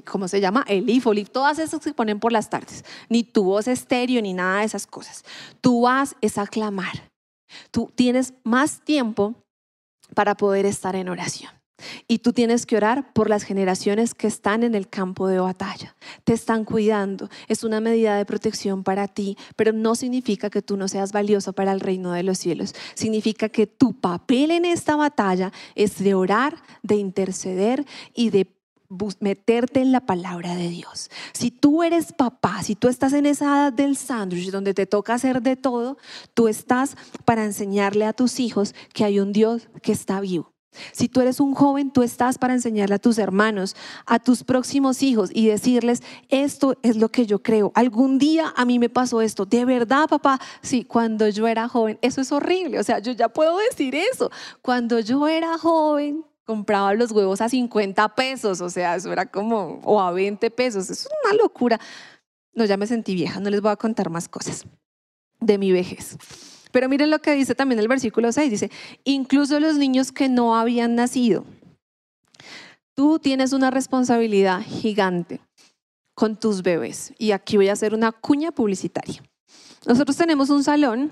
¿Cómo 0.05 0.29
se 0.29 0.39
llama? 0.39 0.63
El 0.67 0.89
IF, 0.89 1.07
o 1.07 1.13
todas 1.25 1.59
esas 1.59 1.83
se 1.83 1.93
ponen 1.93 2.19
por 2.19 2.31
las 2.31 2.49
tardes. 2.49 2.85
Ni 3.09 3.23
tu 3.23 3.43
voz 3.43 3.67
estéreo, 3.67 4.21
ni 4.21 4.33
nada 4.33 4.59
de 4.59 4.65
esas 4.65 4.87
cosas. 4.87 5.25
Tú 5.59 5.81
vas 5.81 6.15
a 6.37 6.47
clamar. 6.47 7.11
Tú 7.69 7.91
tienes 7.93 8.33
más 8.43 8.79
tiempo 8.81 9.35
para 10.15 10.35
poder 10.35 10.65
estar 10.65 10.95
en 10.95 11.09
oración. 11.09 11.51
Y 12.07 12.19
tú 12.19 12.33
tienes 12.33 12.65
que 12.65 12.77
orar 12.77 13.13
por 13.13 13.29
las 13.29 13.43
generaciones 13.43 14.13
que 14.13 14.27
están 14.27 14.63
en 14.63 14.75
el 14.75 14.87
campo 14.87 15.27
de 15.27 15.39
batalla. 15.39 15.95
Te 16.23 16.33
están 16.33 16.65
cuidando. 16.65 17.29
Es 17.47 17.63
una 17.63 17.79
medida 17.79 18.15
de 18.17 18.25
protección 18.25 18.83
para 18.83 19.07
ti, 19.07 19.37
pero 19.55 19.73
no 19.73 19.95
significa 19.95 20.49
que 20.49 20.61
tú 20.61 20.77
no 20.77 20.87
seas 20.87 21.11
valioso 21.11 21.53
para 21.53 21.71
el 21.71 21.79
reino 21.79 22.11
de 22.11 22.23
los 22.23 22.37
cielos. 22.37 22.73
Significa 22.93 23.49
que 23.49 23.67
tu 23.67 23.93
papel 23.93 24.51
en 24.51 24.65
esta 24.65 24.95
batalla 24.95 25.51
es 25.75 26.01
de 26.03 26.13
orar, 26.13 26.61
de 26.83 26.95
interceder 26.95 27.85
y 28.13 28.29
de 28.29 28.47
meterte 29.19 29.81
en 29.81 29.91
la 29.91 30.01
palabra 30.01 30.55
de 30.55 30.69
Dios. 30.69 31.09
Si 31.33 31.49
tú 31.49 31.81
eres 31.81 32.13
papá, 32.13 32.61
si 32.61 32.75
tú 32.75 32.87
estás 32.87 33.13
en 33.13 33.25
esa 33.25 33.45
edad 33.45 33.73
del 33.73 33.97
sándwich 33.97 34.51
donde 34.51 34.75
te 34.75 34.85
toca 34.85 35.15
hacer 35.15 35.41
de 35.41 35.55
todo, 35.55 35.97
tú 36.35 36.47
estás 36.47 36.95
para 37.25 37.43
enseñarle 37.43 38.05
a 38.05 38.13
tus 38.13 38.39
hijos 38.39 38.75
que 38.93 39.03
hay 39.03 39.19
un 39.19 39.33
Dios 39.33 39.67
que 39.81 39.91
está 39.91 40.19
vivo 40.19 40.52
si 40.91 41.07
tú 41.09 41.21
eres 41.21 41.39
un 41.39 41.53
joven, 41.53 41.91
tú 41.91 42.03
estás 42.03 42.37
para 42.37 42.53
enseñarle 42.53 42.95
a 42.95 42.99
tus 42.99 43.17
hermanos, 43.17 43.75
a 44.05 44.19
tus 44.19 44.43
próximos 44.43 45.03
hijos 45.03 45.29
y 45.33 45.47
decirles, 45.47 46.01
esto 46.29 46.77
es 46.81 46.97
lo 46.97 47.09
que 47.09 47.25
yo 47.25 47.41
creo. 47.41 47.71
Algún 47.75 48.17
día 48.17 48.53
a 48.55 48.65
mí 48.65 48.79
me 48.79 48.89
pasó 48.89 49.21
esto. 49.21 49.45
De 49.45 49.65
verdad, 49.65 50.07
papá, 50.07 50.39
sí, 50.61 50.83
cuando 50.83 51.27
yo 51.29 51.47
era 51.47 51.67
joven, 51.67 51.97
eso 52.01 52.21
es 52.21 52.31
horrible. 52.31 52.79
O 52.79 52.83
sea, 52.83 52.99
yo 52.99 53.11
ya 53.11 53.29
puedo 53.29 53.57
decir 53.69 53.95
eso. 53.95 54.31
Cuando 54.61 54.99
yo 54.99 55.27
era 55.27 55.57
joven, 55.57 56.25
compraba 56.45 56.93
los 56.93 57.11
huevos 57.11 57.41
a 57.41 57.49
50 57.49 58.15
pesos. 58.15 58.61
O 58.61 58.69
sea, 58.69 58.95
eso 58.95 59.11
era 59.11 59.25
como, 59.25 59.79
o 59.83 60.01
a 60.01 60.11
20 60.11 60.49
pesos. 60.51 60.89
Eso 60.89 60.93
es 60.93 61.09
una 61.23 61.35
locura. 61.35 61.79
No, 62.53 62.65
ya 62.65 62.77
me 62.77 62.87
sentí 62.87 63.15
vieja, 63.15 63.39
no 63.39 63.49
les 63.49 63.61
voy 63.61 63.71
a 63.71 63.75
contar 63.75 64.09
más 64.09 64.27
cosas 64.27 64.65
de 65.39 65.57
mi 65.57 65.71
vejez. 65.71 66.17
Pero 66.73 66.89
miren 66.89 67.11
lo 67.11 67.19
que 67.19 67.35
dice 67.35 67.53
también 67.53 67.77
el 67.79 67.87
versículo 67.87 68.31
6, 68.31 68.49
dice, 68.49 68.71
incluso 69.03 69.59
los 69.59 69.77
niños 69.77 70.11
que 70.11 70.27
no 70.27 70.57
habían 70.57 70.95
nacido. 70.95 71.45
Tú 72.95 73.19
tienes 73.19 73.53
una 73.53 73.69
responsabilidad 73.69 74.59
gigante 74.61 75.39
con 76.15 76.35
tus 76.35 76.63
bebés. 76.63 77.13
Y 77.19 77.29
aquí 77.29 77.57
voy 77.57 77.69
a 77.69 77.73
hacer 77.73 77.93
una 77.93 78.11
cuña 78.11 78.51
publicitaria. 78.51 79.21
Nosotros 79.85 80.17
tenemos 80.17 80.49
un 80.49 80.63
salón 80.63 81.11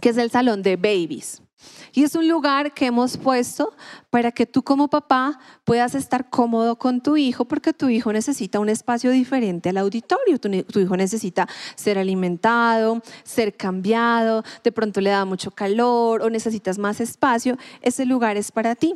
que 0.00 0.10
es 0.10 0.18
el 0.18 0.30
salón 0.30 0.62
de 0.62 0.76
babies. 0.76 1.42
Y 1.92 2.02
es 2.04 2.14
un 2.14 2.28
lugar 2.28 2.74
que 2.74 2.86
hemos 2.86 3.16
puesto 3.16 3.74
para 4.10 4.30
que 4.30 4.44
tú 4.46 4.62
como 4.62 4.88
papá 4.88 5.38
puedas 5.64 5.94
estar 5.94 6.28
cómodo 6.28 6.76
con 6.76 7.00
tu 7.00 7.16
hijo 7.16 7.46
porque 7.46 7.72
tu 7.72 7.88
hijo 7.88 8.12
necesita 8.12 8.60
un 8.60 8.68
espacio 8.68 9.10
diferente 9.10 9.70
al 9.70 9.78
auditorio. 9.78 10.38
Tu, 10.38 10.80
hijo 10.80 10.96
necesita 10.96 11.48
ser 11.74 11.98
alimentado, 11.98 13.02
ser 13.24 13.56
cambiado, 13.56 14.44
de 14.62 14.72
pronto 14.72 15.00
le 15.00 15.10
da 15.10 15.24
mucho 15.24 15.50
calor 15.50 16.22
o 16.22 16.28
necesitas 16.28 16.78
más 16.78 17.00
espacio. 17.00 17.56
Ese 17.80 18.04
lugar 18.04 18.36
es 18.36 18.52
para 18.52 18.74
ti. 18.74 18.94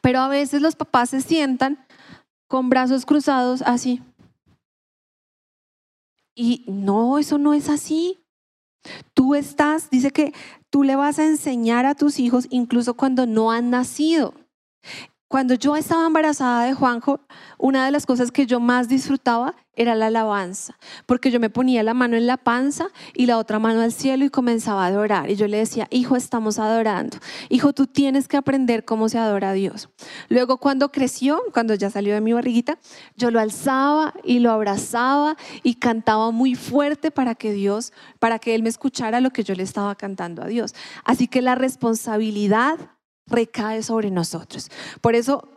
Pero 0.00 0.20
a 0.20 0.28
veces 0.28 0.60
los 0.60 0.76
papás 0.76 1.10
se 1.10 1.22
sientan 1.22 1.86
con 2.46 2.68
brazos 2.68 3.06
cruzados 3.06 3.62
así. 3.62 4.02
Y 6.34 6.64
no, 6.66 7.18
eso 7.18 7.38
no 7.38 7.54
es 7.54 7.70
así. 7.70 8.20
Tú 9.14 9.34
estás, 9.34 9.88
dice 9.88 10.10
que 10.10 10.34
tú 10.74 10.82
le 10.82 10.96
vas 10.96 11.20
a 11.20 11.24
enseñar 11.24 11.86
a 11.86 11.94
tus 11.94 12.18
hijos 12.18 12.48
incluso 12.50 12.94
cuando 12.94 13.26
no 13.26 13.52
han 13.52 13.70
nacido. 13.70 14.34
Cuando 15.34 15.54
yo 15.54 15.74
estaba 15.74 16.06
embarazada 16.06 16.64
de 16.64 16.74
Juanjo, 16.74 17.18
una 17.58 17.84
de 17.84 17.90
las 17.90 18.06
cosas 18.06 18.30
que 18.30 18.46
yo 18.46 18.60
más 18.60 18.86
disfrutaba 18.86 19.56
era 19.74 19.96
la 19.96 20.06
alabanza, 20.06 20.78
porque 21.06 21.32
yo 21.32 21.40
me 21.40 21.50
ponía 21.50 21.82
la 21.82 21.92
mano 21.92 22.16
en 22.16 22.28
la 22.28 22.36
panza 22.36 22.86
y 23.14 23.26
la 23.26 23.38
otra 23.38 23.58
mano 23.58 23.80
al 23.80 23.90
cielo 23.90 24.24
y 24.24 24.30
comenzaba 24.30 24.84
a 24.84 24.86
adorar. 24.86 25.28
Y 25.32 25.34
yo 25.34 25.48
le 25.48 25.56
decía, 25.56 25.88
hijo, 25.90 26.14
estamos 26.14 26.60
adorando. 26.60 27.16
Hijo, 27.48 27.72
tú 27.72 27.88
tienes 27.88 28.28
que 28.28 28.36
aprender 28.36 28.84
cómo 28.84 29.08
se 29.08 29.18
adora 29.18 29.50
a 29.50 29.52
Dios. 29.54 29.88
Luego 30.28 30.58
cuando 30.58 30.92
creció, 30.92 31.42
cuando 31.52 31.74
ya 31.74 31.90
salió 31.90 32.14
de 32.14 32.20
mi 32.20 32.32
barriguita, 32.32 32.78
yo 33.16 33.32
lo 33.32 33.40
alzaba 33.40 34.14
y 34.22 34.38
lo 34.38 34.52
abrazaba 34.52 35.36
y 35.64 35.74
cantaba 35.74 36.30
muy 36.30 36.54
fuerte 36.54 37.10
para 37.10 37.34
que 37.34 37.50
Dios, 37.50 37.92
para 38.20 38.38
que 38.38 38.54
Él 38.54 38.62
me 38.62 38.68
escuchara 38.68 39.20
lo 39.20 39.30
que 39.30 39.42
yo 39.42 39.56
le 39.56 39.64
estaba 39.64 39.96
cantando 39.96 40.44
a 40.44 40.46
Dios. 40.46 40.76
Así 41.02 41.26
que 41.26 41.42
la 41.42 41.56
responsabilidad 41.56 42.78
recae 43.26 43.82
sobre 43.82 44.10
nosotros. 44.10 44.70
Por 45.00 45.14
eso, 45.14 45.48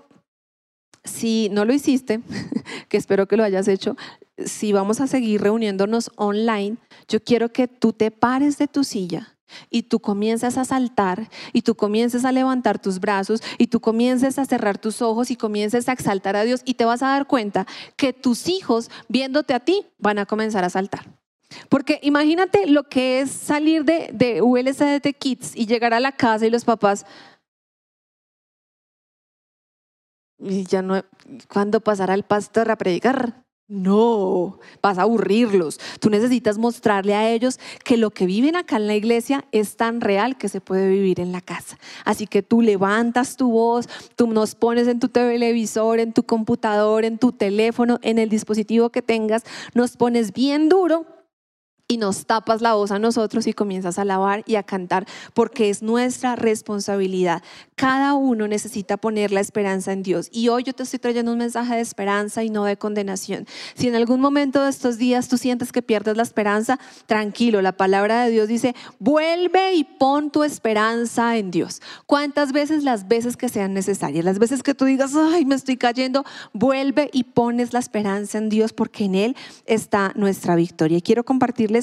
si 1.04 1.50
no 1.52 1.66
lo 1.66 1.74
hiciste, 1.74 2.22
que 2.90 2.98
espero 2.98 3.28
que 3.28 3.38
lo 3.38 3.44
hayas 3.44 3.68
hecho, 3.68 3.96
si 4.38 4.72
vamos 4.72 5.02
a 5.02 5.08
seguir 5.08 5.42
reuniéndonos 5.42 6.12
online, 6.16 6.78
yo 7.08 7.24
quiero 7.24 7.52
que 7.52 7.68
tú 7.68 7.94
te 7.94 8.12
pares 8.12 8.58
de 8.58 8.68
tu 8.68 8.84
silla 8.84 9.38
y 9.70 9.84
tú 9.84 10.00
comiences 10.00 10.58
a 10.58 10.66
saltar 10.66 11.30
y 11.54 11.62
tú 11.62 11.76
comiences 11.76 12.26
a 12.26 12.32
levantar 12.32 12.80
tus 12.80 13.00
brazos 13.00 13.42
y 13.58 13.68
tú 13.68 13.80
comiences 13.80 14.38
a 14.38 14.46
cerrar 14.46 14.78
tus 14.78 15.02
ojos 15.02 15.32
y 15.32 15.36
comiences 15.36 15.88
a 15.88 15.94
exaltar 15.94 16.36
a 16.36 16.44
Dios 16.44 16.62
y 16.66 16.76
te 16.76 16.86
vas 16.86 17.02
a 17.02 17.08
dar 17.08 17.28
cuenta 17.28 17.66
que 17.96 18.14
tus 18.14 18.48
hijos 18.48 18.92
viéndote 19.08 19.54
a 19.54 19.60
ti 19.60 19.86
van 19.98 20.20
a 20.20 20.26
comenzar 20.26 20.64
a 20.64 20.70
saltar. 20.70 21.06
Porque 21.70 22.00
imagínate 22.04 22.68
lo 22.68 22.84
que 22.84 23.22
es 23.22 23.32
salir 23.32 23.86
de, 23.86 24.10
de 24.14 24.42
ULCDT 24.42 25.18
Kids 25.18 25.56
y 25.56 25.66
llegar 25.66 25.94
a 25.94 26.02
la 26.02 26.12
casa 26.12 26.46
y 26.46 26.50
los 26.50 26.66
papás, 26.66 27.06
y 30.40 30.66
ya 30.66 30.82
no, 30.82 31.04
¿cuándo 31.48 31.80
pasará 31.82 32.14
el 32.14 32.24
pastor 32.24 32.70
a 32.72 32.78
predicar? 32.78 33.44
No, 33.70 34.60
vas 34.82 34.98
a 34.98 35.02
aburrirlos. 35.02 35.78
Tú 36.00 36.10
necesitas 36.10 36.58
mostrarle 36.58 37.16
a 37.16 37.30
ellos 37.30 37.60
que 37.84 37.98
lo 37.98 38.12
que 38.12 38.26
viven 38.26 38.56
acá 38.56 38.78
en 38.78 38.88
la 38.88 38.96
iglesia 38.96 39.44
es 39.52 39.76
tan 39.76 40.00
real 40.00 40.38
que 40.38 40.48
se 40.48 40.62
puede 40.62 40.88
vivir 40.88 41.20
en 41.20 41.34
la 41.34 41.42
casa. 41.42 41.78
Así 42.06 42.28
que 42.28 42.42
tú 42.42 42.62
levantas 42.62 43.36
tu 43.36 43.52
voz, 43.52 43.90
tú 44.16 44.28
nos 44.28 44.56
pones 44.56 44.88
en 44.88 45.02
tu 45.02 45.10
televisor, 45.10 46.00
en 46.00 46.14
tu 46.14 46.24
computador, 46.24 47.04
en 47.04 47.18
tu 47.18 47.34
teléfono, 47.34 48.00
en 48.04 48.20
el 48.20 48.30
dispositivo 48.30 48.90
que 48.90 49.02
tengas, 49.02 49.44
nos 49.74 49.98
pones 49.98 50.32
bien 50.32 50.70
duro 50.70 51.17
y 51.90 51.98
nos 51.98 52.26
tapas 52.26 52.62
la 52.62 52.74
voz 52.74 52.92
a 52.92 53.00
nosotros 53.00 53.48
y 53.48 53.54
comienzas 53.54 53.98
a 53.98 54.02
alabar 54.02 54.44
y 54.46 54.56
a 54.56 54.64
cantar, 54.64 55.06
porque 55.34 55.70
es 55.70 55.82
nuestra 55.82 56.36
responsabilidad. 56.36 57.42
Cada 57.76 58.14
uno 58.14 58.48
necesita 58.48 58.98
poner 58.98 59.32
la 59.32 59.40
esperanza 59.40 59.94
en 59.94 60.04
Dios. 60.04 60.28
Y 60.34 60.50
hoy 60.50 60.64
yo 60.64 60.74
te 60.74 60.84
estoy 60.84 61.00
trayendo 61.00 61.32
un 61.32 61.38
mensaje 61.38 61.76
de 61.76 61.82
esperanza 61.82 62.44
y 62.44 62.50
no 62.50 62.66
de 62.66 62.76
condenación. 62.76 63.48
Si 63.76 63.88
en 63.88 63.96
algún 63.96 64.20
momento 64.20 64.64
de 64.64 64.70
estos 64.70 64.98
días 64.98 65.30
tú 65.30 65.38
sientes 65.38 65.72
que 65.72 65.82
pierdes 65.82 66.18
la 66.18 66.24
esperanza, 66.24 66.78
tranquilo, 67.06 67.62
la 67.62 67.72
palabra 67.72 68.24
de 68.24 68.32
Dios 68.32 68.50
dice, 68.50 68.76
vuelve 69.00 69.76
y 69.76 69.86
pon 69.86 70.30
tu 70.30 70.44
esperanza 70.44 71.38
en 71.38 71.52
Dios. 71.52 71.82
¿Cuántas 72.06 72.52
veces? 72.52 72.84
Las 72.84 73.08
veces 73.08 73.38
que 73.38 73.48
sean 73.48 73.74
necesarias. 73.74 74.26
Las 74.26 74.40
veces 74.40 74.62
que 74.62 74.74
tú 74.74 74.84
digas, 74.84 75.14
ay, 75.16 75.46
me 75.46 75.56
estoy 75.56 75.78
cayendo, 75.78 76.26
vuelve 76.52 77.10
y 77.14 77.24
pones 77.24 77.72
la 77.72 77.80
esperanza 77.80 78.38
en 78.40 78.50
Dios, 78.50 78.74
porque 78.74 79.06
en 79.06 79.16
Él 79.16 79.36
está 79.66 80.12
nuestra 80.16 80.56
victoria. 80.56 80.98
Y 80.98 81.02
quiero 81.02 81.24
compartirles 81.24 81.77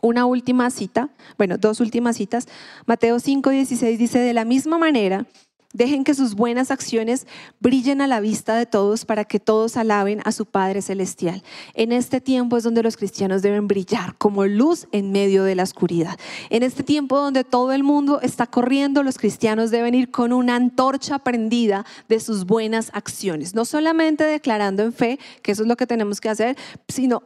una 0.00 0.26
última 0.26 0.70
cita, 0.70 1.10
bueno, 1.36 1.58
dos 1.58 1.80
últimas 1.80 2.16
citas. 2.16 2.46
Mateo 2.86 3.20
5, 3.20 3.50
16 3.50 3.98
dice, 3.98 4.18
de 4.18 4.34
la 4.34 4.44
misma 4.44 4.78
manera, 4.78 5.26
dejen 5.72 6.04
que 6.04 6.14
sus 6.14 6.34
buenas 6.34 6.70
acciones 6.70 7.26
brillen 7.60 8.00
a 8.00 8.06
la 8.06 8.20
vista 8.20 8.56
de 8.56 8.66
todos 8.66 9.04
para 9.04 9.24
que 9.24 9.38
todos 9.38 9.76
alaben 9.76 10.20
a 10.24 10.32
su 10.32 10.46
Padre 10.46 10.82
Celestial. 10.82 11.42
En 11.74 11.92
este 11.92 12.20
tiempo 12.20 12.56
es 12.56 12.64
donde 12.64 12.82
los 12.82 12.96
cristianos 12.96 13.42
deben 13.42 13.68
brillar 13.68 14.16
como 14.16 14.46
luz 14.46 14.88
en 14.92 15.12
medio 15.12 15.44
de 15.44 15.54
la 15.54 15.62
oscuridad. 15.62 16.18
En 16.50 16.62
este 16.62 16.82
tiempo 16.82 17.18
donde 17.18 17.44
todo 17.44 17.72
el 17.72 17.82
mundo 17.82 18.20
está 18.22 18.46
corriendo, 18.46 19.02
los 19.02 19.18
cristianos 19.18 19.70
deben 19.70 19.94
ir 19.94 20.10
con 20.10 20.32
una 20.32 20.56
antorcha 20.56 21.18
prendida 21.18 21.84
de 22.08 22.20
sus 22.20 22.46
buenas 22.46 22.90
acciones. 22.94 23.54
No 23.54 23.64
solamente 23.64 24.24
declarando 24.24 24.82
en 24.82 24.92
fe, 24.92 25.18
que 25.42 25.52
eso 25.52 25.62
es 25.62 25.68
lo 25.68 25.76
que 25.76 25.86
tenemos 25.86 26.20
que 26.20 26.30
hacer, 26.30 26.56
sino 26.88 27.22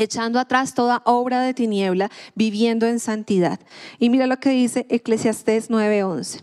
echando 0.00 0.40
atrás 0.40 0.74
toda 0.74 1.02
obra 1.04 1.42
de 1.42 1.54
tiniebla, 1.54 2.10
viviendo 2.34 2.86
en 2.86 2.98
santidad. 2.98 3.60
Y 3.98 4.10
mira 4.10 4.26
lo 4.26 4.38
que 4.38 4.50
dice 4.50 4.86
Eclesiastés 4.88 5.70
9:11. 5.70 6.42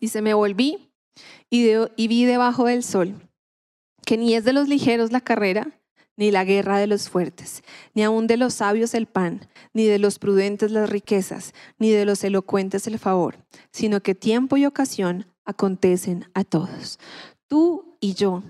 Dice, 0.00 0.22
me 0.22 0.34
volví 0.34 0.92
y, 1.50 1.66
y 1.96 2.08
vi 2.08 2.24
debajo 2.24 2.66
del 2.66 2.84
sol 2.84 3.14
que 4.06 4.16
ni 4.16 4.34
es 4.34 4.44
de 4.44 4.52
los 4.52 4.68
ligeros 4.68 5.12
la 5.12 5.20
carrera, 5.20 5.78
ni 6.16 6.30
la 6.30 6.44
guerra 6.44 6.78
de 6.78 6.86
los 6.86 7.10
fuertes, 7.10 7.62
ni 7.94 8.02
aun 8.02 8.26
de 8.26 8.36
los 8.36 8.54
sabios 8.54 8.94
el 8.94 9.06
pan, 9.06 9.48
ni 9.74 9.84
de 9.84 9.98
los 9.98 10.18
prudentes 10.18 10.70
las 10.70 10.88
riquezas, 10.88 11.52
ni 11.78 11.90
de 11.90 12.04
los 12.04 12.24
elocuentes 12.24 12.86
el 12.86 12.98
favor, 12.98 13.36
sino 13.70 14.00
que 14.00 14.14
tiempo 14.14 14.56
y 14.56 14.64
ocasión 14.64 15.26
acontecen 15.44 16.28
a 16.32 16.42
todos. 16.44 16.98
Tú 17.48 17.98
y 18.00 18.14
yo 18.14 18.42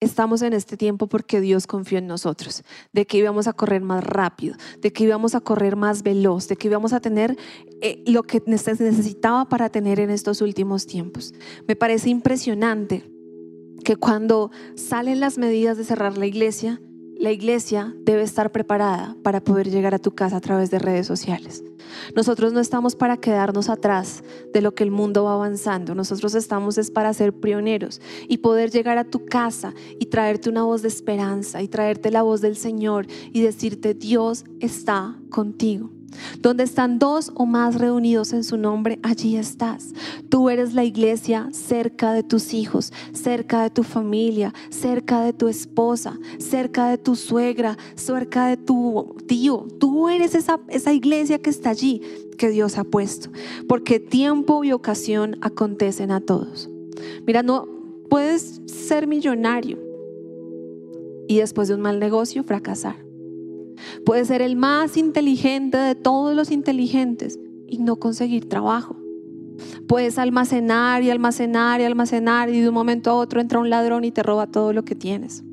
estamos 0.00 0.42
en 0.42 0.52
este 0.52 0.76
tiempo 0.76 1.06
porque 1.06 1.40
Dios 1.40 1.66
confió 1.66 1.98
en 1.98 2.06
nosotros, 2.06 2.62
de 2.92 3.06
que 3.06 3.18
íbamos 3.18 3.48
a 3.48 3.52
correr 3.52 3.82
más 3.82 4.04
rápido, 4.04 4.56
de 4.80 4.92
que 4.92 5.04
íbamos 5.04 5.34
a 5.34 5.40
correr 5.40 5.76
más 5.76 6.02
veloz, 6.02 6.48
de 6.48 6.56
que 6.56 6.68
íbamos 6.68 6.92
a 6.92 7.00
tener 7.00 7.36
eh, 7.80 8.02
lo 8.06 8.22
que 8.22 8.42
necesitaba 8.46 9.48
para 9.48 9.70
tener 9.70 10.00
en 10.00 10.10
estos 10.10 10.40
últimos 10.40 10.86
tiempos. 10.86 11.34
Me 11.66 11.76
parece 11.76 12.10
impresionante 12.10 13.10
que 13.84 13.96
cuando 13.96 14.50
salen 14.74 15.20
las 15.20 15.38
medidas 15.38 15.76
de 15.76 15.84
cerrar 15.84 16.18
la 16.18 16.26
iglesia, 16.26 16.80
la 17.18 17.32
iglesia 17.32 17.94
debe 18.00 18.22
estar 18.22 18.52
preparada 18.52 19.16
para 19.22 19.42
poder 19.42 19.68
llegar 19.68 19.94
a 19.94 19.98
tu 19.98 20.14
casa 20.14 20.36
a 20.36 20.40
través 20.40 20.70
de 20.70 20.78
redes 20.78 21.06
sociales. 21.06 21.64
Nosotros 22.14 22.52
no 22.52 22.60
estamos 22.60 22.94
para 22.94 23.16
quedarnos 23.16 23.68
atrás 23.68 24.22
de 24.52 24.60
lo 24.60 24.74
que 24.74 24.84
el 24.84 24.90
mundo 24.90 25.24
va 25.24 25.34
avanzando. 25.34 25.94
Nosotros 25.94 26.34
estamos 26.34 26.78
es 26.78 26.90
para 26.90 27.12
ser 27.12 27.32
pioneros 27.32 28.00
y 28.28 28.38
poder 28.38 28.70
llegar 28.70 28.98
a 28.98 29.04
tu 29.04 29.24
casa 29.26 29.74
y 29.98 30.06
traerte 30.06 30.48
una 30.48 30.62
voz 30.62 30.82
de 30.82 30.88
esperanza 30.88 31.60
y 31.62 31.68
traerte 31.68 32.10
la 32.10 32.22
voz 32.22 32.40
del 32.40 32.56
Señor 32.56 33.06
y 33.32 33.40
decirte 33.40 33.94
Dios 33.94 34.44
está 34.60 35.16
contigo. 35.30 35.90
Donde 36.40 36.64
están 36.64 36.98
dos 36.98 37.32
o 37.34 37.46
más 37.46 37.76
reunidos 37.76 38.32
en 38.32 38.44
su 38.44 38.56
nombre, 38.56 38.98
allí 39.02 39.36
estás. 39.36 39.92
Tú 40.28 40.50
eres 40.50 40.74
la 40.74 40.84
iglesia 40.84 41.48
cerca 41.52 42.12
de 42.12 42.22
tus 42.22 42.54
hijos, 42.54 42.92
cerca 43.12 43.62
de 43.62 43.70
tu 43.70 43.82
familia, 43.82 44.54
cerca 44.70 45.22
de 45.22 45.32
tu 45.32 45.48
esposa, 45.48 46.18
cerca 46.38 46.88
de 46.88 46.98
tu 46.98 47.16
suegra, 47.16 47.76
cerca 47.94 48.46
de 48.46 48.56
tu 48.56 49.16
tío. 49.26 49.66
Tú 49.78 50.08
eres 50.08 50.34
esa, 50.34 50.60
esa 50.68 50.92
iglesia 50.92 51.38
que 51.38 51.50
está 51.50 51.70
allí, 51.70 52.02
que 52.36 52.50
Dios 52.50 52.78
ha 52.78 52.84
puesto. 52.84 53.30
Porque 53.68 54.00
tiempo 54.00 54.64
y 54.64 54.72
ocasión 54.72 55.36
acontecen 55.40 56.10
a 56.10 56.20
todos. 56.20 56.70
Mira, 57.26 57.42
no 57.42 57.68
puedes 58.08 58.62
ser 58.66 59.06
millonario 59.06 59.78
y 61.28 61.38
después 61.38 61.68
de 61.68 61.74
un 61.74 61.82
mal 61.82 62.00
negocio 62.00 62.42
fracasar. 62.42 63.07
Puedes 64.04 64.28
ser 64.28 64.42
el 64.42 64.56
más 64.56 64.96
inteligente 64.96 65.76
de 65.76 65.94
todos 65.94 66.34
los 66.34 66.50
inteligentes 66.50 67.38
y 67.66 67.78
no 67.78 67.96
conseguir 67.96 68.48
trabajo. 68.48 68.96
Puedes 69.86 70.18
almacenar 70.18 71.02
y 71.02 71.10
almacenar 71.10 71.80
y 71.80 71.84
almacenar 71.84 72.48
y 72.48 72.60
de 72.60 72.68
un 72.68 72.74
momento 72.74 73.10
a 73.10 73.14
otro 73.14 73.40
entra 73.40 73.58
un 73.58 73.70
ladrón 73.70 74.04
y 74.04 74.10
te 74.10 74.22
roba 74.22 74.46
todo 74.46 74.72
lo 74.72 74.84
que 74.84 74.94
tienes. 74.94 75.44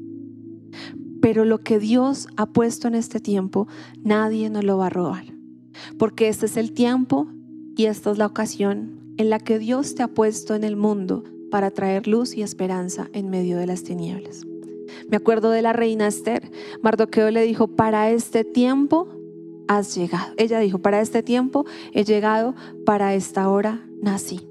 Pero 1.22 1.46
lo 1.46 1.60
que 1.60 1.80
Dios 1.80 2.28
ha 2.38 2.46
puesto 2.46 2.88
en 2.88 2.96
este 2.96 3.20
tiempo, 3.20 3.68
nadie 4.04 4.50
nos 4.50 4.64
lo 4.64 4.78
va 4.78 4.88
a 4.88 4.92
robar. 4.92 5.26
Porque 5.98 6.30
este 6.30 6.46
es 6.46 6.58
el 6.58 6.72
tiempo 6.72 7.28
y 7.76 7.86
esta 7.86 8.12
es 8.12 8.18
la 8.18 8.28
ocasión 8.28 9.14
en 9.18 9.30
la 9.30 9.40
que 9.40 9.60
Dios 9.60 9.96
te 9.96 10.04
ha 10.04 10.08
puesto 10.08 10.56
en 10.56 10.64
el 10.64 10.76
mundo 10.76 11.24
para 11.50 11.72
traer 11.72 12.08
luz 12.08 12.36
y 12.36 12.42
esperanza 12.42 13.10
en 13.14 13.30
medio 13.30 13.58
de 13.58 13.66
las 13.66 13.84
tinieblas. 13.84 14.46
Me 15.10 15.18
acuerdo 15.18 15.52
de 15.52 15.62
la 15.62 15.74
reina 15.74 16.08
Esther. 16.08 16.52
Mardoqueo 16.82 17.30
le 17.32 17.44
dijo, 17.44 17.68
para 17.68 18.12
este 18.12 18.44
tiempo 18.44 19.08
has 19.68 19.96
llegado. 19.96 20.34
Ella 20.38 20.60
dijo, 20.60 20.80
para 20.80 21.02
este 21.02 21.24
tiempo 21.24 21.66
he 21.94 22.04
llegado, 22.04 22.56
para 22.86 23.14
esta 23.14 23.50
hora 23.50 23.88
nací. 24.02 24.48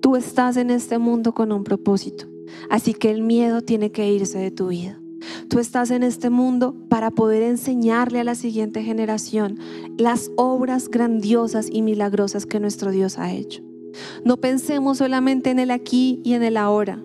Tú 0.00 0.16
estás 0.16 0.56
en 0.56 0.70
este 0.70 0.98
mundo 0.98 1.32
con 1.32 1.52
un 1.52 1.64
propósito, 1.64 2.26
así 2.68 2.92
que 2.92 3.10
el 3.10 3.22
miedo 3.22 3.62
tiene 3.62 3.90
que 3.90 4.10
irse 4.10 4.38
de 4.38 4.50
tu 4.50 4.68
vida. 4.68 5.00
Tú 5.48 5.58
estás 5.58 5.90
en 5.90 6.02
este 6.02 6.28
mundo 6.28 6.76
para 6.90 7.10
poder 7.10 7.42
enseñarle 7.42 8.20
a 8.20 8.24
la 8.24 8.34
siguiente 8.34 8.82
generación 8.82 9.58
las 9.96 10.30
obras 10.36 10.88
grandiosas 10.88 11.68
y 11.70 11.80
milagrosas 11.80 12.44
que 12.44 12.60
nuestro 12.60 12.90
Dios 12.90 13.18
ha 13.18 13.32
hecho. 13.32 13.62
No 14.24 14.38
pensemos 14.38 14.98
solamente 14.98 15.50
en 15.50 15.58
el 15.58 15.70
aquí 15.70 16.20
y 16.24 16.34
en 16.34 16.42
el 16.42 16.58
ahora 16.58 17.02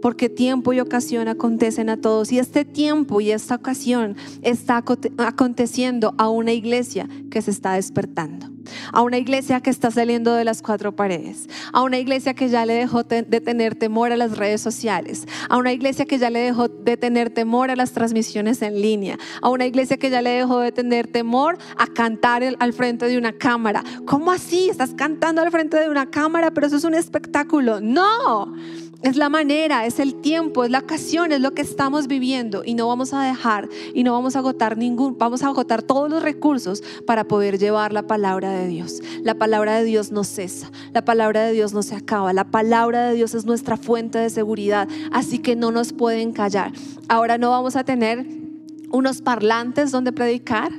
porque 0.00 0.28
tiempo 0.28 0.72
y 0.72 0.80
ocasión 0.80 1.28
acontecen 1.28 1.88
a 1.88 1.96
todos. 1.96 2.32
Y 2.32 2.38
este 2.38 2.64
tiempo 2.64 3.20
y 3.20 3.30
esta 3.30 3.56
ocasión 3.56 4.16
está 4.42 4.84
aconteciendo 5.18 6.14
a 6.18 6.28
una 6.28 6.52
iglesia 6.52 7.08
que 7.30 7.42
se 7.42 7.50
está 7.50 7.74
despertando, 7.74 8.51
a 8.92 9.02
una 9.02 9.18
iglesia 9.18 9.60
que 9.60 9.70
está 9.70 9.90
saliendo 9.90 10.34
de 10.34 10.44
las 10.44 10.62
cuatro 10.62 10.92
paredes, 10.94 11.48
a 11.72 11.82
una 11.82 11.98
iglesia 11.98 12.34
que 12.34 12.48
ya 12.48 12.66
le 12.66 12.74
dejó 12.74 13.02
de 13.04 13.40
tener 13.40 13.74
temor 13.74 14.12
a 14.12 14.16
las 14.16 14.36
redes 14.36 14.60
sociales, 14.60 15.26
a 15.48 15.56
una 15.56 15.72
iglesia 15.72 16.04
que 16.04 16.18
ya 16.18 16.30
le 16.30 16.40
dejó 16.40 16.68
de 16.68 16.96
tener 16.96 17.30
temor 17.30 17.70
a 17.70 17.76
las 17.76 17.92
transmisiones 17.92 18.62
en 18.62 18.80
línea, 18.80 19.18
a 19.40 19.48
una 19.48 19.66
iglesia 19.66 19.96
que 19.96 20.10
ya 20.10 20.22
le 20.22 20.30
dejó 20.30 20.60
de 20.60 20.72
tener 20.72 21.06
temor 21.06 21.58
a 21.76 21.86
cantar 21.86 22.42
al 22.58 22.72
frente 22.72 23.06
de 23.06 23.18
una 23.18 23.32
cámara. 23.32 23.84
¿Cómo 24.06 24.30
así? 24.30 24.68
Estás 24.68 24.94
cantando 24.94 25.42
al 25.42 25.50
frente 25.50 25.78
de 25.78 25.88
una 25.88 26.10
cámara, 26.10 26.52
pero 26.52 26.66
eso 26.66 26.76
es 26.76 26.84
un 26.84 26.94
espectáculo. 26.94 27.80
No, 27.80 28.54
es 29.02 29.16
la 29.16 29.28
manera, 29.28 29.84
es 29.84 29.98
el 29.98 30.14
tiempo, 30.20 30.64
es 30.64 30.70
la 30.70 30.78
ocasión, 30.78 31.32
es 31.32 31.40
lo 31.40 31.52
que 31.52 31.62
estamos 31.62 32.06
viviendo 32.06 32.62
y 32.64 32.74
no 32.74 32.86
vamos 32.86 33.12
a 33.12 33.22
dejar 33.22 33.68
y 33.94 34.04
no 34.04 34.12
vamos 34.12 34.36
a 34.36 34.38
agotar 34.38 34.78
ningún, 34.78 35.18
vamos 35.18 35.42
a 35.42 35.48
agotar 35.48 35.82
todos 35.82 36.08
los 36.08 36.22
recursos 36.22 36.82
para 37.04 37.24
poder 37.24 37.58
llevar 37.58 37.92
la 37.92 38.06
palabra 38.06 38.51
de 38.52 38.68
Dios. 38.68 39.00
La 39.22 39.34
palabra 39.34 39.78
de 39.78 39.84
Dios 39.84 40.12
no 40.12 40.24
cesa, 40.24 40.70
la 40.92 41.04
palabra 41.04 41.44
de 41.44 41.52
Dios 41.52 41.72
no 41.72 41.82
se 41.82 41.94
acaba, 41.94 42.32
la 42.32 42.44
palabra 42.44 43.08
de 43.08 43.14
Dios 43.14 43.34
es 43.34 43.44
nuestra 43.44 43.76
fuente 43.76 44.18
de 44.18 44.30
seguridad, 44.30 44.88
así 45.12 45.38
que 45.38 45.56
no 45.56 45.70
nos 45.70 45.92
pueden 45.92 46.32
callar. 46.32 46.72
Ahora 47.08 47.38
no 47.38 47.50
vamos 47.50 47.76
a 47.76 47.84
tener 47.84 48.26
unos 48.90 49.22
parlantes 49.22 49.90
donde 49.90 50.12
predicar, 50.12 50.72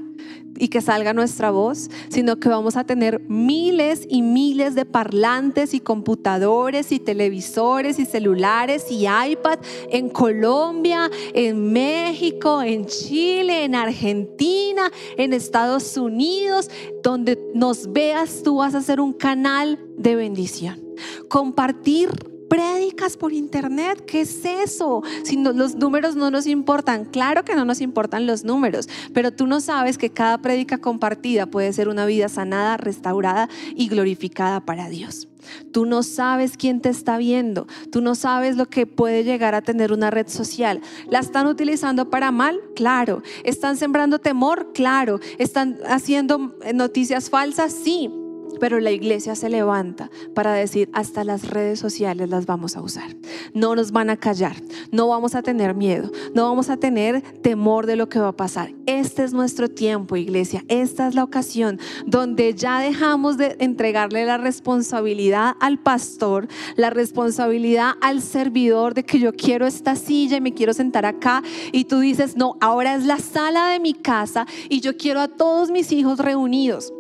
y 0.57 0.67
que 0.67 0.81
salga 0.81 1.13
nuestra 1.13 1.51
voz, 1.51 1.89
sino 2.09 2.39
que 2.39 2.49
vamos 2.49 2.77
a 2.77 2.83
tener 2.83 3.19
miles 3.27 4.05
y 4.09 4.21
miles 4.21 4.75
de 4.75 4.85
parlantes 4.85 5.73
y 5.73 5.79
computadores 5.79 6.91
y 6.91 6.99
televisores 6.99 7.99
y 7.99 8.05
celulares 8.05 8.91
y 8.91 9.05
iPad 9.05 9.59
en 9.89 10.09
Colombia, 10.09 11.09
en 11.33 11.71
México, 11.71 12.61
en 12.61 12.85
Chile, 12.85 13.65
en 13.65 13.75
Argentina, 13.75 14.91
en 15.17 15.33
Estados 15.33 15.97
Unidos, 15.97 16.69
donde 17.01 17.39
nos 17.53 17.91
veas 17.91 18.43
tú 18.43 18.57
vas 18.57 18.75
a 18.75 18.81
ser 18.81 18.99
un 18.99 19.13
canal 19.13 19.79
de 19.97 20.15
bendición. 20.15 20.81
Compartir 21.27 22.09
prédicas 22.53 23.17
por 23.17 23.33
internet, 23.33 24.05
¿qué 24.05 24.21
es 24.21 24.45
eso? 24.45 25.01
Si 25.23 25.37
los 25.37 25.73
números 25.73 26.15
no 26.15 26.29
nos 26.29 26.45
importan, 26.45 27.05
claro 27.05 27.43
que 27.43 27.55
no 27.55 27.65
nos 27.65 27.81
importan 27.81 28.27
los 28.27 28.43
números, 28.43 28.87
pero 29.11 29.31
tú 29.31 29.47
no 29.47 29.59
sabes 29.59 29.97
que 29.97 30.11
cada 30.11 30.37
prédica 30.37 30.77
compartida 30.77 31.47
puede 31.47 31.73
ser 31.73 31.87
una 31.87 32.05
vida 32.05 32.29
sanada, 32.29 32.77
restaurada 32.77 33.49
y 33.75 33.87
glorificada 33.87 34.59
para 34.59 34.87
Dios. 34.87 35.27
Tú 35.71 35.87
no 35.87 36.03
sabes 36.03 36.55
quién 36.55 36.79
te 36.79 36.89
está 36.89 37.17
viendo, 37.17 37.65
tú 37.91 38.01
no 38.01 38.13
sabes 38.13 38.55
lo 38.55 38.67
que 38.67 38.85
puede 38.85 39.23
llegar 39.23 39.55
a 39.55 39.63
tener 39.63 39.91
una 39.91 40.11
red 40.11 40.27
social. 40.27 40.79
¿La 41.09 41.21
están 41.21 41.47
utilizando 41.47 42.11
para 42.11 42.29
mal? 42.29 42.59
Claro. 42.75 43.23
¿Están 43.43 43.77
sembrando 43.77 44.19
temor? 44.19 44.73
Claro. 44.75 45.19
¿Están 45.39 45.79
haciendo 45.87 46.55
noticias 46.71 47.31
falsas? 47.31 47.73
Sí. 47.73 48.11
Pero 48.59 48.79
la 48.79 48.91
iglesia 48.91 49.35
se 49.35 49.49
levanta 49.49 50.09
para 50.33 50.53
decir, 50.53 50.89
hasta 50.93 51.23
las 51.23 51.47
redes 51.47 51.79
sociales 51.79 52.29
las 52.29 52.45
vamos 52.45 52.75
a 52.75 52.81
usar. 52.81 53.15
No 53.53 53.75
nos 53.75 53.91
van 53.91 54.09
a 54.09 54.17
callar, 54.17 54.55
no 54.91 55.07
vamos 55.07 55.35
a 55.35 55.41
tener 55.41 55.75
miedo, 55.75 56.11
no 56.33 56.43
vamos 56.43 56.69
a 56.69 56.77
tener 56.77 57.21
temor 57.41 57.85
de 57.85 57.95
lo 57.95 58.09
que 58.09 58.19
va 58.19 58.29
a 58.29 58.35
pasar. 58.35 58.73
Este 58.85 59.23
es 59.23 59.33
nuestro 59.33 59.69
tiempo, 59.69 60.15
iglesia. 60.15 60.63
Esta 60.67 61.07
es 61.07 61.15
la 61.15 61.23
ocasión 61.23 61.79
donde 62.05 62.53
ya 62.53 62.79
dejamos 62.79 63.37
de 63.37 63.55
entregarle 63.59 64.25
la 64.25 64.37
responsabilidad 64.37 65.55
al 65.59 65.79
pastor, 65.79 66.47
la 66.75 66.89
responsabilidad 66.89 67.91
al 68.01 68.21
servidor 68.21 68.93
de 68.93 69.03
que 69.03 69.19
yo 69.19 69.33
quiero 69.33 69.65
esta 69.65 69.95
silla 69.95 70.37
y 70.37 70.41
me 70.41 70.53
quiero 70.53 70.73
sentar 70.73 71.05
acá. 71.05 71.43
Y 71.71 71.85
tú 71.85 71.99
dices, 71.99 72.35
no, 72.35 72.57
ahora 72.61 72.95
es 72.95 73.05
la 73.05 73.19
sala 73.19 73.69
de 73.69 73.79
mi 73.79 73.93
casa 73.93 74.45
y 74.69 74.81
yo 74.81 74.97
quiero 74.97 75.21
a 75.21 75.27
todos 75.27 75.71
mis 75.71 75.91
hijos 75.91 76.19
reunidos. 76.19 76.93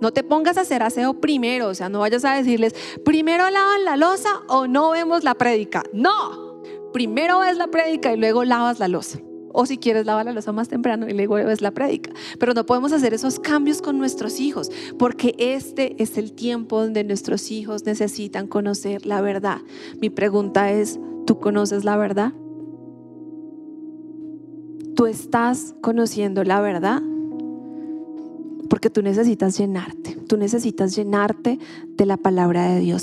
No 0.00 0.12
te 0.12 0.22
pongas 0.22 0.56
a 0.56 0.62
hacer 0.62 0.82
aseo 0.82 1.20
primero, 1.20 1.68
o 1.68 1.74
sea, 1.74 1.88
no 1.88 2.00
vayas 2.00 2.24
a 2.24 2.34
decirles, 2.34 2.74
primero 3.04 3.48
lavan 3.50 3.84
la 3.84 3.96
losa 3.96 4.42
o 4.48 4.66
no 4.66 4.90
vemos 4.90 5.24
la 5.24 5.34
prédica. 5.34 5.82
No, 5.92 6.62
primero 6.92 7.40
ves 7.40 7.56
la 7.56 7.68
prédica 7.68 8.12
y 8.12 8.16
luego 8.16 8.44
lavas 8.44 8.78
la 8.78 8.88
losa. 8.88 9.20
O 9.52 9.66
si 9.66 9.78
quieres 9.78 10.06
lavar 10.06 10.26
la 10.26 10.32
losa 10.32 10.52
más 10.52 10.68
temprano 10.68 11.08
y 11.08 11.12
luego 11.12 11.34
ves 11.34 11.60
la 11.60 11.72
prédica. 11.72 12.12
Pero 12.38 12.54
no 12.54 12.64
podemos 12.66 12.92
hacer 12.92 13.14
esos 13.14 13.40
cambios 13.40 13.82
con 13.82 13.98
nuestros 13.98 14.38
hijos, 14.38 14.70
porque 14.98 15.34
este 15.38 16.00
es 16.00 16.16
el 16.18 16.32
tiempo 16.32 16.80
donde 16.80 17.02
nuestros 17.04 17.50
hijos 17.50 17.84
necesitan 17.84 18.46
conocer 18.46 19.06
la 19.06 19.20
verdad. 19.20 19.58
Mi 20.00 20.08
pregunta 20.08 20.70
es, 20.70 21.00
¿tú 21.26 21.40
conoces 21.40 21.84
la 21.84 21.96
verdad? 21.96 22.32
¿Tú 24.94 25.06
estás 25.06 25.74
conociendo 25.80 26.44
la 26.44 26.60
verdad? 26.60 27.02
Porque 28.70 28.88
tú 28.88 29.02
necesitas 29.02 29.58
llenarte, 29.58 30.16
tú 30.28 30.36
necesitas 30.36 30.94
llenarte 30.94 31.58
de 31.88 32.06
la 32.06 32.16
palabra 32.16 32.72
de 32.72 32.78
Dios. 32.78 32.98